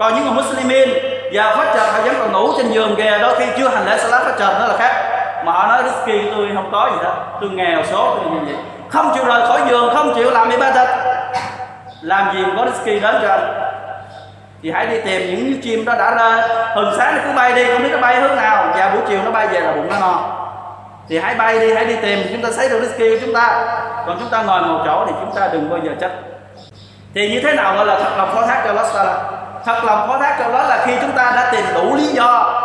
Còn 0.00 0.14
những 0.14 0.24
người 0.24 0.34
Muslimin 0.34 0.88
và 1.32 1.56
phát 1.56 1.72
trần 1.74 1.92
họ 1.92 2.00
vẫn 2.02 2.14
còn 2.18 2.32
ngủ 2.32 2.52
trên 2.56 2.68
giường 2.68 2.94
kìa. 2.96 3.18
Đôi 3.22 3.34
khi 3.38 3.44
chưa 3.58 3.68
hành 3.68 3.86
lễ 3.86 3.98
salat 3.98 4.22
phát 4.22 4.34
trần 4.38 4.60
đó 4.60 4.66
là 4.66 4.76
khác. 4.78 5.04
Mà 5.44 5.52
họ 5.52 5.66
nói 5.66 5.82
risky 5.82 6.30
tôi 6.36 6.48
không 6.54 6.68
có 6.72 6.90
gì 6.92 7.04
đó. 7.04 7.14
Tôi 7.40 7.50
nghèo 7.50 7.82
số, 7.84 8.16
tôi 8.16 8.32
như 8.32 8.38
vậy 8.46 8.56
không 8.88 9.12
chịu 9.14 9.24
rời 9.24 9.46
khỏi 9.46 9.60
giường, 9.68 9.94
không 9.94 10.14
chịu 10.14 10.30
làm 10.30 10.50
ibadat. 10.50 10.88
Làm 12.00 12.34
gì 12.34 12.42
mà 12.42 12.54
có 12.56 12.66
risky 12.70 13.00
đến 13.00 13.14
cho 13.22 13.28
anh? 13.28 13.54
Thì 14.62 14.70
hãy 14.70 14.86
đi 14.86 15.00
tìm 15.00 15.36
những 15.36 15.60
chim 15.62 15.84
đó 15.84 15.94
đã 15.98 16.10
ra. 16.10 16.48
Hừng 16.74 16.94
sáng 16.98 17.16
nó 17.16 17.22
cứ 17.24 17.32
bay 17.36 17.52
đi, 17.52 17.64
không 17.64 17.82
biết 17.82 17.88
nó 17.92 17.98
bay 17.98 18.20
hướng 18.20 18.36
nào. 18.36 18.64
Và 18.76 18.90
buổi 18.94 19.02
chiều 19.08 19.18
nó 19.24 19.30
bay 19.30 19.46
về 19.46 19.60
là 19.60 19.72
bụng 19.72 19.88
nó 19.90 19.96
no. 20.00 20.20
Thì 21.08 21.18
hãy 21.18 21.34
bay 21.34 21.58
đi, 21.58 21.74
hãy 21.74 21.84
đi 21.84 21.96
tìm. 21.96 22.18
Chúng 22.32 22.42
ta 22.42 22.48
thấy 22.56 22.68
được 22.68 22.80
risky 22.82 23.10
của 23.10 23.26
chúng 23.26 23.34
ta. 23.34 23.64
Còn 24.06 24.16
chúng 24.20 24.28
ta 24.28 24.42
ngồi 24.42 24.60
một 24.60 24.82
chỗ 24.86 25.04
thì 25.06 25.12
chúng 25.20 25.34
ta 25.34 25.48
đừng 25.52 25.70
bao 25.70 25.78
giờ 25.84 25.90
trách 26.00 26.10
thì 27.14 27.28
như 27.30 27.40
thế 27.40 27.52
nào 27.52 27.74
gọi 27.76 27.86
là 27.86 27.98
thật 27.98 28.10
lòng 28.16 28.34
phó 28.34 28.46
thác 28.46 28.62
cho 28.64 28.70
Allah 28.70 29.16
thật 29.64 29.84
lòng 29.84 30.08
phó 30.08 30.18
thác 30.18 30.36
cho 30.38 30.44
Allah 30.44 30.68
là 30.68 30.84
khi 30.86 30.92
chúng 31.00 31.12
ta 31.12 31.32
đã 31.36 31.48
tìm 31.52 31.64
đủ 31.74 31.94
lý 31.94 32.06
do 32.06 32.58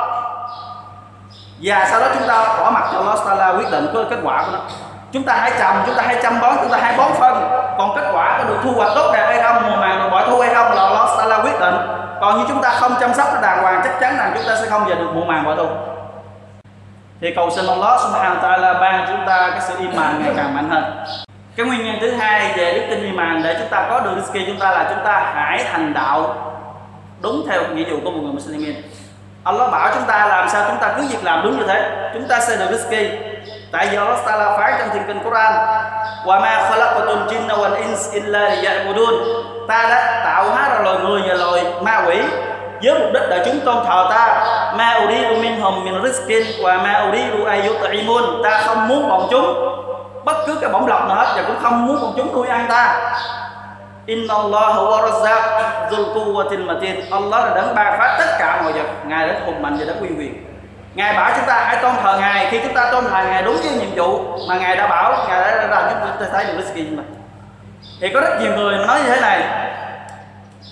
và 1.63 1.87
sau 1.89 1.99
đó 1.99 2.07
chúng 2.13 2.27
ta 2.27 2.57
bỏ 2.59 2.71
mặt 2.71 2.83
cho 2.91 2.97
Allah 2.97 3.19
Taala 3.25 3.57
quyết 3.57 3.71
định 3.71 3.87
có 3.93 4.03
kết 4.09 4.17
quả 4.23 4.43
của 4.43 4.51
nó. 4.53 4.59
Chúng 5.11 5.23
ta 5.23 5.33
hãy 5.33 5.51
trồng 5.59 5.75
chúng 5.85 5.95
ta 5.95 6.03
hãy 6.05 6.15
chăm 6.23 6.41
bón, 6.41 6.55
chúng 6.61 6.71
ta 6.71 6.77
hãy 6.81 6.97
bón 6.97 7.11
phân. 7.19 7.49
Còn 7.77 7.95
kết 7.95 8.11
quả 8.13 8.37
có 8.37 8.43
được 8.43 8.57
thu 8.63 8.71
hoạch 8.71 8.91
tốt 8.95 9.11
đẹp 9.13 9.25
hay 9.27 9.43
không, 9.43 9.69
mùa 9.69 9.75
màng 9.75 9.99
được 9.99 10.09
bội 10.11 10.21
thu 10.27 10.39
hay 10.39 10.53
không 10.53 10.73
là 10.73 10.81
Allah 10.81 11.09
Taala 11.17 11.37
quyết 11.37 11.59
định. 11.59 11.75
Còn 12.21 12.37
như 12.37 12.45
chúng 12.47 12.61
ta 12.61 12.69
không 12.69 12.95
chăm 12.99 13.13
sóc 13.13 13.27
nó 13.33 13.41
đàng 13.41 13.63
hoàng, 13.63 13.81
chắc 13.83 13.99
chắn 13.99 14.17
rằng 14.17 14.31
chúng 14.35 14.43
ta 14.47 14.55
sẽ 14.55 14.69
không 14.69 14.85
về 14.85 14.95
được 14.95 15.09
mùa 15.13 15.25
màng 15.25 15.45
bội 15.45 15.55
thu. 15.57 15.67
Thì 17.21 17.33
cầu 17.35 17.49
xin 17.49 17.67
Allah 17.67 18.01
Subhanahu 18.01 18.35
wa 18.35 18.41
Taala 18.41 18.73
ban 18.73 19.05
chúng 19.07 19.25
ta 19.27 19.49
cái 19.51 19.61
sự 19.61 19.73
iman 19.79 20.23
ngày 20.23 20.33
càng 20.37 20.55
mạnh 20.55 20.69
hơn 20.69 20.83
cái 21.55 21.65
nguyên 21.65 21.85
nhân 21.85 21.95
thứ 22.01 22.11
hai 22.11 22.53
về 22.57 22.73
đức 22.73 22.83
tin 22.89 23.03
iman 23.03 23.41
để 23.43 23.55
chúng 23.59 23.69
ta 23.69 23.87
có 23.89 23.99
được 23.99 24.11
rizki 24.17 24.43
chúng 24.47 24.59
ta 24.59 24.71
là 24.71 24.85
chúng 24.89 25.05
ta 25.05 25.31
hãy 25.35 25.63
hành 25.63 25.93
đạo 25.93 26.35
đúng 27.21 27.45
theo 27.49 27.61
nghĩa 27.73 27.83
vụ 27.91 27.97
của 28.03 28.11
một 28.11 28.19
người 28.23 28.33
Muslimin 28.33 28.75
Allah 29.43 29.71
bảo 29.71 29.91
chúng 29.93 30.03
ta 30.07 30.27
làm 30.27 30.49
sao 30.49 30.65
chúng 30.67 30.77
ta 30.77 30.93
cứ 30.97 31.03
việc 31.09 31.23
làm 31.23 31.43
đúng 31.43 31.59
như 31.59 31.65
thế. 31.67 32.09
Chúng 32.13 32.27
ta 32.27 32.39
sẽ 32.39 32.57
được 32.57 32.65
rizki 32.71 33.09
tại 33.71 33.87
vì 33.91 33.97
Allah 33.97 34.17
Taala 34.25 34.57
phán 34.57 34.73
trong 34.79 34.89
thiên 34.93 35.03
kinh 35.07 35.19
Quran, 35.23 35.53
wa 36.25 36.41
ma 36.41 36.69
khalaqatul 36.69 37.27
jinna 37.27 37.55
wal 37.57 37.75
ins 37.75 38.11
illa 38.13 38.49
liya'budun. 38.49 39.13
Ta 39.67 39.87
đã 39.89 40.21
tạo 40.25 40.49
hóa 40.49 40.69
ra 40.69 40.79
loài 40.79 40.97
người 41.03 41.21
và 41.27 41.33
loài 41.33 41.63
ma 41.81 42.03
quỷ 42.07 42.21
với 42.83 42.99
mục 42.99 43.13
đích 43.13 43.23
để 43.29 43.43
chúng 43.45 43.59
tôn 43.65 43.85
thờ 43.85 44.07
ta. 44.09 44.45
Ma 44.77 44.99
uridu 45.05 45.41
minhum 45.41 45.83
min 45.83 45.93
rizqin 45.93 46.63
wa 46.63 46.83
ma 46.83 47.09
uridu 47.09 47.45
ayyut'imun 47.45 48.43
ta 48.43 48.61
không 48.65 48.87
muốn 48.87 49.09
bọn 49.09 49.27
chúng 49.31 49.72
bất 50.25 50.37
cứ 50.47 50.57
cái 50.61 50.69
bổng 50.69 50.87
lộc 50.87 51.07
nào 51.07 51.17
hết, 51.17 51.33
và 51.35 51.43
cũng 51.47 51.59
không 51.61 51.87
muốn 51.87 52.01
bọn 52.01 52.13
chúng 52.17 52.33
nuôi 52.33 52.47
ăn 52.47 52.65
ta. 52.69 53.11
Inna 54.05 54.33
Allah 54.33 54.75
wa 54.75 55.09
razzaq 55.09 55.61
Dhul 55.91 56.17
quwwatil 56.17 56.65
matin. 56.65 57.09
Allah 57.11 57.45
là 57.45 57.51
đấng 57.55 57.75
ban 57.75 57.99
phát 57.99 58.15
tất 58.19 58.35
cả 58.39 58.61
mọi 58.63 58.73
vật. 58.73 58.85
Ngài 59.05 59.27
đến 59.27 59.35
hùng 59.45 59.61
mạnh 59.61 59.77
và 59.79 59.85
đấng 59.85 59.99
uy 59.99 60.07
quyền. 60.07 60.45
Ngài 60.95 61.13
bảo 61.13 61.31
chúng 61.35 61.45
ta 61.45 61.63
hãy 61.63 61.77
tôn 61.81 61.91
thờ 62.03 62.17
Ngài. 62.19 62.47
Khi 62.51 62.59
chúng 62.63 62.73
ta 62.73 62.91
tôn 62.91 63.03
thờ 63.03 63.23
Ngài 63.23 63.43
đúng 63.43 63.55
với 63.55 63.71
nhiệm 63.71 63.95
vụ 63.95 64.19
Mà 64.49 64.55
Ngài 64.55 64.75
đã 64.75 64.87
bảo, 64.87 65.25
Ngài 65.27 65.41
đã 65.41 65.67
ra 65.67 65.89
chúng 65.89 65.99
ta 66.19 66.27
thấy 66.31 66.45
được 66.45 66.53
risky 66.57 66.87
mà. 66.89 67.03
Thì 68.01 68.13
có 68.13 68.21
rất 68.21 68.41
nhiều 68.41 68.51
người 68.57 68.77
mà 68.77 68.85
nói 68.85 68.99
như 69.03 69.09
thế 69.09 69.21
này. 69.21 69.43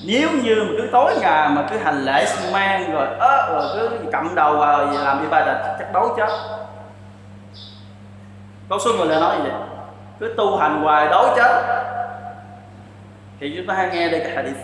Nếu 0.06 0.30
như 0.44 0.56
mà 0.68 0.74
cứ 0.78 0.90
tối 0.92 1.14
ngày 1.22 1.50
mà 1.50 1.64
cứ 1.72 1.78
hành 1.78 2.06
lễ 2.06 2.26
man 2.44 2.54
mang 2.54 2.94
rồi, 2.94 3.08
ớ, 3.20 3.50
rồi 3.54 3.64
cứ 3.74 3.90
cầm 4.12 4.36
đầu 4.36 4.54
vào 4.54 4.86
làm 5.04 5.22
đi 5.22 5.28
ba 5.32 5.40
đặt 5.40 5.76
chắc 5.80 5.94
đấu 5.94 6.14
chết 6.18 6.30
có 8.72 8.80
số 8.80 8.94
người 8.94 9.08
là 9.08 9.20
nói 9.20 9.36
gì 9.38 9.42
vậy? 9.44 9.60
Cứ 10.20 10.34
tu 10.38 10.58
hành 10.58 10.82
hoài 10.84 11.08
đấu 11.08 11.26
chết. 11.36 11.52
Thì 13.40 13.54
chúng 13.58 13.68
ta 13.68 13.74
hãy 13.74 13.90
nghe 13.92 14.10
đây 14.10 14.20
cái 14.20 14.36
hadith. 14.36 14.58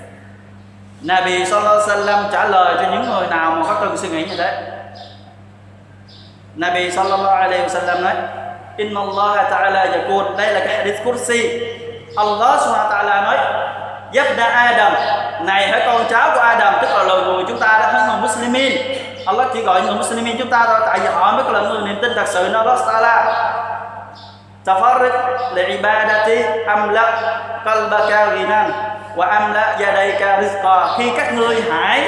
Nabi 1.01 1.45
Sallallahu 1.45 1.79
Alaihi 1.79 1.89
Wasallam 1.89 2.31
trả 2.31 2.45
lời 2.45 2.75
cho 2.77 2.91
những 2.91 3.09
người 3.11 3.27
nào 3.27 3.51
mà 3.51 3.63
có 3.63 3.77
từng 3.81 3.97
suy 3.97 4.09
nghĩ 4.09 4.25
như 4.25 4.35
thế. 4.37 4.63
Nabi 6.55 6.91
Sallallahu 6.91 7.35
Alaihi 7.35 7.63
Wasallam 7.63 8.01
nói, 8.01 8.13
Inna 8.77 9.01
Allah 9.01 9.51
Ta'ala 9.51 9.85
yakun 9.91 10.37
Đây 10.37 10.53
là 10.53 10.59
cái 10.59 10.77
hadith 10.77 11.03
kursi 11.05 11.59
Allah 12.15 12.61
Subhanahu 12.61 12.91
Ta'ala 12.91 13.23
nói, 13.23 13.37
Yabda 14.13 14.45
Adam. 14.45 14.93
Này 15.45 15.69
hỡi 15.69 15.81
con 15.85 16.01
cháu 16.09 16.31
của 16.35 16.41
Adam, 16.41 16.73
Tức 16.81 16.87
là 16.87 17.03
lời 17.03 17.21
người 17.23 17.43
chúng 17.47 17.59
ta 17.59 17.67
đã 17.67 17.91
hơn 17.91 18.09
người 18.09 18.21
Muslimin. 18.21 18.81
Allah 19.25 19.47
chỉ 19.53 19.61
gọi 19.61 19.81
người 19.81 19.95
Muslimin 19.95 20.37
chúng 20.37 20.49
ta 20.49 20.65
thôi, 20.67 20.79
Tại 20.85 20.99
vì 20.99 21.07
họ 21.07 21.31
mới 21.31 21.53
là 21.53 21.69
người 21.69 21.81
niềm 21.81 21.97
tin 22.01 22.11
thật 22.15 22.27
sự 22.27 22.49
nó 22.53 22.59
Allah 22.59 22.79
Ta'ala 22.79 23.66
tafarrid 24.67 25.13
li'ibadati, 25.55 26.37
amla 26.67 27.05
qalbaka 27.65 28.35
ghinan, 28.35 28.67
wa 29.15 29.25
amla 29.27 29.65
yadayka 29.79 30.41
rizqa. 30.41 30.97
Khi 30.97 31.11
các 31.17 31.33
ngươi 31.33 31.63
hãy 31.71 32.01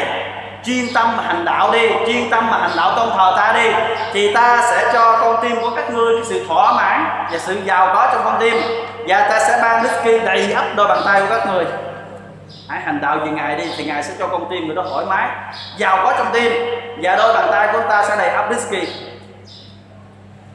chuyên 0.64 0.86
tâm 0.94 1.18
mà 1.18 1.24
hành 1.24 1.46
đạo 1.46 1.72
đi, 1.72 1.90
chuyên 2.08 2.30
tâm 2.30 2.50
mà 2.52 2.58
hành 2.58 2.72
đạo 2.78 2.94
tôn 2.96 3.10
thờ 3.18 3.34
ta 3.38 3.54
đi, 3.54 3.72
thì 4.14 4.34
ta 4.34 4.62
sẽ 4.72 4.90
cho 4.94 5.18
con 5.22 5.38
tim 5.42 5.62
của 5.62 5.70
các 5.76 5.90
ngươi 5.90 6.16
cái 6.16 6.26
sự 6.26 6.46
thỏa 6.48 6.74
mãn 6.74 7.28
và 7.32 7.38
sự 7.38 7.58
giàu 7.66 7.92
có 7.96 8.10
trong 8.14 8.22
con 8.26 8.38
tim. 8.40 8.56
Và 9.08 9.28
ta 9.30 9.40
sẽ 9.40 9.60
ban 9.62 9.84
đức 9.84 9.90
kia 10.04 10.20
đầy 10.20 10.54
ắp 10.54 10.66
đôi 10.76 10.88
bàn 10.88 11.00
tay 11.06 11.22
của 11.22 11.28
các 11.30 11.48
người 11.48 11.66
hãy 12.70 12.80
hành 12.80 13.02
đạo 13.02 13.18
vì 13.24 13.32
ngài 13.32 13.56
đi, 13.56 13.64
thì 13.78 13.86
ngài 13.86 14.04
sẽ 14.04 14.14
cho 14.20 14.28
con 14.28 14.46
tim 14.50 14.68
người 14.68 14.76
đó 14.76 14.84
thoải 14.92 15.06
mái, 15.06 15.28
giàu 15.78 16.00
có 16.04 16.14
trong 16.18 16.28
tim. 16.34 16.52
Và 17.02 17.16
đôi 17.16 17.34
bàn 17.34 17.48
tay 17.52 17.68
của 17.74 17.82
ta 17.90 18.04
sẽ 18.04 18.16
đầy 18.16 18.30
ắp 18.30 18.52
rizki 18.52 18.86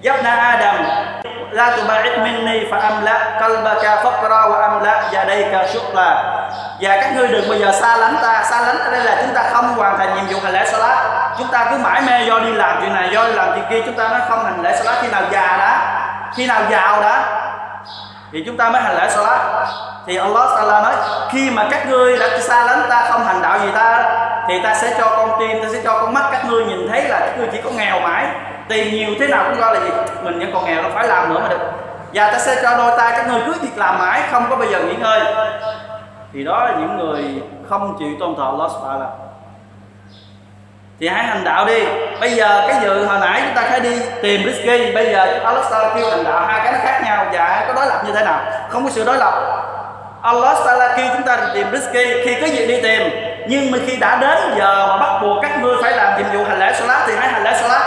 Yabna 0.04 0.30
Adam 0.30 0.76
La 1.54 1.70
tuba'id 1.78 2.18
minni 2.18 2.66
fa 2.66 2.78
amla 2.82 3.38
qalbaka 3.38 4.02
faqra 4.02 4.40
wa 4.50 4.56
amla 4.66 4.94
yadayka 5.14 5.70
shukla 5.70 5.94
Và 5.94 6.78
dạ, 6.80 7.00
các 7.00 7.16
ngươi 7.16 7.28
đừng 7.28 7.48
bao 7.48 7.58
giờ 7.58 7.72
xa 7.72 7.96
lánh 7.96 8.16
ta, 8.22 8.44
Xa 8.50 8.60
lánh 8.60 8.78
ở 8.78 8.90
đây 8.90 9.04
là 9.04 9.22
chúng 9.22 9.34
ta 9.34 9.42
không 9.52 9.74
hoàn 9.74 9.98
thành 9.98 10.14
nhiệm 10.14 10.24
vụ 10.26 10.40
hành 10.42 10.52
lễ 10.52 10.64
salat. 10.66 10.98
Chúng 11.38 11.48
ta 11.48 11.66
cứ 11.70 11.76
mãi 11.78 12.02
mê 12.06 12.24
do 12.24 12.38
đi 12.38 12.52
làm 12.52 12.80
chuyện 12.80 12.94
này, 12.94 13.08
Do 13.12 13.26
đi 13.26 13.32
làm 13.32 13.48
chuyện 13.54 13.64
kia, 13.70 13.82
Chúng 13.86 13.94
ta 13.94 14.08
nó 14.08 14.18
không 14.28 14.44
hành 14.44 14.62
lễ 14.62 14.76
salat. 14.76 15.02
Khi 15.02 15.08
nào 15.08 15.22
già 15.30 15.56
đó 15.56 15.76
Khi 16.34 16.46
nào 16.46 16.60
giàu 16.70 17.02
đó 17.02 17.18
Thì 18.32 18.42
chúng 18.46 18.56
ta 18.56 18.70
mới 18.70 18.82
hành 18.82 18.96
lễ 18.96 19.10
salat. 19.10 19.40
Thì 20.06 20.16
Allah 20.16 20.48
Ta'ala 20.48 20.82
nói, 20.82 20.94
Khi 21.30 21.50
mà 21.50 21.66
các 21.70 21.86
ngươi 21.88 22.18
đã 22.18 22.38
xa 22.40 22.64
lánh 22.64 22.86
ta, 22.90 23.06
không 23.10 23.24
hành 23.24 23.42
đạo 23.42 23.58
gì 23.58 23.68
ta, 23.74 24.04
Thì 24.48 24.54
ta 24.64 24.74
sẽ 24.74 24.94
cho 24.98 25.08
con 25.16 25.30
tim, 25.38 25.62
Ta 25.62 25.68
sẽ 25.72 25.80
cho 25.84 25.98
con 26.00 26.14
mắt 26.14 26.24
các 26.32 26.44
ngươi 26.44 26.64
nhìn 26.64 26.88
thấy 26.90 27.04
là 27.08 27.20
các 27.20 27.38
ngươi 27.38 27.48
chỉ 27.52 27.58
có 27.64 27.70
nghèo 27.70 28.00
mãi 28.00 28.26
tiền 28.68 28.94
nhiều 28.94 29.14
thế 29.20 29.26
nào 29.26 29.44
cũng 29.44 29.60
do 29.60 29.70
là 29.70 29.80
gì, 29.80 29.90
mình 30.22 30.38
vẫn 30.38 30.50
còn 30.54 30.64
nghèo 30.64 30.82
nó 30.82 30.88
phải 30.94 31.08
làm 31.08 31.34
nữa 31.34 31.40
mà 31.42 31.48
được. 31.48 31.70
Và 32.14 32.32
ta 32.32 32.38
sẽ 32.38 32.62
cho 32.62 32.76
đôi 32.76 32.98
tay 32.98 33.12
các 33.16 33.28
người 33.28 33.40
cứ 33.46 33.54
việc 33.62 33.76
làm 33.78 33.98
mãi, 33.98 34.22
không 34.30 34.46
có 34.50 34.56
bây 34.56 34.68
giờ 34.68 34.80
nghỉ 34.80 34.94
ngơi. 34.94 35.20
Thì 36.32 36.44
đó 36.44 36.64
là 36.64 36.70
những 36.78 36.98
người 36.98 37.24
không 37.68 37.96
chịu 37.98 38.08
tôn 38.20 38.34
thờ 38.36 38.44
Allah 38.44 38.70
Subhanahu 38.70 39.10
thì 41.00 41.08
hãy 41.08 41.24
hành 41.24 41.44
đạo 41.44 41.66
đi. 41.66 41.84
Bây 42.20 42.30
giờ 42.30 42.64
cái 42.68 42.80
dự 42.82 43.04
hồi 43.04 43.18
nãy 43.20 43.42
chúng 43.44 43.54
ta 43.54 43.62
phải 43.70 43.80
đi 43.80 44.00
tìm 44.22 44.40
risky 44.44 44.92
bây 44.94 45.12
giờ 45.12 45.40
Allah 45.44 45.64
kêu 45.96 46.10
hành 46.10 46.24
đạo 46.24 46.46
hai 46.46 46.60
cái 46.64 46.72
nó 46.72 46.78
khác 46.82 47.00
nhau 47.04 47.26
và 47.32 47.64
có 47.68 47.74
đối 47.74 47.86
lập 47.86 48.02
như 48.06 48.12
thế 48.12 48.24
nào. 48.24 48.40
Không 48.68 48.84
có 48.84 48.90
sự 48.90 49.04
đối 49.04 49.16
lập. 49.16 49.34
Allah 50.22 50.56
Taala 50.66 50.96
kêu 50.96 51.06
chúng 51.12 51.26
ta 51.26 51.36
đi 51.36 51.42
tìm 51.54 51.66
risky 51.72 52.24
khi 52.24 52.40
có 52.40 52.46
gì 52.46 52.66
đi 52.66 52.80
tìm, 52.82 53.10
nhưng 53.48 53.70
mà 53.70 53.78
khi 53.86 53.96
đã 53.96 54.18
đến 54.20 54.38
giờ 54.58 54.86
mà 54.86 54.96
bắt 54.96 55.18
buộc 55.22 55.42
các 55.42 55.62
ngươi 55.62 55.76
phải 55.82 55.92
làm 55.92 56.18
nhiệm 56.18 56.38
vụ 56.38 56.44
hành 56.48 56.58
lễ 56.58 56.72
salat 56.72 57.02
thì 57.06 57.12
hãy 57.18 57.28
hành 57.28 57.44
lễ 57.44 57.52
salat 57.60 57.82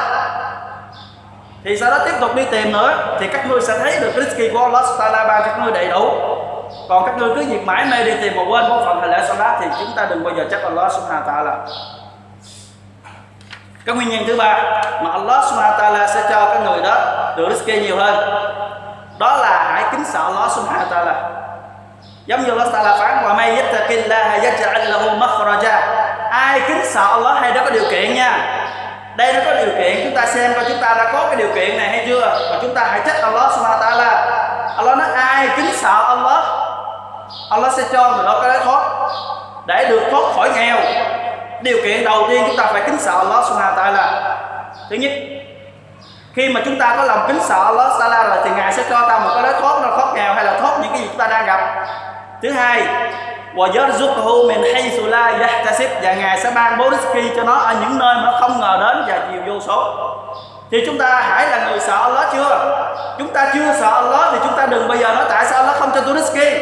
thì 1.64 1.78
sau 1.78 1.92
đó 1.92 1.98
tiếp 2.06 2.14
tục 2.20 2.36
đi 2.36 2.46
tìm 2.52 2.72
nữa, 2.72 3.18
thì 3.20 3.28
các 3.28 3.48
ngươi 3.48 3.62
sẽ 3.62 3.80
thấy 3.80 4.00
được 4.00 4.12
cái 4.16 4.24
risky 4.24 4.50
của 4.54 4.64
Allah 4.64 4.86
Taala 5.00 5.28
ban 5.28 5.42
cho 5.42 5.48
các 5.48 5.60
ngươi 5.64 5.72
đầy 5.72 5.88
đủ. 5.88 6.12
Còn 6.90 7.06
các 7.06 7.18
ngươi 7.18 7.30
cứ 7.36 7.46
việc 7.46 7.66
mãi 7.66 7.86
mê 7.92 8.04
đi 8.04 8.14
tìm 8.22 8.34
mà 8.36 8.42
quên 8.50 8.70
một 8.70 8.82
phần 8.86 9.02
hành 9.02 9.12
lễ 9.12 9.20
salat 9.28 9.58
thì 9.62 9.68
chúng 9.80 9.96
ta 9.96 10.06
đừng 10.10 10.24
bao 10.24 10.34
giờ 10.38 10.46
trách 10.52 10.64
Allah 10.64 10.92
Subhanahu 10.92 11.22
wa 11.22 11.28
Taala 11.28 11.56
cái 13.86 13.96
nguyên 13.96 14.10
nhân 14.10 14.24
thứ 14.28 14.36
ba, 14.38 14.82
mà 15.04 15.12
Allah 15.12 15.44
Subhanahu 15.46 15.80
Taala 15.80 16.08
sẽ 16.08 16.22
cho 16.30 16.46
các 16.54 16.62
người 16.64 16.80
đó 16.84 16.96
được 17.38 17.48
risky 17.50 17.82
nhiều 17.82 17.98
hơn. 17.98 18.16
Đó 19.20 19.38
là 19.38 19.72
hãy 19.74 19.84
kính 19.92 20.06
sợ 20.06 20.20
Allah 20.24 20.52
Subhanahu 20.52 20.90
Taala 20.90 21.30
giống 22.26 22.44
như 22.44 22.50
Allah 22.50 22.74
Taala 22.74 22.98
phán 22.98 23.24
wa 23.24 23.36
may 23.38 23.56
yattaqillaha 23.56 24.38
yaj'al 24.38 24.90
lahu 24.90 25.20
makhraja. 25.20 25.82
Ai 26.30 26.62
kính 26.68 26.82
sợ 26.86 27.08
Allah 27.12 27.38
hay 27.42 27.52
đó 27.52 27.62
có 27.66 27.72
điều 27.72 27.84
kiện 27.92 28.16
nha 28.16 28.58
đây 29.18 29.34
nó 29.34 29.40
có 29.46 29.54
điều 29.54 29.76
kiện, 29.78 30.04
chúng 30.04 30.16
ta 30.16 30.26
xem 30.26 30.54
coi 30.54 30.66
chúng 30.70 30.82
ta 30.82 30.94
đã 30.98 31.12
có 31.14 31.26
cái 31.28 31.36
điều 31.36 31.50
kiện 31.56 31.78
này 31.78 31.90
hay 31.90 32.06
chưa. 32.08 32.20
Và 32.52 32.58
chúng 32.62 32.76
ta 32.76 32.88
hãy 32.92 33.00
trách 33.06 33.22
Allah 33.22 33.52
Subhanahu 33.52 33.80
wa 33.80 33.90
Taala. 33.90 34.26
Allah 34.78 34.98
nói, 34.98 35.08
ai 35.16 35.50
kính 35.58 35.72
sợ 35.74 36.06
Allah 36.08 36.44
Allah 37.50 37.74
sẽ 37.74 37.84
cho 37.94 38.12
người 38.12 38.26
đó 38.26 38.40
cái 38.42 38.50
lối 38.50 38.60
thoát 38.66 38.84
để 39.66 39.86
được 39.90 40.02
thoát 40.12 40.22
khỏi 40.36 40.50
nghèo. 40.56 40.78
Điều 41.62 41.78
kiện 41.84 42.04
đầu 42.04 42.26
tiên 42.30 42.44
chúng 42.48 42.58
ta 42.58 42.66
phải 42.66 42.82
kính 42.86 42.98
sợ 43.00 43.12
Allah 43.12 43.46
Subhanahu 43.46 43.72
wa 43.72 43.78
Taala. 43.78 44.36
Thứ 44.90 44.96
nhất, 44.96 45.12
khi 46.34 46.50
mà 46.50 46.62
chúng 46.66 46.80
ta 46.80 46.96
có 46.98 47.04
lòng 47.04 47.26
kính 47.28 47.40
sợ 47.42 47.64
Allah 47.66 47.92
Taala 48.00 48.24
rồi 48.24 48.38
thì 48.44 48.50
ngài 48.58 48.74
sẽ 48.74 48.84
cho 48.90 49.08
ta 49.10 49.20
một 49.20 49.30
cái 49.34 49.44
lối 49.44 49.62
thoát, 49.62 49.80
nó 49.82 49.98
thoát 49.98 50.14
nghèo 50.16 50.34
hay 50.34 50.46
là 50.46 50.60
thoát 50.60 50.80
những 50.82 50.92
cái 50.92 51.02
gì 51.02 51.08
chúng 51.08 51.18
ta 51.18 51.28
đang 51.28 51.46
gặp. 51.46 51.86
Thứ 52.42 52.52
hai 52.52 52.84
và 53.56 53.68
yarzuqhu 53.68 54.48
min 54.48 54.74
haythu 54.74 55.08
la 55.08 55.28
yahtasib 55.28 55.90
và 56.02 56.14
ngài 56.14 56.40
sẽ 56.40 56.52
ban 56.56 56.78
bố 56.78 56.90
rizki 56.90 57.36
cho 57.36 57.44
nó 57.44 57.54
ở 57.54 57.74
những 57.82 58.00
nơi 58.00 58.16
mà 58.16 58.22
nó 58.26 58.38
không 58.40 58.60
ngờ 58.60 58.78
đến 58.80 59.04
và 59.08 59.20
nhiều 59.32 59.42
vô 59.48 59.60
số. 59.68 59.94
Thì 60.72 60.84
chúng 60.86 60.98
ta 60.98 61.22
hãy 61.22 61.48
là 61.50 61.70
người 61.70 61.80
sợ 61.80 61.96
Allah 61.96 62.26
chưa? 62.34 62.60
Chúng 63.18 63.34
ta 63.34 63.52
chưa 63.54 63.74
sợ 63.80 63.88
Allah 63.88 64.30
thì 64.32 64.38
chúng 64.44 64.58
ta 64.58 64.66
đừng 64.66 64.88
bây 64.88 64.98
giờ 64.98 65.14
nói 65.16 65.26
tại 65.30 65.46
sao 65.46 65.60
Allah 65.60 65.76
không 65.76 65.92
cho 65.96 66.02
tôi 66.02 66.16
rizki 66.16 66.60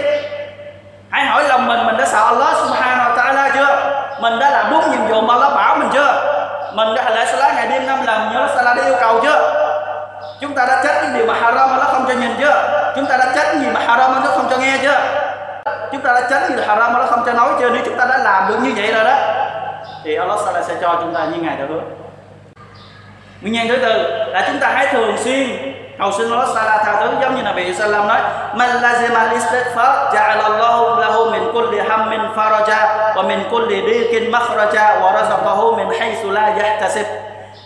hãy 1.10 1.26
hỏi 1.26 1.44
lòng 1.48 1.68
mình 1.68 1.86
mình 1.86 1.98
đã 1.98 2.06
sợ 2.06 2.24
Allah 2.24 2.56
subhanahu 2.58 3.10
wa 3.10 3.16
ta'ala 3.16 3.50
chưa? 3.56 3.92
Mình 4.22 4.40
đã 4.40 4.50
làm 4.50 4.72
đúng 4.72 4.92
nhiệm 4.92 5.08
vụ 5.08 5.22
mà 5.22 5.34
Allah 5.34 5.54
bảo 5.56 5.76
mình 5.76 5.90
chưa? 5.94 6.14
Mình 6.74 6.96
đã 6.96 7.04
hành 7.04 7.14
lễ 7.14 7.26
salat 7.26 7.56
ngày 7.56 7.68
đêm 7.68 7.88
năm 7.88 8.06
lần 8.06 8.34
nhớ 8.34 8.48
salat 8.56 8.78
yêu 8.78 8.96
cầu 9.02 9.20
chưa? 9.24 9.52
Chúng 10.42 10.56
ta 10.56 10.66
đã 10.66 10.82
trách 10.84 10.96
những 11.04 11.14
điều 11.14 11.26
mà 11.26 11.34
haram 11.42 11.78
nó 11.78 11.84
không 11.84 12.06
cho 12.08 12.14
nhìn 12.14 12.36
chưa? 12.40 12.64
Chúng 12.96 13.06
ta 13.06 13.18
đã 13.18 13.26
trách 13.36 13.48
điều 13.62 13.72
mà 13.74 13.80
haram 13.88 14.24
nó 14.24 14.32
không 14.32 14.48
cho 14.50 14.58
nghe 14.58 14.78
chưa? 14.82 15.00
Chúng 15.92 16.02
ta 16.02 16.14
đã 16.14 16.28
tránh 16.30 16.50
gì 16.50 16.64
haram 16.68 16.94
nó 16.94 17.06
không 17.10 17.24
cho 17.26 17.34
nói 17.34 17.50
chưa 17.60 17.70
nếu 17.70 17.82
chúng 17.86 17.98
ta 17.98 18.06
đã 18.06 18.18
làm 18.18 18.48
được 18.48 18.58
như 18.62 18.74
vậy 18.76 18.92
rồi 18.94 19.04
đó. 19.04 19.16
Thì 20.04 20.16
Allah 20.16 20.40
sẽ 20.68 20.76
cho 20.82 20.98
chúng 21.02 21.14
ta 21.14 21.26
như 21.26 21.38
ngày 21.42 21.56
đã 21.60 21.66
hứa. 21.70 21.82
Nguyên 23.42 23.54
nhân 23.54 23.68
thứ 23.68 23.78
tư 23.78 24.04
là 24.28 24.44
chúng 24.48 24.60
ta 24.60 24.70
hãy 24.74 24.88
thường 24.92 25.18
xuyên, 25.18 25.48
cầu 26.00 26.12
xin 26.12 26.32
Allah 26.32 26.50
Taala 26.56 26.78
tha 26.78 27.02
thứ, 27.02 27.08
giống 27.22 27.36
như 27.36 27.42
là 27.42 27.54
vị 27.56 27.74
Salam 27.74 28.08
nói, 28.08 28.20
man 28.56 28.70
lazima 28.70 29.20
al-istighfar, 29.30 30.14
ja'ala 30.14 30.44
Allahu 30.44 31.00
lahu 31.00 31.32
min 31.32 31.54
kulli 31.54 31.80
hammin 31.90 32.20
faraja, 32.36 33.14
wa 33.16 33.28
min 33.28 33.40
kulli 33.50 33.82
diqin 33.82 34.32
makhraja, 34.32 35.02
wa 35.02 35.12
razaqahu 35.14 35.76
min 35.78 36.00
haythu 36.00 36.32
la 36.32 36.42
yahtasib 36.42 37.06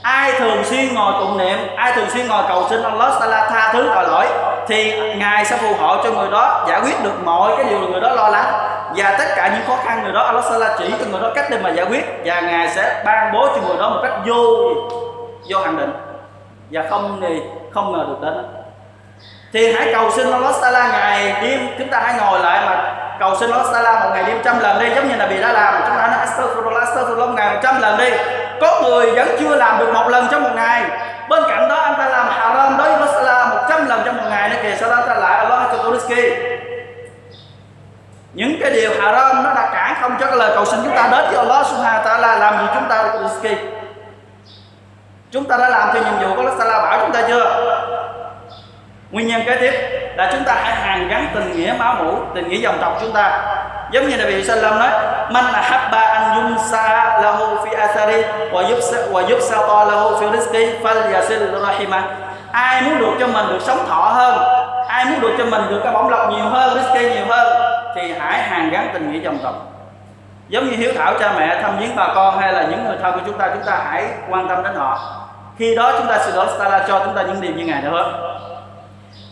ai 0.02 0.32
thường 0.32 0.64
xuyên 0.64 0.96
ngồi 0.96 1.14
tụng 1.20 1.38
niệm, 1.38 1.58
ai 1.76 1.92
thường 1.92 2.10
xuyên 2.10 2.28
ngồi 2.28 2.44
cầu 2.48 2.66
xin 2.70 2.84
Allah 2.84 3.14
Taala 3.20 3.50
tha 3.50 3.70
thứ 3.74 3.92
tội 3.96 4.04
lỗi, 4.08 4.26
thì 4.68 5.00
ngài 5.16 5.46
sẽ 5.46 5.58
phù 5.58 5.74
hộ 5.80 6.04
cho 6.04 6.12
người 6.12 6.32
đó, 6.32 6.66
giải 6.70 6.82
quyết 6.82 7.04
được 7.04 7.14
mọi 7.24 7.52
cái 7.58 7.66
điều 7.70 7.80
người 7.80 8.02
đó 8.02 8.10
lo 8.10 8.30
lắng 8.30 8.54
và 8.96 9.16
tất 9.18 9.26
cả 9.36 9.48
những 9.48 9.68
khó 9.68 9.84
khăn 9.86 10.04
người 10.04 10.12
đó 10.12 10.22
Allah 10.22 10.44
Taala 10.50 10.76
chỉ 10.78 10.94
cho 11.00 11.06
người 11.12 11.22
đó 11.22 11.30
cách 11.36 11.46
để 11.50 11.58
mà 11.64 11.70
giải 11.70 11.86
quyết 11.86 12.06
và 12.26 12.42
ngài 12.42 12.70
sẽ 12.70 13.02
ban 13.06 13.34
bố 13.34 13.48
cho 13.48 13.62
người 13.68 13.78
đó 13.78 13.90
một 13.90 14.00
cách 14.04 14.14
vô 14.26 14.36
vô 15.50 15.60
hạn 15.60 15.78
định 15.78 15.94
và 16.72 16.84
không 16.90 17.22
thì 17.22 17.42
không 17.74 17.92
ngờ 17.92 18.06
được 18.08 18.18
đến. 18.22 18.46
Thì 19.54 19.74
hãy 19.74 19.94
cầu 19.94 20.12
xin 20.12 20.32
Allah 20.32 20.56
Taala 20.62 20.88
ngày 20.88 21.36
đêm 21.42 21.68
chúng 21.80 21.88
ta 21.88 22.00
hãy 22.00 22.14
ngồi 22.22 22.40
lại 22.40 22.66
mà 22.66 22.96
cầu 23.20 23.36
xin 23.40 23.52
Allah 23.52 23.68
Taala 23.74 24.00
một 24.00 24.10
ngày 24.14 24.24
đêm 24.24 24.38
trăm 24.44 24.60
lần 24.60 24.80
đi, 24.80 24.96
giống 24.96 25.10
như 25.10 25.16
là 25.16 25.26
bị 25.28 25.42
đã 25.42 25.54
làm. 25.54 25.74
Chúng 25.74 25.98
ta 25.98 26.08
nói, 26.08 26.26
astaghfirullah 26.26 26.86
astaghfirullah 26.86 27.34
ngày 27.34 27.54
một 27.54 27.60
trăm 27.64 27.82
lần 27.82 27.98
đi 27.98 28.10
có 28.62 28.82
người 28.82 29.12
vẫn 29.12 29.36
chưa 29.40 29.56
làm 29.56 29.80
được 29.80 29.94
một 29.94 30.08
lần 30.10 30.28
trong 30.32 30.44
một 30.44 30.52
ngày. 30.56 30.84
Bên 31.30 31.44
cạnh 31.50 31.70
đó, 31.70 31.76
anh 31.76 31.94
ta 31.98 32.10
làm 32.10 32.28
haram 32.30 32.78
đối 32.78 32.90
với 32.90 33.00
Allah 33.00 33.10
Taala 33.14 33.46
một 33.46 33.62
trăm 33.70 33.88
lần 33.88 34.02
trong 34.06 34.18
một 34.18 34.24
ngày 34.30 34.50
nữa 34.50 34.56
kìa. 34.64 34.76
Sau 34.80 34.90
đó 34.90 35.04
ta 35.08 35.16
lại 35.16 35.38
Allah 35.38 35.70
cho 35.72 35.84
Turiski 35.84 36.34
những 38.34 38.58
cái 38.62 38.72
điều 38.72 38.92
haram 39.02 39.44
nó 39.44 39.54
đã 39.54 39.70
cản 39.74 39.96
không 40.02 40.16
cho 40.20 40.26
cái 40.26 40.38
lời 40.38 40.52
cầu 40.56 40.66
xin 40.66 40.80
chúng 40.84 40.96
ta 40.96 41.08
đến 41.12 41.26
với 41.28 41.38
Allah 41.38 41.68
Subhanahu 41.68 42.00
wa 42.00 42.04
Taala. 42.04 42.36
Làm 42.36 42.58
gì 42.58 42.72
chúng 42.74 42.90
ta 42.90 43.04
Turiski 43.14 43.58
chúng 45.32 45.46
ta 45.46 45.58
đã 45.58 45.70
làm 45.70 45.90
theo 45.94 46.04
nhiệm 46.04 46.30
vụ 46.30 46.36
của 46.36 46.50
Allah 46.60 46.84
bảo 46.84 47.00
chúng 47.02 47.12
ta 47.12 47.22
chưa? 47.28 47.76
Nguyên 49.12 49.28
nhân 49.28 49.42
kế 49.46 49.56
tiếp 49.56 49.74
là 50.16 50.30
chúng 50.32 50.44
ta 50.44 50.54
hãy 50.64 50.76
hàn 50.76 51.08
gắn 51.08 51.28
tình 51.34 51.52
nghĩa 51.52 51.74
máu 51.80 51.96
mủ, 51.96 52.20
tình 52.36 52.50
nghĩa 52.50 52.58
dòng 52.58 52.78
tộc 52.82 52.98
chúng 53.02 53.14
ta. 53.14 53.42
Giống 53.92 54.10
như 54.10 54.18
Nabi 54.18 54.44
Sallam 54.44 54.80
nói, 54.80 54.90
man 55.32 55.54
ahabba 55.54 56.00
an 56.00 56.36
yumsa 56.36 57.20
lahu 57.22 57.66
fi 57.66 57.78
athari 57.78 58.24
wa 58.52 58.70
yubsa 58.70 58.98
wa 59.12 59.30
yubsa 59.30 59.58
lahu 59.68 60.16
fi 60.16 60.30
rizqi 60.32 60.82
falyasil 60.84 61.66
rahima. 61.66 62.04
Ai 62.52 62.82
muốn 62.82 63.00
được 63.00 63.12
cho 63.20 63.28
mình 63.28 63.48
được 63.50 63.62
sống 63.62 63.86
thọ 63.88 64.12
hơn, 64.16 64.36
ai 64.88 65.06
muốn 65.06 65.22
được 65.22 65.36
cho 65.38 65.46
mình 65.46 65.62
được 65.70 65.82
cái 65.84 65.94
bổng 65.94 66.10
lộc 66.10 66.30
nhiều 66.30 66.46
hơn, 66.46 66.78
rizqi 66.78 67.14
nhiều 67.14 67.26
hơn, 67.30 67.48
thì 67.96 68.14
hãy 68.20 68.42
hàn 68.42 68.70
gắn 68.70 68.90
tình 68.94 69.12
nghĩa 69.12 69.20
dòng 69.20 69.38
tộc 69.44 69.54
giống 70.50 70.70
như 70.70 70.78
hiếu 70.78 70.92
thảo 70.98 71.14
cha 71.20 71.32
mẹ 71.38 71.62
thăm 71.62 71.78
viếng 71.80 71.96
bà 71.96 72.08
con 72.16 72.40
hay 72.40 72.54
là 72.54 72.64
những 72.64 72.86
người 72.86 72.98
thân 73.02 73.14
của 73.14 73.20
chúng 73.26 73.38
ta 73.38 73.50
chúng 73.54 73.64
ta 73.66 73.80
hãy 73.90 74.06
quan 74.30 74.50
tâm 74.50 74.64
đến 74.64 74.76
họ. 74.76 75.00
Khi 75.58 75.76
đó 75.76 75.92
chúng 75.98 76.08
ta 76.08 76.18
sự 76.18 76.32
đó 76.36 76.46
ta 76.60 76.86
cho 76.88 77.02
chúng 77.06 77.16
ta 77.16 77.22
những 77.22 77.42
điều 77.42 77.52
như 77.52 77.66
ngày 77.66 77.82
nữa 77.82 78.14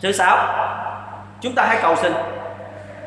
thứ 0.01 0.11
sáu, 0.11 0.37
chúng 1.41 1.55
ta 1.55 1.63
hãy 1.67 1.77
cầu 1.81 1.95
xin. 1.95 2.13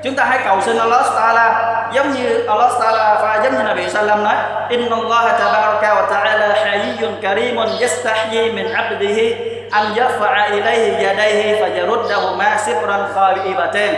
Chúng 0.04 0.14
ta 0.14 0.24
hãy 0.24 0.38
cầu 0.44 0.60
xin 0.60 0.78
Allah 0.78 1.06
Taala, 1.14 1.76
giống 1.92 2.12
như 2.12 2.46
Allah 2.48 2.72
Taala 2.80 3.14
và 3.14 3.40
giống 3.44 3.52
như 3.52 3.62
Nabi 3.62 3.88
Sallam 3.88 4.24
nói, 4.24 4.34
Inna 4.68 4.96
Allah 4.96 5.40
tabaraka 5.40 5.94
wa 5.94 6.06
ta'ala 6.08 6.64
hayyun 6.64 7.20
karimun 7.22 7.68
yastahyi 7.80 8.52
min 8.52 8.72
'abdihi 8.72 9.34
an 9.70 9.94
yarfa'a 9.94 10.50
ilayhi 10.50 11.04
yadayhi 11.04 11.60
fayaruddahuma 11.60 12.56
sibran 12.56 13.00
khaibatan 13.14 13.94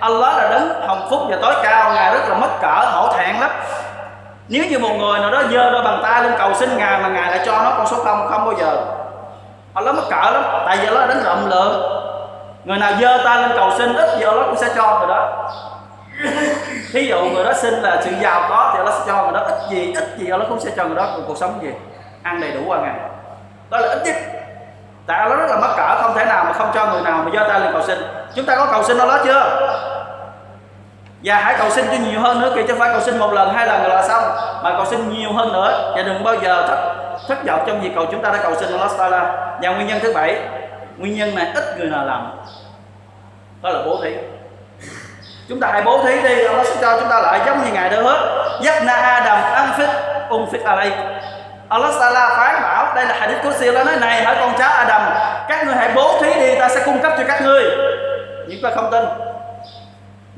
Allah 0.00 0.36
là 0.36 0.48
đấng 0.50 0.82
hồng 0.86 1.06
phúc 1.10 1.20
và 1.28 1.36
tối 1.42 1.54
cao, 1.62 1.92
ngài 1.94 2.14
rất 2.14 2.28
là 2.28 2.34
mất 2.34 2.60
cỡ, 2.60 2.84
hổ 2.92 3.12
thẹn 3.12 3.40
lắm. 3.40 3.50
Nếu 4.48 4.64
như 4.70 4.78
một 4.78 4.94
người 4.98 5.20
nào 5.20 5.30
đó 5.30 5.42
giơ 5.52 5.70
đôi 5.70 5.82
bàn 5.82 6.00
tay 6.02 6.22
lên 6.22 6.32
cầu 6.38 6.54
xin 6.54 6.76
ngài 6.76 6.98
mà 6.98 7.08
ngài 7.08 7.30
lại 7.30 7.40
cho 7.46 7.52
nó 7.52 7.72
con 7.76 7.86
số 7.86 7.96
không 8.04 8.28
không 8.30 8.44
bao 8.44 8.54
giờ. 8.58 8.76
Allah 9.74 9.94
mất 9.94 10.02
cỡ 10.10 10.30
lắm, 10.30 10.42
tại 10.66 10.76
vì 10.76 10.86
Allah 10.86 11.00
là 11.00 11.06
đấng 11.06 11.24
rộng 11.24 11.46
lượng 11.50 11.98
người 12.64 12.78
nào 12.78 12.92
giơ 13.00 13.18
tay 13.24 13.42
lên 13.42 13.50
cầu 13.56 13.70
xin, 13.78 13.94
ít 13.94 14.18
gì 14.18 14.24
Allah 14.24 14.46
cũng 14.46 14.56
sẽ 14.56 14.68
cho 14.76 14.98
người 14.98 15.08
đó. 15.08 15.48
Thí 16.92 17.06
dụ 17.06 17.24
người 17.24 17.44
đó 17.44 17.52
xin 17.52 17.74
là 17.74 18.02
sự 18.04 18.10
giàu 18.20 18.46
có 18.48 18.70
thì 18.72 18.78
Allah 18.78 18.94
sẽ 18.94 19.04
cho 19.06 19.22
người 19.22 19.32
đó 19.32 19.40
ít 19.40 19.58
gì 19.70 19.94
ít 19.94 20.04
gì 20.16 20.30
Allah 20.30 20.48
cũng 20.48 20.60
sẽ 20.60 20.70
cho 20.76 20.84
người 20.84 20.96
đó. 20.96 21.06
Cuộc 21.26 21.36
sống 21.36 21.58
gì? 21.62 21.70
Ăn 22.22 22.40
đầy 22.40 22.50
đủ 22.50 22.60
qua 22.66 22.78
ngày. 22.78 22.94
Đó 23.70 23.78
là 23.78 23.88
ít 23.88 24.02
nhất. 24.04 24.16
Tại 25.06 25.18
Allah 25.18 25.38
rất 25.38 25.46
là 25.50 25.56
mắc 25.56 25.70
cỡ, 25.76 26.02
không 26.02 26.14
thể 26.14 26.24
nào 26.24 26.44
mà 26.44 26.52
không 26.52 26.70
cho 26.74 26.86
người 26.86 27.02
nào 27.02 27.22
mà 27.24 27.30
giơ 27.34 27.48
tay 27.48 27.60
lên 27.60 27.72
cầu 27.72 27.82
xin. 27.82 27.98
Chúng 28.34 28.46
ta 28.46 28.56
có 28.56 28.66
cầu 28.66 28.82
xin 28.82 28.98
Allah 28.98 29.20
chưa? 29.24 29.68
Và 31.24 31.34
hãy 31.34 31.54
cầu 31.58 31.70
xin 31.70 31.86
cho 31.90 31.96
nhiều 32.10 32.20
hơn 32.20 32.40
nữa, 32.40 32.52
kìa, 32.54 32.62
chứ 32.68 32.74
phải 32.78 32.90
cầu 32.92 33.00
xin 33.00 33.18
một 33.18 33.32
lần, 33.32 33.54
hai 33.54 33.66
lần 33.66 33.86
là 33.86 34.02
xong. 34.02 34.24
Mà 34.62 34.72
cầu 34.76 34.84
xin 34.84 35.18
nhiều 35.18 35.32
hơn 35.32 35.52
nữa, 35.52 35.92
và 35.96 36.02
đừng 36.02 36.24
bao 36.24 36.34
giờ 36.34 36.66
thất 36.68 36.78
thất 37.28 37.44
vọng 37.46 37.64
trong 37.66 37.80
việc 37.80 37.90
cầu. 37.94 38.06
Chúng 38.10 38.22
ta 38.22 38.30
đã 38.30 38.38
cầu 38.42 38.54
xin 38.54 38.72
Allah 38.72 38.90
Taala 38.98 39.20
và 39.62 39.70
nguyên 39.70 39.86
nhân 39.86 39.98
thứ 40.02 40.12
bảy 40.14 40.36
nguyên 41.02 41.16
nhân 41.16 41.34
này 41.34 41.46
ít 41.54 41.64
người 41.78 41.88
nào 41.88 42.04
làm. 42.06 42.32
Đó 43.62 43.70
là 43.70 43.82
bố 43.86 44.00
thí. 44.02 44.10
Chúng 45.48 45.60
ta 45.60 45.68
hãy 45.72 45.82
bố 45.82 46.04
thí 46.04 46.22
đi 46.22 46.44
Allah 46.44 46.66
sẽ 46.66 46.76
cho 46.80 47.00
chúng 47.00 47.08
ta 47.08 47.20
lại 47.20 47.40
giống 47.46 47.64
như 47.64 47.72
ngài 47.72 47.90
đã 47.90 47.96
hứa. 47.96 48.48
Na 48.84 48.92
Adam 48.92 49.72
phích 50.50 50.64
ở 50.64 50.70
alay 50.70 50.92
Allah 51.68 51.94
Taala 52.00 52.28
phán 52.36 52.62
bảo, 52.62 52.94
đây 52.94 53.06
là 53.06 53.16
hadith 53.20 53.42
của 53.42 53.52
siêu 53.52 53.72
nói, 53.72 53.84
này, 54.00 54.24
hỡi 54.24 54.36
con 54.40 54.52
cháu 54.58 54.70
Adam, 54.72 55.02
các 55.48 55.66
ngươi 55.66 55.74
hãy 55.74 55.90
bố 55.94 56.20
thí 56.20 56.34
đi, 56.34 56.58
ta 56.58 56.68
sẽ 56.68 56.82
cung 56.84 57.02
cấp 57.02 57.12
cho 57.18 57.24
các 57.28 57.42
ngươi. 57.42 57.64
Nhưng 58.46 58.62
ta 58.62 58.70
không 58.74 58.90
tin. 58.90 59.04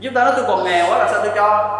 Chúng 0.03 0.15
ta 0.15 0.25
nói, 0.25 0.33
tôi 0.37 0.45
còn 0.49 0.65
nghèo 0.65 0.87
quá 0.91 0.99
là 0.99 1.09
sao 1.11 1.21
tôi 1.23 1.33
cho? 1.37 1.79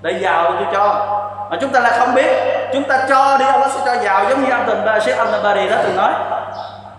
Để 0.00 0.18
giàu 0.20 0.44
tôi 0.44 0.66
cho. 0.72 1.06
Mà 1.50 1.56
chúng 1.60 1.72
ta 1.72 1.80
là 1.80 1.96
không 1.98 2.14
biết. 2.14 2.30
Chúng 2.72 2.84
ta 2.84 3.06
cho 3.08 3.36
đi, 3.38 3.44
Allah 3.44 3.70
sẽ 3.70 3.80
cho 3.86 4.02
giàu 4.02 4.24
giống 4.28 4.44
như 4.44 4.50
anh 4.50 4.64
từng 4.66 5.00
Sheikh 5.00 5.18
ba 5.44 5.54
đi 5.54 5.68
đó 5.68 5.76
từng 5.82 5.96
nói 5.96 6.12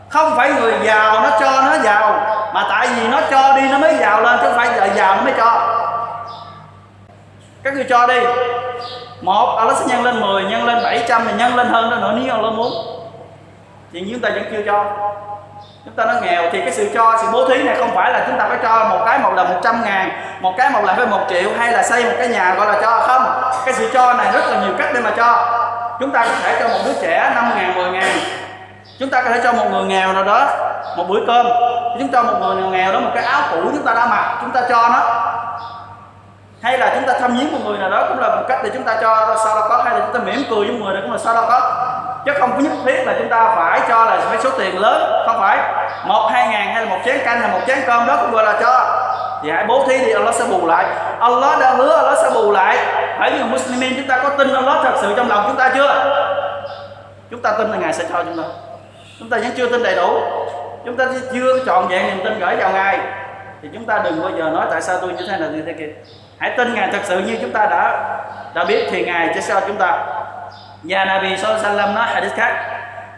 không 0.10 0.36
phải 0.38 0.54
người 0.54 0.74
giàu 0.84 1.20
nó 1.20 1.30
cho 1.40 1.62
nó 1.62 1.78
giàu, 1.84 2.14
mà 2.54 2.66
tại 2.70 2.88
vì 2.96 3.08
nó 3.08 3.20
cho 3.32 3.54
đi 3.56 3.62
nó 3.72 3.78
mới 3.78 3.96
giàu 4.00 4.22
lên, 4.22 4.38
chứ 4.38 4.44
không 4.44 4.58
phải 4.58 4.70
đợi 4.80 4.90
giàu 4.96 5.16
nó 5.16 5.22
mới 5.22 5.34
cho. 5.38 5.76
Các 7.64 7.74
người 7.74 7.86
cho 7.90 8.08
đi. 8.08 8.20
Một 9.22 9.56
Allah 9.58 9.78
sẽ 9.78 9.86
nhân 9.88 10.04
lên 10.04 10.20
10 10.20 10.44
nhân 10.44 10.66
lên 10.66 10.84
700 10.84 11.22
thì 11.28 11.34
nhân 11.38 11.56
lên 11.56 11.68
hơn 11.68 11.90
đó 11.90 11.98
nữa, 11.98 12.14
nếu 12.16 12.34
Allah 12.34 12.54
muốn. 12.54 12.72
Thì 13.94 14.08
chúng 14.12 14.22
ta 14.22 14.30
vẫn 14.30 14.44
chưa 14.52 14.62
cho. 14.66 14.86
Chúng 15.86 15.94
ta 15.94 16.06
nó 16.06 16.14
nghèo 16.22 16.50
thì 16.52 16.62
cái 16.62 16.72
sự 16.72 16.90
cho, 16.94 17.18
sự 17.22 17.28
bố 17.32 17.48
thí 17.48 17.64
này 17.64 17.76
không 17.76 17.96
phải 17.96 18.14
là 18.14 18.24
chúng 18.28 18.40
ta 18.40 18.46
phải 18.50 18.58
cho 18.64 18.84
một 18.90 19.00
cái 19.06 19.20
một 19.20 19.34
lần 19.36 19.54
100 19.54 19.82
ngàn, 19.86 20.12
một 20.42 20.54
cái 20.58 20.70
một 20.70 20.86
là 20.86 20.94
với 20.94 21.08
một 21.08 21.20
triệu, 21.30 21.50
hay 21.60 21.72
là 21.72 21.84
xây 21.84 22.04
một 22.04 22.12
cái 22.18 22.28
nhà 22.28 22.54
gọi 22.54 22.68
là 22.68 22.82
cho. 22.82 23.00
Không, 23.08 23.52
cái 23.66 23.74
sự 23.74 23.90
cho 23.94 24.14
này 24.14 24.32
rất 24.32 24.46
là 24.48 24.62
nhiều 24.62 24.74
cách 24.78 24.90
để 24.94 25.00
mà 25.00 25.12
cho. 25.18 25.60
Chúng 26.00 26.12
ta 26.12 26.26
có 26.26 26.36
thể 26.44 26.58
cho 26.60 26.68
một 26.68 26.80
đứa 26.86 26.94
trẻ 27.02 27.32
5 27.36 27.52
ngàn 27.56 27.76
10 27.76 27.92
ngàn 27.92 28.18
chúng 29.00 29.10
ta 29.10 29.22
có 29.22 29.30
thể 29.30 29.42
cho 29.44 29.52
một 29.52 29.66
người 29.72 29.84
nghèo 29.84 30.14
nào 30.14 30.24
đó 30.24 30.48
một 30.98 31.06
bữa 31.10 31.20
cơm. 31.28 31.48
Chúng 32.00 32.12
cho 32.12 32.24
một 32.24 32.34
người 32.40 32.56
nghèo 32.56 32.70
nghèo 32.70 32.94
đó, 32.94 33.00
một 33.00 33.12
cái 33.16 33.24
áo 33.24 33.42
cũ 33.52 33.58
chúng 33.64 33.86
ta 33.86 33.94
đã 33.94 34.06
mặc, 34.06 34.38
chúng 34.42 34.52
ta 34.52 34.62
cho 34.70 34.90
nó. 34.90 35.00
Hay 36.62 36.78
là 36.78 36.92
chúng 36.96 37.06
ta 37.08 37.14
thăm 37.20 37.38
viếng 37.38 37.52
một 37.52 37.60
người 37.66 37.78
nào 37.78 37.90
đó, 37.90 38.06
cũng 38.10 38.20
là 38.20 38.36
một 38.36 38.42
cách 38.48 38.60
để 38.64 38.70
chúng 38.74 38.84
ta 38.84 38.96
cho 39.02 39.36
sau 39.44 39.56
đó 39.56 39.68
có. 39.70 39.82
Hay 39.86 39.94
là 39.94 40.00
chúng 40.00 40.14
ta 40.14 40.20
mỉm 40.20 40.44
cười 40.50 40.66
với 40.66 40.76
một 40.76 40.86
người 40.86 40.94
đó, 40.94 41.00
cũng 41.04 41.12
là 41.12 41.18
sau 41.18 41.34
đó 41.34 41.46
có. 41.50 41.86
Chứ 42.26 42.32
không 42.40 42.52
có 42.52 42.60
nhất 42.60 42.72
thiết 42.86 43.04
là 43.06 43.14
chúng 43.20 43.30
ta 43.30 43.54
phải 43.56 43.82
cho 43.90 44.06
là 44.06 44.18
phải 44.30 44.38
số 44.38 44.50
tiền 44.58 44.82
lớn, 44.82 45.24
không 45.28 45.40
phải. 45.40 45.58
Một, 46.06 46.30
hai 46.32 46.48
ngàn 46.48 46.74
hay 46.74 46.86
là 46.86 46.90
một 46.90 46.98
chén 47.06 47.20
canh 47.26 47.42
hay 47.42 47.52
một 47.52 47.60
chén 47.68 47.78
cơm 47.88 48.08
đó 48.08 48.18
cũng 48.22 48.32
gọi 48.32 48.44
là 48.44 48.54
cho. 48.62 49.02
Thì 49.44 49.52
hãy 49.52 49.66
bố 49.68 49.86
thí 49.88 49.98
thì 49.98 50.14
Allah 50.14 50.36
sẽ 50.36 50.46
bù 50.46 50.68
lại. 50.68 50.86
Allah 51.20 51.60
đã 51.60 51.70
hứa 51.70 51.96
Allah 51.96 52.18
sẽ 52.18 52.30
bù 52.34 52.52
lại. 52.52 52.78
Hãy 53.20 53.32
như 53.32 53.46
Muslimin, 53.46 53.94
chúng 53.98 54.08
ta 54.08 54.18
có 54.24 54.30
tin 54.30 54.54
Allah 54.54 54.78
thật 54.84 54.94
sự 55.02 55.14
trong 55.18 55.30
lòng 55.30 55.44
chúng 55.48 55.56
ta 55.56 55.70
chưa? 55.76 56.06
Chúng 57.32 57.42
ta 57.42 57.52
tin 57.52 57.72
là 57.72 57.78
Ngài 57.78 57.94
sẽ 57.94 58.04
cho 58.14 58.24
chúng 58.24 58.38
ta 58.38 58.44
chúng 59.20 59.30
ta 59.30 59.38
vẫn 59.38 59.52
chưa 59.58 59.70
tin 59.70 59.84
đầy 59.84 59.96
đủ. 59.96 60.22
Chúng 60.86 60.98
ta 60.98 61.06
chưa 61.34 61.66
chọn 61.66 61.88
vẹn 61.88 62.08
niềm 62.08 62.20
tin 62.24 62.40
gửi 62.40 62.56
vào 62.56 62.72
ngài. 62.72 63.00
Thì 63.62 63.70
chúng 63.74 63.86
ta 63.86 64.00
đừng 64.04 64.22
bao 64.22 64.32
giờ 64.38 64.50
nói 64.50 64.66
tại 64.72 64.82
sao 64.82 64.98
tôi 65.02 65.10
như 65.10 65.26
thế 65.28 65.38
này, 65.38 65.50
như 65.50 65.64
thế 65.66 65.74
kia. 65.74 65.90
Hãy 66.40 66.54
tin 66.58 66.74
ngài 66.74 66.90
thật 66.92 67.02
sự 67.04 67.20
như 67.20 67.38
chúng 67.42 67.52
ta 67.52 67.66
đã 67.66 68.16
đã 68.54 68.64
biết 68.64 68.88
thì 68.92 69.06
ngài 69.06 69.34
sẽ 69.34 69.42
cho 69.54 69.62
chúng 69.68 69.78
ta. 69.78 70.06
Và 70.84 71.06
Nabi 71.06 71.38
Sallam 71.38 71.96
nói 71.96 72.08
hadith 72.08 72.36
khác. 72.36 72.54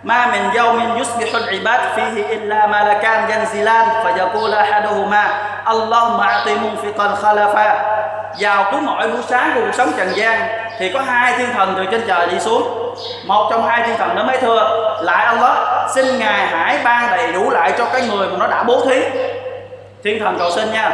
Ma 0.03 0.27
min 0.31 0.41
yawmin 0.41 0.97
yusbihu 0.97 1.37
al-ibad 1.37 1.81
fihi 1.95 2.27
illa 2.27 2.67
malakan 2.67 3.29
yanzilan 3.29 3.85
fa 4.03 4.17
yaqulu 4.17 4.53
ahaduhuma, 4.53 5.23
Allahumma 5.65 6.25
a'ti 6.25 6.55
munfiqan 6.57 7.15
khalafa 7.21 7.90
vào 8.39 8.71
cứ 8.71 8.77
mỗi 8.81 9.07
buổi 9.07 9.21
sáng 9.21 9.51
của 9.55 9.61
cuộc 9.61 9.73
sống 9.73 9.91
trần 9.97 10.09
gian, 10.15 10.47
thì 10.79 10.91
có 10.93 11.01
hai 11.01 11.33
thiên 11.37 11.53
thần 11.53 11.73
từ 11.77 11.85
trên 11.91 12.01
trời 12.07 12.27
đi 12.27 12.39
xuống. 12.39 12.93
Một 13.25 13.47
trong 13.51 13.67
hai 13.67 13.83
thiên 13.87 13.97
thần 13.97 14.15
đó 14.15 14.23
mới 14.23 14.37
thưa, 14.37 14.87
lại 15.01 15.25
Allah 15.25 15.57
xin 15.89 16.19
ngài 16.19 16.47
hãy 16.47 16.79
ban 16.83 17.11
đầy 17.11 17.31
đủ 17.31 17.49
lại 17.49 17.73
cho 17.77 17.85
cái 17.93 18.01
người 18.01 18.27
mà 18.27 18.37
nó 18.39 18.47
đã 18.47 18.63
bố 18.63 18.85
thí. 18.85 19.01
Thiên 20.03 20.19
thần 20.19 20.35
cầu 20.39 20.51
xin 20.51 20.71
nha, 20.71 20.89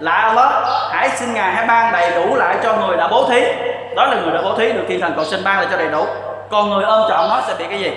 lại 0.00 0.22
Allah 0.22 0.52
hãy 0.90 1.08
xin 1.08 1.34
ngài 1.34 1.52
hãy 1.52 1.66
ban 1.66 1.92
đầy 1.92 2.10
đủ 2.10 2.36
lại 2.36 2.56
cho 2.62 2.74
người 2.74 2.96
đã 2.96 3.08
bố 3.08 3.24
thí. 3.28 3.44
Đó 3.96 4.06
là 4.06 4.16
người 4.22 4.32
đã 4.32 4.40
bố 4.42 4.54
thí, 4.58 4.72
được 4.72 4.84
thiên 4.88 5.00
thần 5.00 5.12
cầu 5.16 5.24
xin 5.24 5.44
ban 5.44 5.56
lại 5.56 5.66
cho 5.70 5.76
đầy 5.76 5.88
đủ. 5.88 6.06
Còn 6.50 6.70
người 6.70 6.84
ôm 6.84 7.02
trọn 7.08 7.28
nó 7.28 7.40
sẽ 7.46 7.54
bị 7.58 7.64
cái 7.70 7.80
gì? 7.80 7.92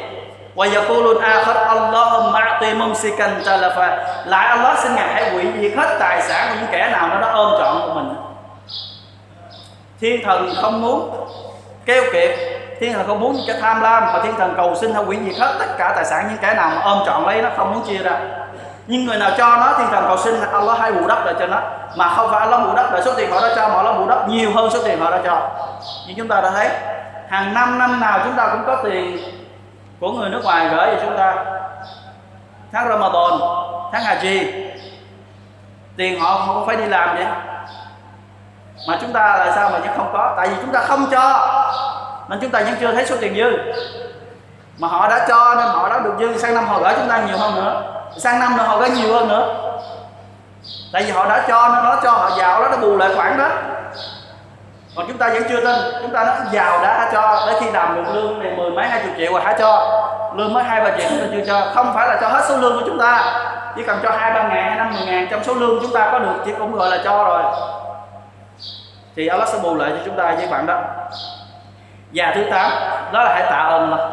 Và 0.55 0.65
yaqulun 0.73 1.21
akhar, 1.21 1.55
Allahumma 1.55 2.39
a'ti 2.39 2.75
mumsikan 2.75 3.41
talafa. 3.45 3.97
Lại 4.25 4.47
Allah 4.47 4.77
xin 4.77 4.95
ngài 4.95 5.07
hãy 5.13 5.31
hủy 5.31 5.43
diệt 5.61 5.71
hết 5.77 5.95
tài 5.99 6.21
sản 6.21 6.47
của 6.49 6.55
những 6.59 6.69
kẻ 6.71 6.89
nào 6.91 7.07
nó 7.07 7.19
đã 7.19 7.31
ôm 7.33 7.53
trọn 7.59 7.81
của 7.81 7.93
mình 7.93 8.09
thiên 10.01 10.23
thần 10.23 10.53
không 10.61 10.81
muốn 10.81 11.27
keo 11.85 12.03
kiệt, 12.13 12.29
thiên 12.79 12.93
thần 12.93 13.07
không 13.07 13.19
muốn 13.19 13.37
cái 13.47 13.55
tham 13.61 13.81
lam, 13.81 14.05
mà 14.05 14.19
thiên 14.23 14.35
thần 14.35 14.53
cầu 14.57 14.75
xin 14.75 14.93
hay 14.93 15.05
quyển 15.05 15.25
diệt 15.25 15.39
hết 15.39 15.55
tất 15.59 15.65
cả 15.77 15.93
tài 15.95 16.05
sản 16.05 16.27
những 16.29 16.37
cái 16.41 16.55
nào 16.55 16.69
mà 16.75 16.81
ôm 16.81 16.99
trọn 17.05 17.25
lấy 17.25 17.41
nó, 17.41 17.49
không 17.57 17.73
muốn 17.73 17.81
chia 17.87 17.97
ra. 17.97 18.19
Nhưng 18.87 19.05
người 19.05 19.17
nào 19.17 19.31
cho 19.37 19.57
nó, 19.57 19.73
thiên 19.77 19.87
thần 19.91 20.03
cầu 20.07 20.17
xin 20.17 20.35
Allah 20.51 20.79
hay 20.79 20.91
bù 20.91 21.07
đắp 21.07 21.25
lại 21.25 21.35
cho 21.39 21.47
nó. 21.47 21.61
Mà 21.95 22.09
không 22.09 22.31
phải 22.31 22.39
Allah 22.39 22.61
bù 22.67 22.75
đắp 22.75 22.93
lại 22.93 23.01
số 23.05 23.13
tiền 23.17 23.31
họ 23.31 23.41
đã 23.41 23.49
cho, 23.55 23.67
mà 23.67 23.75
Allah 23.75 23.97
bù 23.97 24.07
đắp 24.09 24.29
nhiều 24.29 24.51
hơn 24.55 24.69
số 24.69 24.79
tiền 24.83 24.99
họ 24.99 25.11
đã 25.11 25.19
cho. 25.25 25.49
Như 26.07 26.13
chúng 26.17 26.27
ta 26.27 26.41
đã 26.41 26.49
thấy, 26.49 26.69
hàng 27.29 27.53
năm 27.53 27.79
năm 27.79 27.99
nào 27.99 28.19
chúng 28.23 28.33
ta 28.33 28.47
cũng 28.51 28.63
có 28.67 28.75
tiền 28.83 29.17
của 29.99 30.11
người 30.11 30.29
nước 30.29 30.41
ngoài 30.43 30.69
gửi 30.69 30.95
cho 30.95 31.05
chúng 31.05 31.17
ta. 31.17 31.35
Tháng 32.71 32.87
Ramadan, 32.89 33.39
tháng 33.91 34.03
Haji, 34.03 34.45
tiền 35.97 36.19
họ 36.19 36.43
không 36.45 36.67
phải 36.67 36.75
đi 36.75 36.85
làm 36.85 37.15
vậy 37.15 37.25
mà 38.87 38.97
chúng 39.01 39.13
ta 39.13 39.37
là 39.37 39.51
sao 39.55 39.69
mà 39.69 39.79
vẫn 39.79 39.89
không 39.97 40.09
có? 40.13 40.33
Tại 40.37 40.47
vì 40.47 40.55
chúng 40.61 40.71
ta 40.71 40.79
không 40.79 41.05
cho. 41.11 41.47
Nên 42.27 42.39
chúng 42.41 42.49
ta 42.49 42.59
vẫn 42.59 42.75
chưa 42.79 42.93
thấy 42.93 43.05
số 43.05 43.15
tiền 43.21 43.35
dư. 43.35 43.73
Mà 44.79 44.87
họ 44.87 45.07
đã 45.07 45.25
cho 45.27 45.55
nên 45.55 45.67
họ 45.67 45.89
đã 45.89 45.99
được 45.99 46.13
dư. 46.19 46.37
Sang 46.37 46.55
năm 46.55 46.67
họ 46.67 46.79
gửi 46.79 46.93
chúng 46.99 47.09
ta 47.09 47.21
nhiều 47.27 47.37
hơn 47.37 47.55
nữa. 47.55 47.81
Sang 48.17 48.39
năm 48.39 48.57
nữa 48.57 48.63
họ 48.63 48.77
gửi 48.77 48.89
nhiều 48.89 49.13
hơn 49.13 49.27
nữa. 49.27 49.55
Tại 50.93 51.03
vì 51.03 51.11
họ 51.11 51.29
đã 51.29 51.43
cho 51.47 51.69
nên 51.69 51.83
nó 51.83 51.95
cho 52.03 52.11
họ 52.11 52.29
giàu 52.37 52.61
đó 52.61 52.69
nó 52.71 52.77
bù 52.77 52.97
lại 52.97 53.09
khoản 53.15 53.37
đó. 53.37 53.47
Còn 54.95 55.07
chúng 55.07 55.17
ta 55.17 55.29
vẫn 55.29 55.43
chưa 55.49 55.65
tin. 55.65 55.75
Chúng 56.01 56.11
ta 56.11 56.23
nói 56.23 56.35
giàu 56.51 56.79
đã 56.83 56.99
hả 56.99 57.09
cho. 57.13 57.45
Đến 57.47 57.55
khi 57.59 57.71
làm 57.71 57.95
được 57.95 58.11
lương 58.13 58.39
này 58.39 58.53
mười 58.57 58.71
mấy, 58.71 58.87
hai 58.87 59.01
chục 59.03 59.11
triệu 59.17 59.33
rồi 59.33 59.41
hả 59.41 59.53
cho. 59.59 60.01
Lương 60.35 60.53
mới 60.53 60.63
hai, 60.63 60.81
ba 60.81 60.97
triệu 60.97 61.09
chúng 61.09 61.19
ta 61.19 61.25
chưa 61.31 61.45
cho. 61.47 61.71
Không 61.75 61.93
phải 61.95 62.07
là 62.07 62.17
cho 62.21 62.27
hết 62.27 62.41
số 62.47 62.57
lương 62.57 62.79
của 62.79 62.85
chúng 62.85 62.99
ta. 62.99 63.33
Chỉ 63.75 63.83
cần 63.83 63.99
cho 64.03 64.11
hai, 64.17 64.31
ba 64.33 64.43
ngàn 64.43 64.63
hay 64.63 64.75
năm, 64.75 64.93
mười 64.97 65.05
ngàn 65.05 65.27
trong 65.31 65.43
số 65.43 65.53
lương 65.53 65.79
chúng 65.81 65.93
ta 65.93 66.09
có 66.11 66.19
được. 66.19 66.33
Chỉ 66.45 66.51
cũng 66.59 66.75
gọi 66.75 66.89
là 66.89 66.97
cho 67.03 67.23
rồi 67.23 67.43
thì 69.15 69.27
Allah 69.27 69.47
sẽ 69.49 69.57
bù 69.63 69.75
lại 69.75 69.91
cho 69.91 69.97
chúng 70.05 70.15
ta 70.17 70.35
với 70.37 70.47
bạn 70.47 70.65
đó. 70.65 70.79
Và 72.13 72.31
thứ 72.35 72.43
tám, 72.51 72.71
đó 73.11 73.23
là 73.23 73.33
hãy 73.33 73.43
tạ 73.49 73.57
ơn 73.57 73.91
Allah 73.91 74.09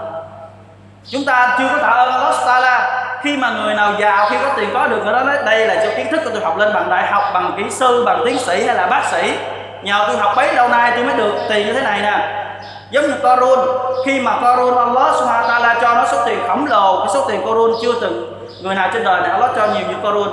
chúng 1.11 1.25
ta 1.25 1.57
chưa 1.59 1.69
có 1.69 1.79
tạ 1.83 1.89
ơn 1.89 2.13
Allah 2.13 2.35
Taala 2.47 3.05
khi 3.23 3.37
mà 3.37 3.51
người 3.51 3.75
nào 3.75 3.93
giàu, 3.99 4.27
khi 4.31 4.37
có 4.43 4.51
tiền 4.57 4.71
có 4.75 4.87
được 4.87 5.01
người 5.05 5.13
đó, 5.13 5.21
nói 5.21 5.37
đây 5.47 5.67
là 5.67 5.75
cho 5.75 5.91
kiến 5.97 6.07
thức 6.11 6.21
của 6.25 6.31
tôi 6.33 6.43
học 6.43 6.59
lên 6.59 6.75
bằng 6.75 6.91
đại 6.91 7.07
học, 7.07 7.23
bằng 7.35 7.55
kỹ 7.57 7.71
sư, 7.71 8.03
bằng 8.07 8.23
tiến 8.25 8.39
sĩ 8.39 8.67
hay 8.67 8.77
là 8.77 8.87
bác 8.87 9.05
sĩ. 9.05 9.39
Nhờ 9.83 10.05
tôi 10.09 10.17
học 10.17 10.33
bấy 10.37 10.55
lâu 10.55 10.69
nay, 10.69 10.93
tôi 10.97 11.05
mới 11.05 11.17
được 11.17 11.35
tiền 11.49 11.67
như 11.67 11.73
thế 11.73 11.83
này 11.83 12.01
nè. 12.03 12.45
Giống 12.91 13.05
như 13.05 13.15
Corun 13.23 13.59
khi 14.07 14.21
mà 14.21 14.33
Corun 14.37 14.77
Allah 14.77 15.15
Subhanahu 15.15 15.49
ta'ala 15.49 15.81
cho 15.81 15.95
nó 15.95 16.05
số 16.07 16.19
tiền 16.27 16.39
khổng 16.49 16.67
lồ, 16.67 16.99
cái 16.99 17.15
số 17.15 17.25
tiền 17.29 17.43
Corun 17.47 17.73
chưa 17.83 18.01
từng, 18.01 18.49
người 18.63 18.75
nào 18.75 18.91
trên 18.93 19.05
đời 19.05 19.21
này 19.21 19.31
Allah 19.31 19.51
cho 19.57 19.67
nhiều 19.67 19.87
như 19.89 19.95
Corun 20.03 20.29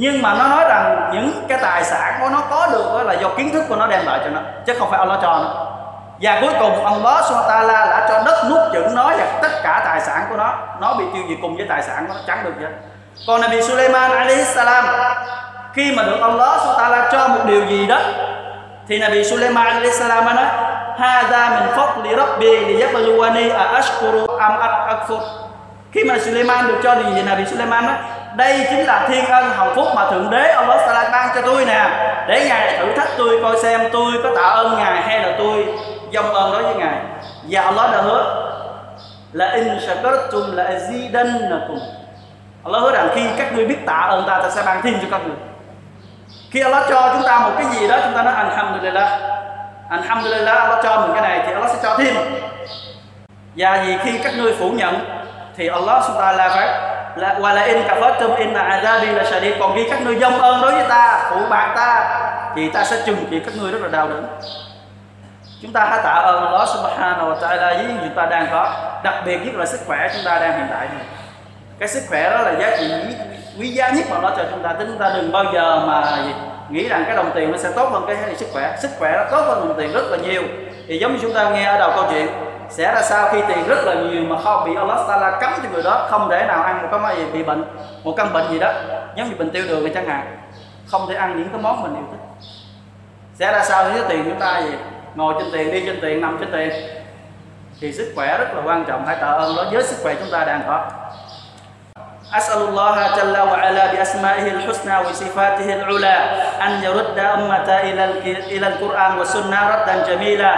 nhưng 0.00 0.22
mà 0.22 0.34
nó 0.34 0.48
nói 0.48 0.64
rằng 0.68 1.10
những 1.12 1.44
cái 1.48 1.58
tài 1.62 1.84
sản 1.84 2.14
của 2.20 2.28
nó 2.28 2.40
có 2.50 2.68
được 2.72 2.84
đó 2.92 3.02
là 3.02 3.12
do 3.12 3.28
kiến 3.28 3.52
thức 3.52 3.64
của 3.68 3.76
nó 3.76 3.86
đem 3.86 4.06
lại 4.06 4.20
cho 4.24 4.30
nó, 4.30 4.40
chứ 4.66 4.74
không 4.78 4.90
phải 4.90 4.98
Allah 4.98 5.18
cho 5.22 5.38
nó. 5.38 5.66
Và 6.20 6.38
cuối 6.40 6.50
cùng, 6.60 6.84
ông 6.84 7.02
đó 7.02 7.22
Sotala 7.28 7.86
đã 7.86 8.06
cho 8.08 8.22
đất 8.22 8.44
nuốt 8.50 8.72
chửng 8.72 8.94
nó 8.94 9.12
và 9.18 9.26
tất 9.42 9.62
cả 9.62 9.82
tài 9.84 10.00
sản 10.00 10.26
của 10.30 10.36
nó 10.36 10.52
nó 10.80 10.94
bị 10.94 11.04
tiêu 11.14 11.22
diệt 11.28 11.38
cùng 11.42 11.56
với 11.56 11.66
tài 11.68 11.82
sản 11.82 12.04
của 12.08 12.14
nó, 12.14 12.20
chẳng 12.26 12.44
được 12.44 12.52
vậy 12.60 12.70
còn 13.26 13.40
Nabi 13.40 13.62
Sulaiman 13.62 14.10
alayhi 14.10 14.44
salam, 14.44 14.84
khi 15.74 15.94
mà 15.96 16.02
được 16.02 16.18
ông 16.20 16.38
đó 16.38 16.58
Sotala 16.64 17.08
cho 17.12 17.28
một 17.28 17.40
điều 17.44 17.66
gì 17.66 17.86
đó, 17.86 17.98
thì 18.88 18.98
Nabi 18.98 19.24
Sulaiman 19.24 19.66
alayhi 19.66 19.90
salam 19.90 20.36
nói, 20.36 20.46
Hada 20.98 21.50
min 21.50 21.68
fadli 21.76 22.16
rabbi 22.16 22.46
liyabluwani 22.46 23.50
a 23.50 23.64
ashkuru 23.64 24.38
am 24.38 24.52
akfur 24.60 25.20
khi 25.92 26.04
mà 26.04 26.14
Sulaiman 26.18 26.66
được 26.66 26.80
cho 26.82 26.94
điều 26.94 27.14
gì 27.14 27.22
Nabi 27.22 27.44
Sulaiman 27.44 27.86
nói 27.86 27.96
đây 28.38 28.66
chính 28.70 28.84
là 28.84 29.08
thiên 29.08 29.24
ân 29.24 29.50
hồng 29.50 29.72
phúc 29.74 29.88
mà 29.94 30.10
thượng 30.10 30.30
đế 30.30 30.52
ông 30.52 30.68
lót 30.68 30.80
Sala 30.86 31.08
ban 31.12 31.28
cho 31.34 31.42
tôi 31.42 31.64
nè. 31.64 31.90
Để 32.28 32.44
ngài 32.48 32.78
thử 32.78 32.92
thách 32.96 33.08
tôi, 33.18 33.38
coi 33.42 33.58
xem 33.62 33.80
tôi 33.92 34.12
có 34.22 34.30
tạ 34.36 34.42
ơn 34.42 34.78
ngài 34.78 35.02
hay 35.02 35.20
là 35.20 35.34
tôi 35.38 35.66
dông 36.12 36.34
ơn 36.34 36.52
đối 36.52 36.62
với 36.62 36.74
ngài. 36.74 36.98
Và 37.50 37.62
ông 37.62 37.76
lót 37.76 37.90
đã 37.90 38.02
hứa. 38.02 38.44
Là 39.32 39.50
in 39.50 39.80
shakartum 39.80 40.56
la 40.56 40.64
azidannakum. 40.64 41.78
Allah 42.64 42.82
hứa 42.82 42.92
rằng 42.92 43.08
khi 43.14 43.22
các 43.38 43.52
ngươi 43.52 43.66
biết 43.66 43.86
tạ 43.86 44.06
ơn 44.10 44.24
ta 44.28 44.38
ta 44.42 44.50
sẽ 44.50 44.62
ban 44.66 44.82
thêm 44.82 44.94
cho 45.02 45.06
các 45.10 45.20
ngươi. 45.26 45.36
Khi 46.50 46.60
Allah 46.60 46.84
cho 46.90 47.10
chúng 47.12 47.22
ta 47.26 47.38
một 47.38 47.50
cái 47.56 47.66
gì 47.66 47.88
đó, 47.88 47.96
chúng 48.04 48.14
ta 48.14 48.22
nói 48.22 48.34
alhamdulillah. 48.34 49.20
Alhamdulillah, 49.90 50.56
Allah 50.58 50.78
cho 50.82 51.00
mình 51.00 51.10
cái 51.12 51.22
này 51.22 51.42
thì 51.46 51.52
Allah 51.52 51.70
sẽ 51.70 51.78
cho 51.82 51.98
thêm. 51.98 52.14
Và 53.56 53.82
vì 53.86 53.96
khi 54.04 54.18
các 54.18 54.32
ngươi 54.36 54.54
phủ 54.58 54.70
nhận, 54.70 54.94
thì 55.56 55.68
Allah 55.68 56.04
subhanahu 56.04 56.38
wa 56.38 56.50
phải 56.50 56.87
là 57.18 57.36
qua 57.40 57.52
là 57.52 57.62
in 57.62 57.82
kafartum 57.88 58.36
đi 58.38 58.44
azabi 58.44 59.14
la 59.14 59.24
shadid. 59.24 59.52
Còn 59.60 59.76
khi 59.76 59.86
các 59.90 60.02
ngươi 60.02 60.16
dông 60.16 60.38
ơn 60.38 60.60
đối 60.62 60.72
với 60.72 60.84
ta, 60.88 61.30
phụ 61.30 61.36
bạc 61.50 61.72
ta, 61.76 62.20
thì 62.56 62.70
ta 62.70 62.84
sẽ 62.84 62.96
trừng 63.06 63.26
trị 63.30 63.40
các 63.44 63.54
ngươi 63.60 63.72
rất 63.72 63.82
là 63.82 63.88
đau 63.88 64.08
đớn. 64.08 64.26
Chúng 65.62 65.72
ta 65.72 65.84
hãy 65.84 66.00
tạ 66.04 66.10
ơn 66.10 66.44
Allah 66.44 66.68
subhanahu 66.68 67.30
wa 67.30 67.38
ta'ala 67.38 67.74
với 67.76 67.84
những 67.88 67.98
chúng 68.00 68.14
ta 68.14 68.26
đang 68.26 68.46
có, 68.50 68.72
đặc 69.04 69.14
biệt 69.26 69.38
nhất 69.44 69.54
là 69.54 69.66
sức 69.66 69.80
khỏe 69.86 70.08
chúng 70.14 70.22
ta 70.24 70.38
đang 70.38 70.52
hiện 70.52 70.66
tại 70.70 70.86
này. 70.86 71.06
Cái 71.78 71.88
sức 71.88 72.00
khỏe 72.08 72.30
đó 72.30 72.38
là 72.42 72.52
giá 72.60 72.76
trị 72.78 72.92
quý 73.60 73.68
giá 73.68 73.90
nhất 73.90 74.04
mà 74.10 74.18
nó 74.22 74.30
cho 74.36 74.44
chúng 74.50 74.62
ta. 74.62 74.72
Tính 74.72 74.88
chúng 74.88 74.98
ta 74.98 75.12
đừng 75.14 75.32
bao 75.32 75.44
giờ 75.54 75.82
mà 75.86 76.18
nghĩ 76.68 76.88
rằng 76.88 77.04
cái 77.06 77.16
đồng 77.16 77.30
tiền 77.34 77.52
nó 77.52 77.58
sẽ 77.58 77.70
tốt 77.76 77.88
hơn 77.92 78.04
cái 78.06 78.16
sức 78.36 78.46
khỏe. 78.52 78.76
Sức 78.78 78.90
khỏe 78.98 79.12
nó 79.12 79.24
tốt 79.30 79.42
hơn 79.46 79.68
đồng 79.68 79.78
tiền 79.78 79.92
rất 79.92 80.02
là 80.10 80.16
nhiều. 80.16 80.42
Thì 80.88 80.98
giống 80.98 81.12
như 81.12 81.18
chúng 81.22 81.34
ta 81.34 81.50
nghe 81.50 81.64
ở 81.64 81.78
đầu 81.78 81.92
câu 81.96 82.04
chuyện 82.10 82.28
sẽ 82.70 82.94
ra 82.94 83.02
sao 83.02 83.28
khi 83.32 83.38
tiền 83.48 83.68
rất 83.68 83.84
là 83.84 83.94
nhiều 83.94 84.22
mà 84.22 84.36
không 84.44 84.64
bị 84.64 84.76
Allah 84.76 84.98
Taala 85.08 85.38
cấm 85.40 85.52
cho 85.62 85.68
người 85.72 85.82
đó 85.82 86.06
không 86.10 86.30
thể 86.30 86.44
nào 86.46 86.62
ăn 86.62 86.82
một 86.82 86.98
cái 87.02 87.16
gì 87.16 87.24
bị 87.32 87.42
bệnh, 87.42 87.64
một 88.04 88.14
căn 88.16 88.32
bệnh 88.32 88.50
gì 88.50 88.58
đó, 88.58 88.72
giống 89.16 89.28
như 89.28 89.36
bệnh 89.38 89.50
tiêu 89.50 89.64
đường 89.68 89.94
chẳng 89.94 90.08
hạn. 90.08 90.38
Không 90.86 91.08
thể 91.08 91.14
ăn 91.14 91.38
những 91.38 91.48
cái 91.48 91.60
món 91.62 91.82
mình 91.82 91.94
yêu 91.94 92.04
thích. 92.10 92.48
Sẽ 93.34 93.52
ra 93.52 93.64
sao 93.64 93.90
nếu 93.94 94.04
tiền 94.08 94.24
chúng 94.24 94.40
ta 94.40 94.60
gì 94.60 94.72
ngồi 95.14 95.34
trên 95.38 95.48
tiền, 95.52 95.72
đi 95.72 95.86
trên 95.86 95.98
tiền, 96.02 96.20
nằm 96.20 96.36
trên 96.40 96.52
tiền. 96.52 96.70
Thì 97.80 97.92
sức 97.92 98.12
khỏe 98.16 98.38
rất 98.38 98.54
là 98.54 98.62
quan 98.64 98.84
trọng. 98.84 99.06
Hãy 99.06 99.16
tạ 99.16 99.26
ơn 99.26 99.56
đó 99.56 99.64
với 99.72 99.82
sức 99.82 99.96
khỏe 100.02 100.14
chúng 100.14 100.30
ta 100.32 100.44
đang 100.44 100.62
có. 100.66 100.86
أسأل 102.36 102.62
الله 102.62 103.16
جل 103.16 103.38
وعلا 103.50 103.92
بأسمائه 103.92 104.52
الحسنى 104.52 104.98
وصفاته 104.98 105.74
العلى 105.74 106.16
أن 106.66 106.82
يرد 106.82 107.18
أمة 107.18 107.68
إلى 107.80 108.04
إلى 108.52 108.66
القرآن 108.66 109.18
والسنة 109.18 109.70
ردا 109.70 110.04
جميلا. 110.06 110.54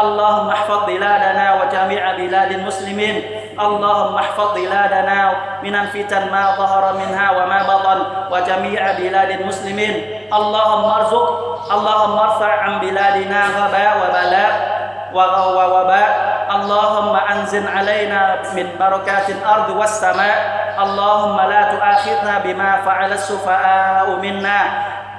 اللهم 0.00 0.48
احفظ 0.48 0.84
بلادنا 0.84 1.54
وجميع 1.62 2.16
بلاد 2.16 2.50
المسلمين. 2.52 3.24
اللهم 3.60 4.14
احفظ 4.14 4.54
بلادنا 4.54 5.32
من 5.62 5.74
الفتن 5.74 6.30
ما 6.32 6.54
ظهر 6.58 6.92
منها 6.92 7.30
وما 7.30 7.62
بطن 7.62 7.98
وجميع 8.30 8.92
بلاد 8.92 9.30
المسلمين. 9.30 9.94
اللهم 10.32 10.84
ارزق 10.84 11.28
اللهم 11.72 12.18
ارفع 12.18 12.52
عن 12.52 12.80
بلادنا 12.80 13.40
غباء 13.56 13.92
وبلاء 14.02 14.84
ووباء 15.14 16.34
اللهم 16.50 17.16
أنزل 17.16 17.68
علينا 17.68 18.42
من 18.54 18.66
بركات 18.80 19.30
الأرض 19.30 19.70
والسماء 19.70 20.63
اللهم 20.78 21.36
لا 21.40 21.62
تؤاخذنا 21.72 22.38
بما 22.38 22.70
فعل 22.86 23.12
السفهاء 23.12 24.10
منا. 24.10 24.60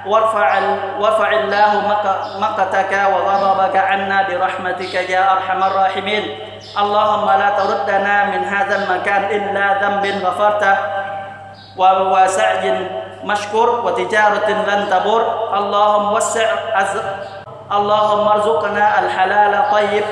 وارفع 0.06 0.50
وارفع 1.00 1.30
الله 1.30 1.70
مقتك 2.38 2.92
وغضبك 3.12 3.76
عنا 3.76 4.18
برحمتك 4.28 4.94
يا 5.10 5.32
أرحم 5.32 5.62
الراحمين. 5.62 6.24
اللهم 6.78 7.26
لا 7.26 7.50
تردنا 7.58 8.16
من 8.24 8.44
هذا 8.44 8.74
المكان 8.76 9.22
إلا 9.24 9.64
ذنب 9.82 10.04
غفرته. 10.26 10.76
وسعي 11.78 12.88
مشكور 13.24 13.68
وتجارة 13.84 14.48
لن 14.48 14.80
تبر 14.90 15.22
اللهم 15.58 16.12
وسع 16.12 16.48
اللهم 17.72 18.28
ارزقنا 18.28 18.98
الحلال 18.98 19.70
طيب 19.72 20.04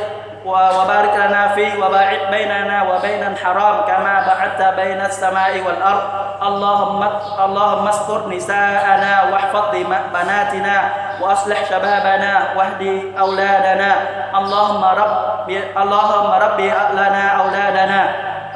وبارك 0.45 1.15
لنا 1.15 1.49
فيه 1.49 1.85
وباعد 1.85 2.19
بيننا 2.31 2.83
وبين 2.83 3.23
الحرام 3.27 3.77
كما 3.87 4.15
بعدت 4.27 4.61
بين 4.77 5.01
السماء 5.01 5.61
والأرض. 5.67 6.03
اللهم 6.43 7.03
اللهم 7.45 7.89
استر 7.89 8.29
نساءنا 8.29 9.13
واحفظ 9.33 9.71
بناتنا 10.15 10.77
وأصلح 11.21 11.65
شبابنا 11.71 12.33
واهد 12.57 12.83
أولادنا. 13.19 13.91
اللهم 14.35 14.85
رب 14.85 15.49
اللهم 15.77 16.31
رب 16.45 16.61
لنا 17.01 17.25
أولادنا 17.43 18.01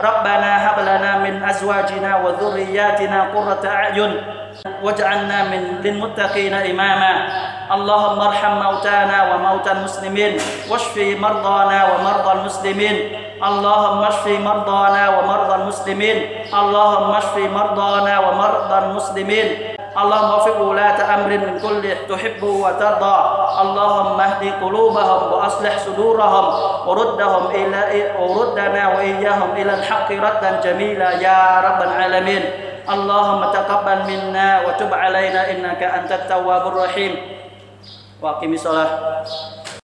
ربنا 0.01 0.71
هب 0.71 0.79
لنا 0.81 1.19
من 1.19 1.45
أزواجنا 1.45 2.17
وذرياتنا 2.17 3.23
قرة 3.35 3.63
أعين 3.69 4.13
واجعلنا 4.83 5.43
من 5.45 5.63
للمتقين 5.83 6.55
إماما. 6.55 7.13
اللهم 7.73 8.21
ارحم 8.21 8.53
موتانا 8.63 9.35
وموتى 9.35 9.73
المسلمين 9.73 10.33
واشف 10.71 10.97
مرضانا 10.97 11.79
ومرضى 11.91 12.33
المسلمين. 12.33 12.97
اللهم 13.45 14.05
اشف 14.05 14.27
مرضانا 14.27 15.09
ومرضى 15.09 15.55
المسلمين. 15.55 16.17
اللهم 16.55 17.11
اشف 17.15 17.37
مرضانا 17.37 18.19
ومرضى 18.19 18.79
المسلمين. 18.79 19.78
اللهم 19.99 20.31
وفق 20.31 20.59
ولاة 20.61 20.99
أمر 21.15 21.29
من 21.29 21.59
كل 21.59 21.83
تحب 22.09 22.43
وترضى. 22.43 23.19
اللهم 23.63 24.21
اهد 24.21 24.43
قلوبهم 24.63 25.21
وأصلح 25.33 25.79
صدورهم 25.79 26.47
وردهم 26.89 27.45
إلى 27.51 27.81
وردنا 28.19 28.83
وإياهم 28.89 29.51
إلى 29.57 29.73
الحق 29.75 30.09
ردا 30.13 30.51
جميلا 30.65 31.11
يا 31.19 31.43
رب 31.67 31.81
العالمين. 31.83 32.45
اللهم 32.89 33.41
تقبل 33.53 33.99
منا 34.07 34.49
وتب 34.67 34.95
علينا 34.95 35.51
إنك 35.51 35.83
أنت 35.83 36.11
التواب 36.13 36.67
الرحيم. 36.67 37.13
وأقم 38.23 38.53
الصلاة. 38.55 38.91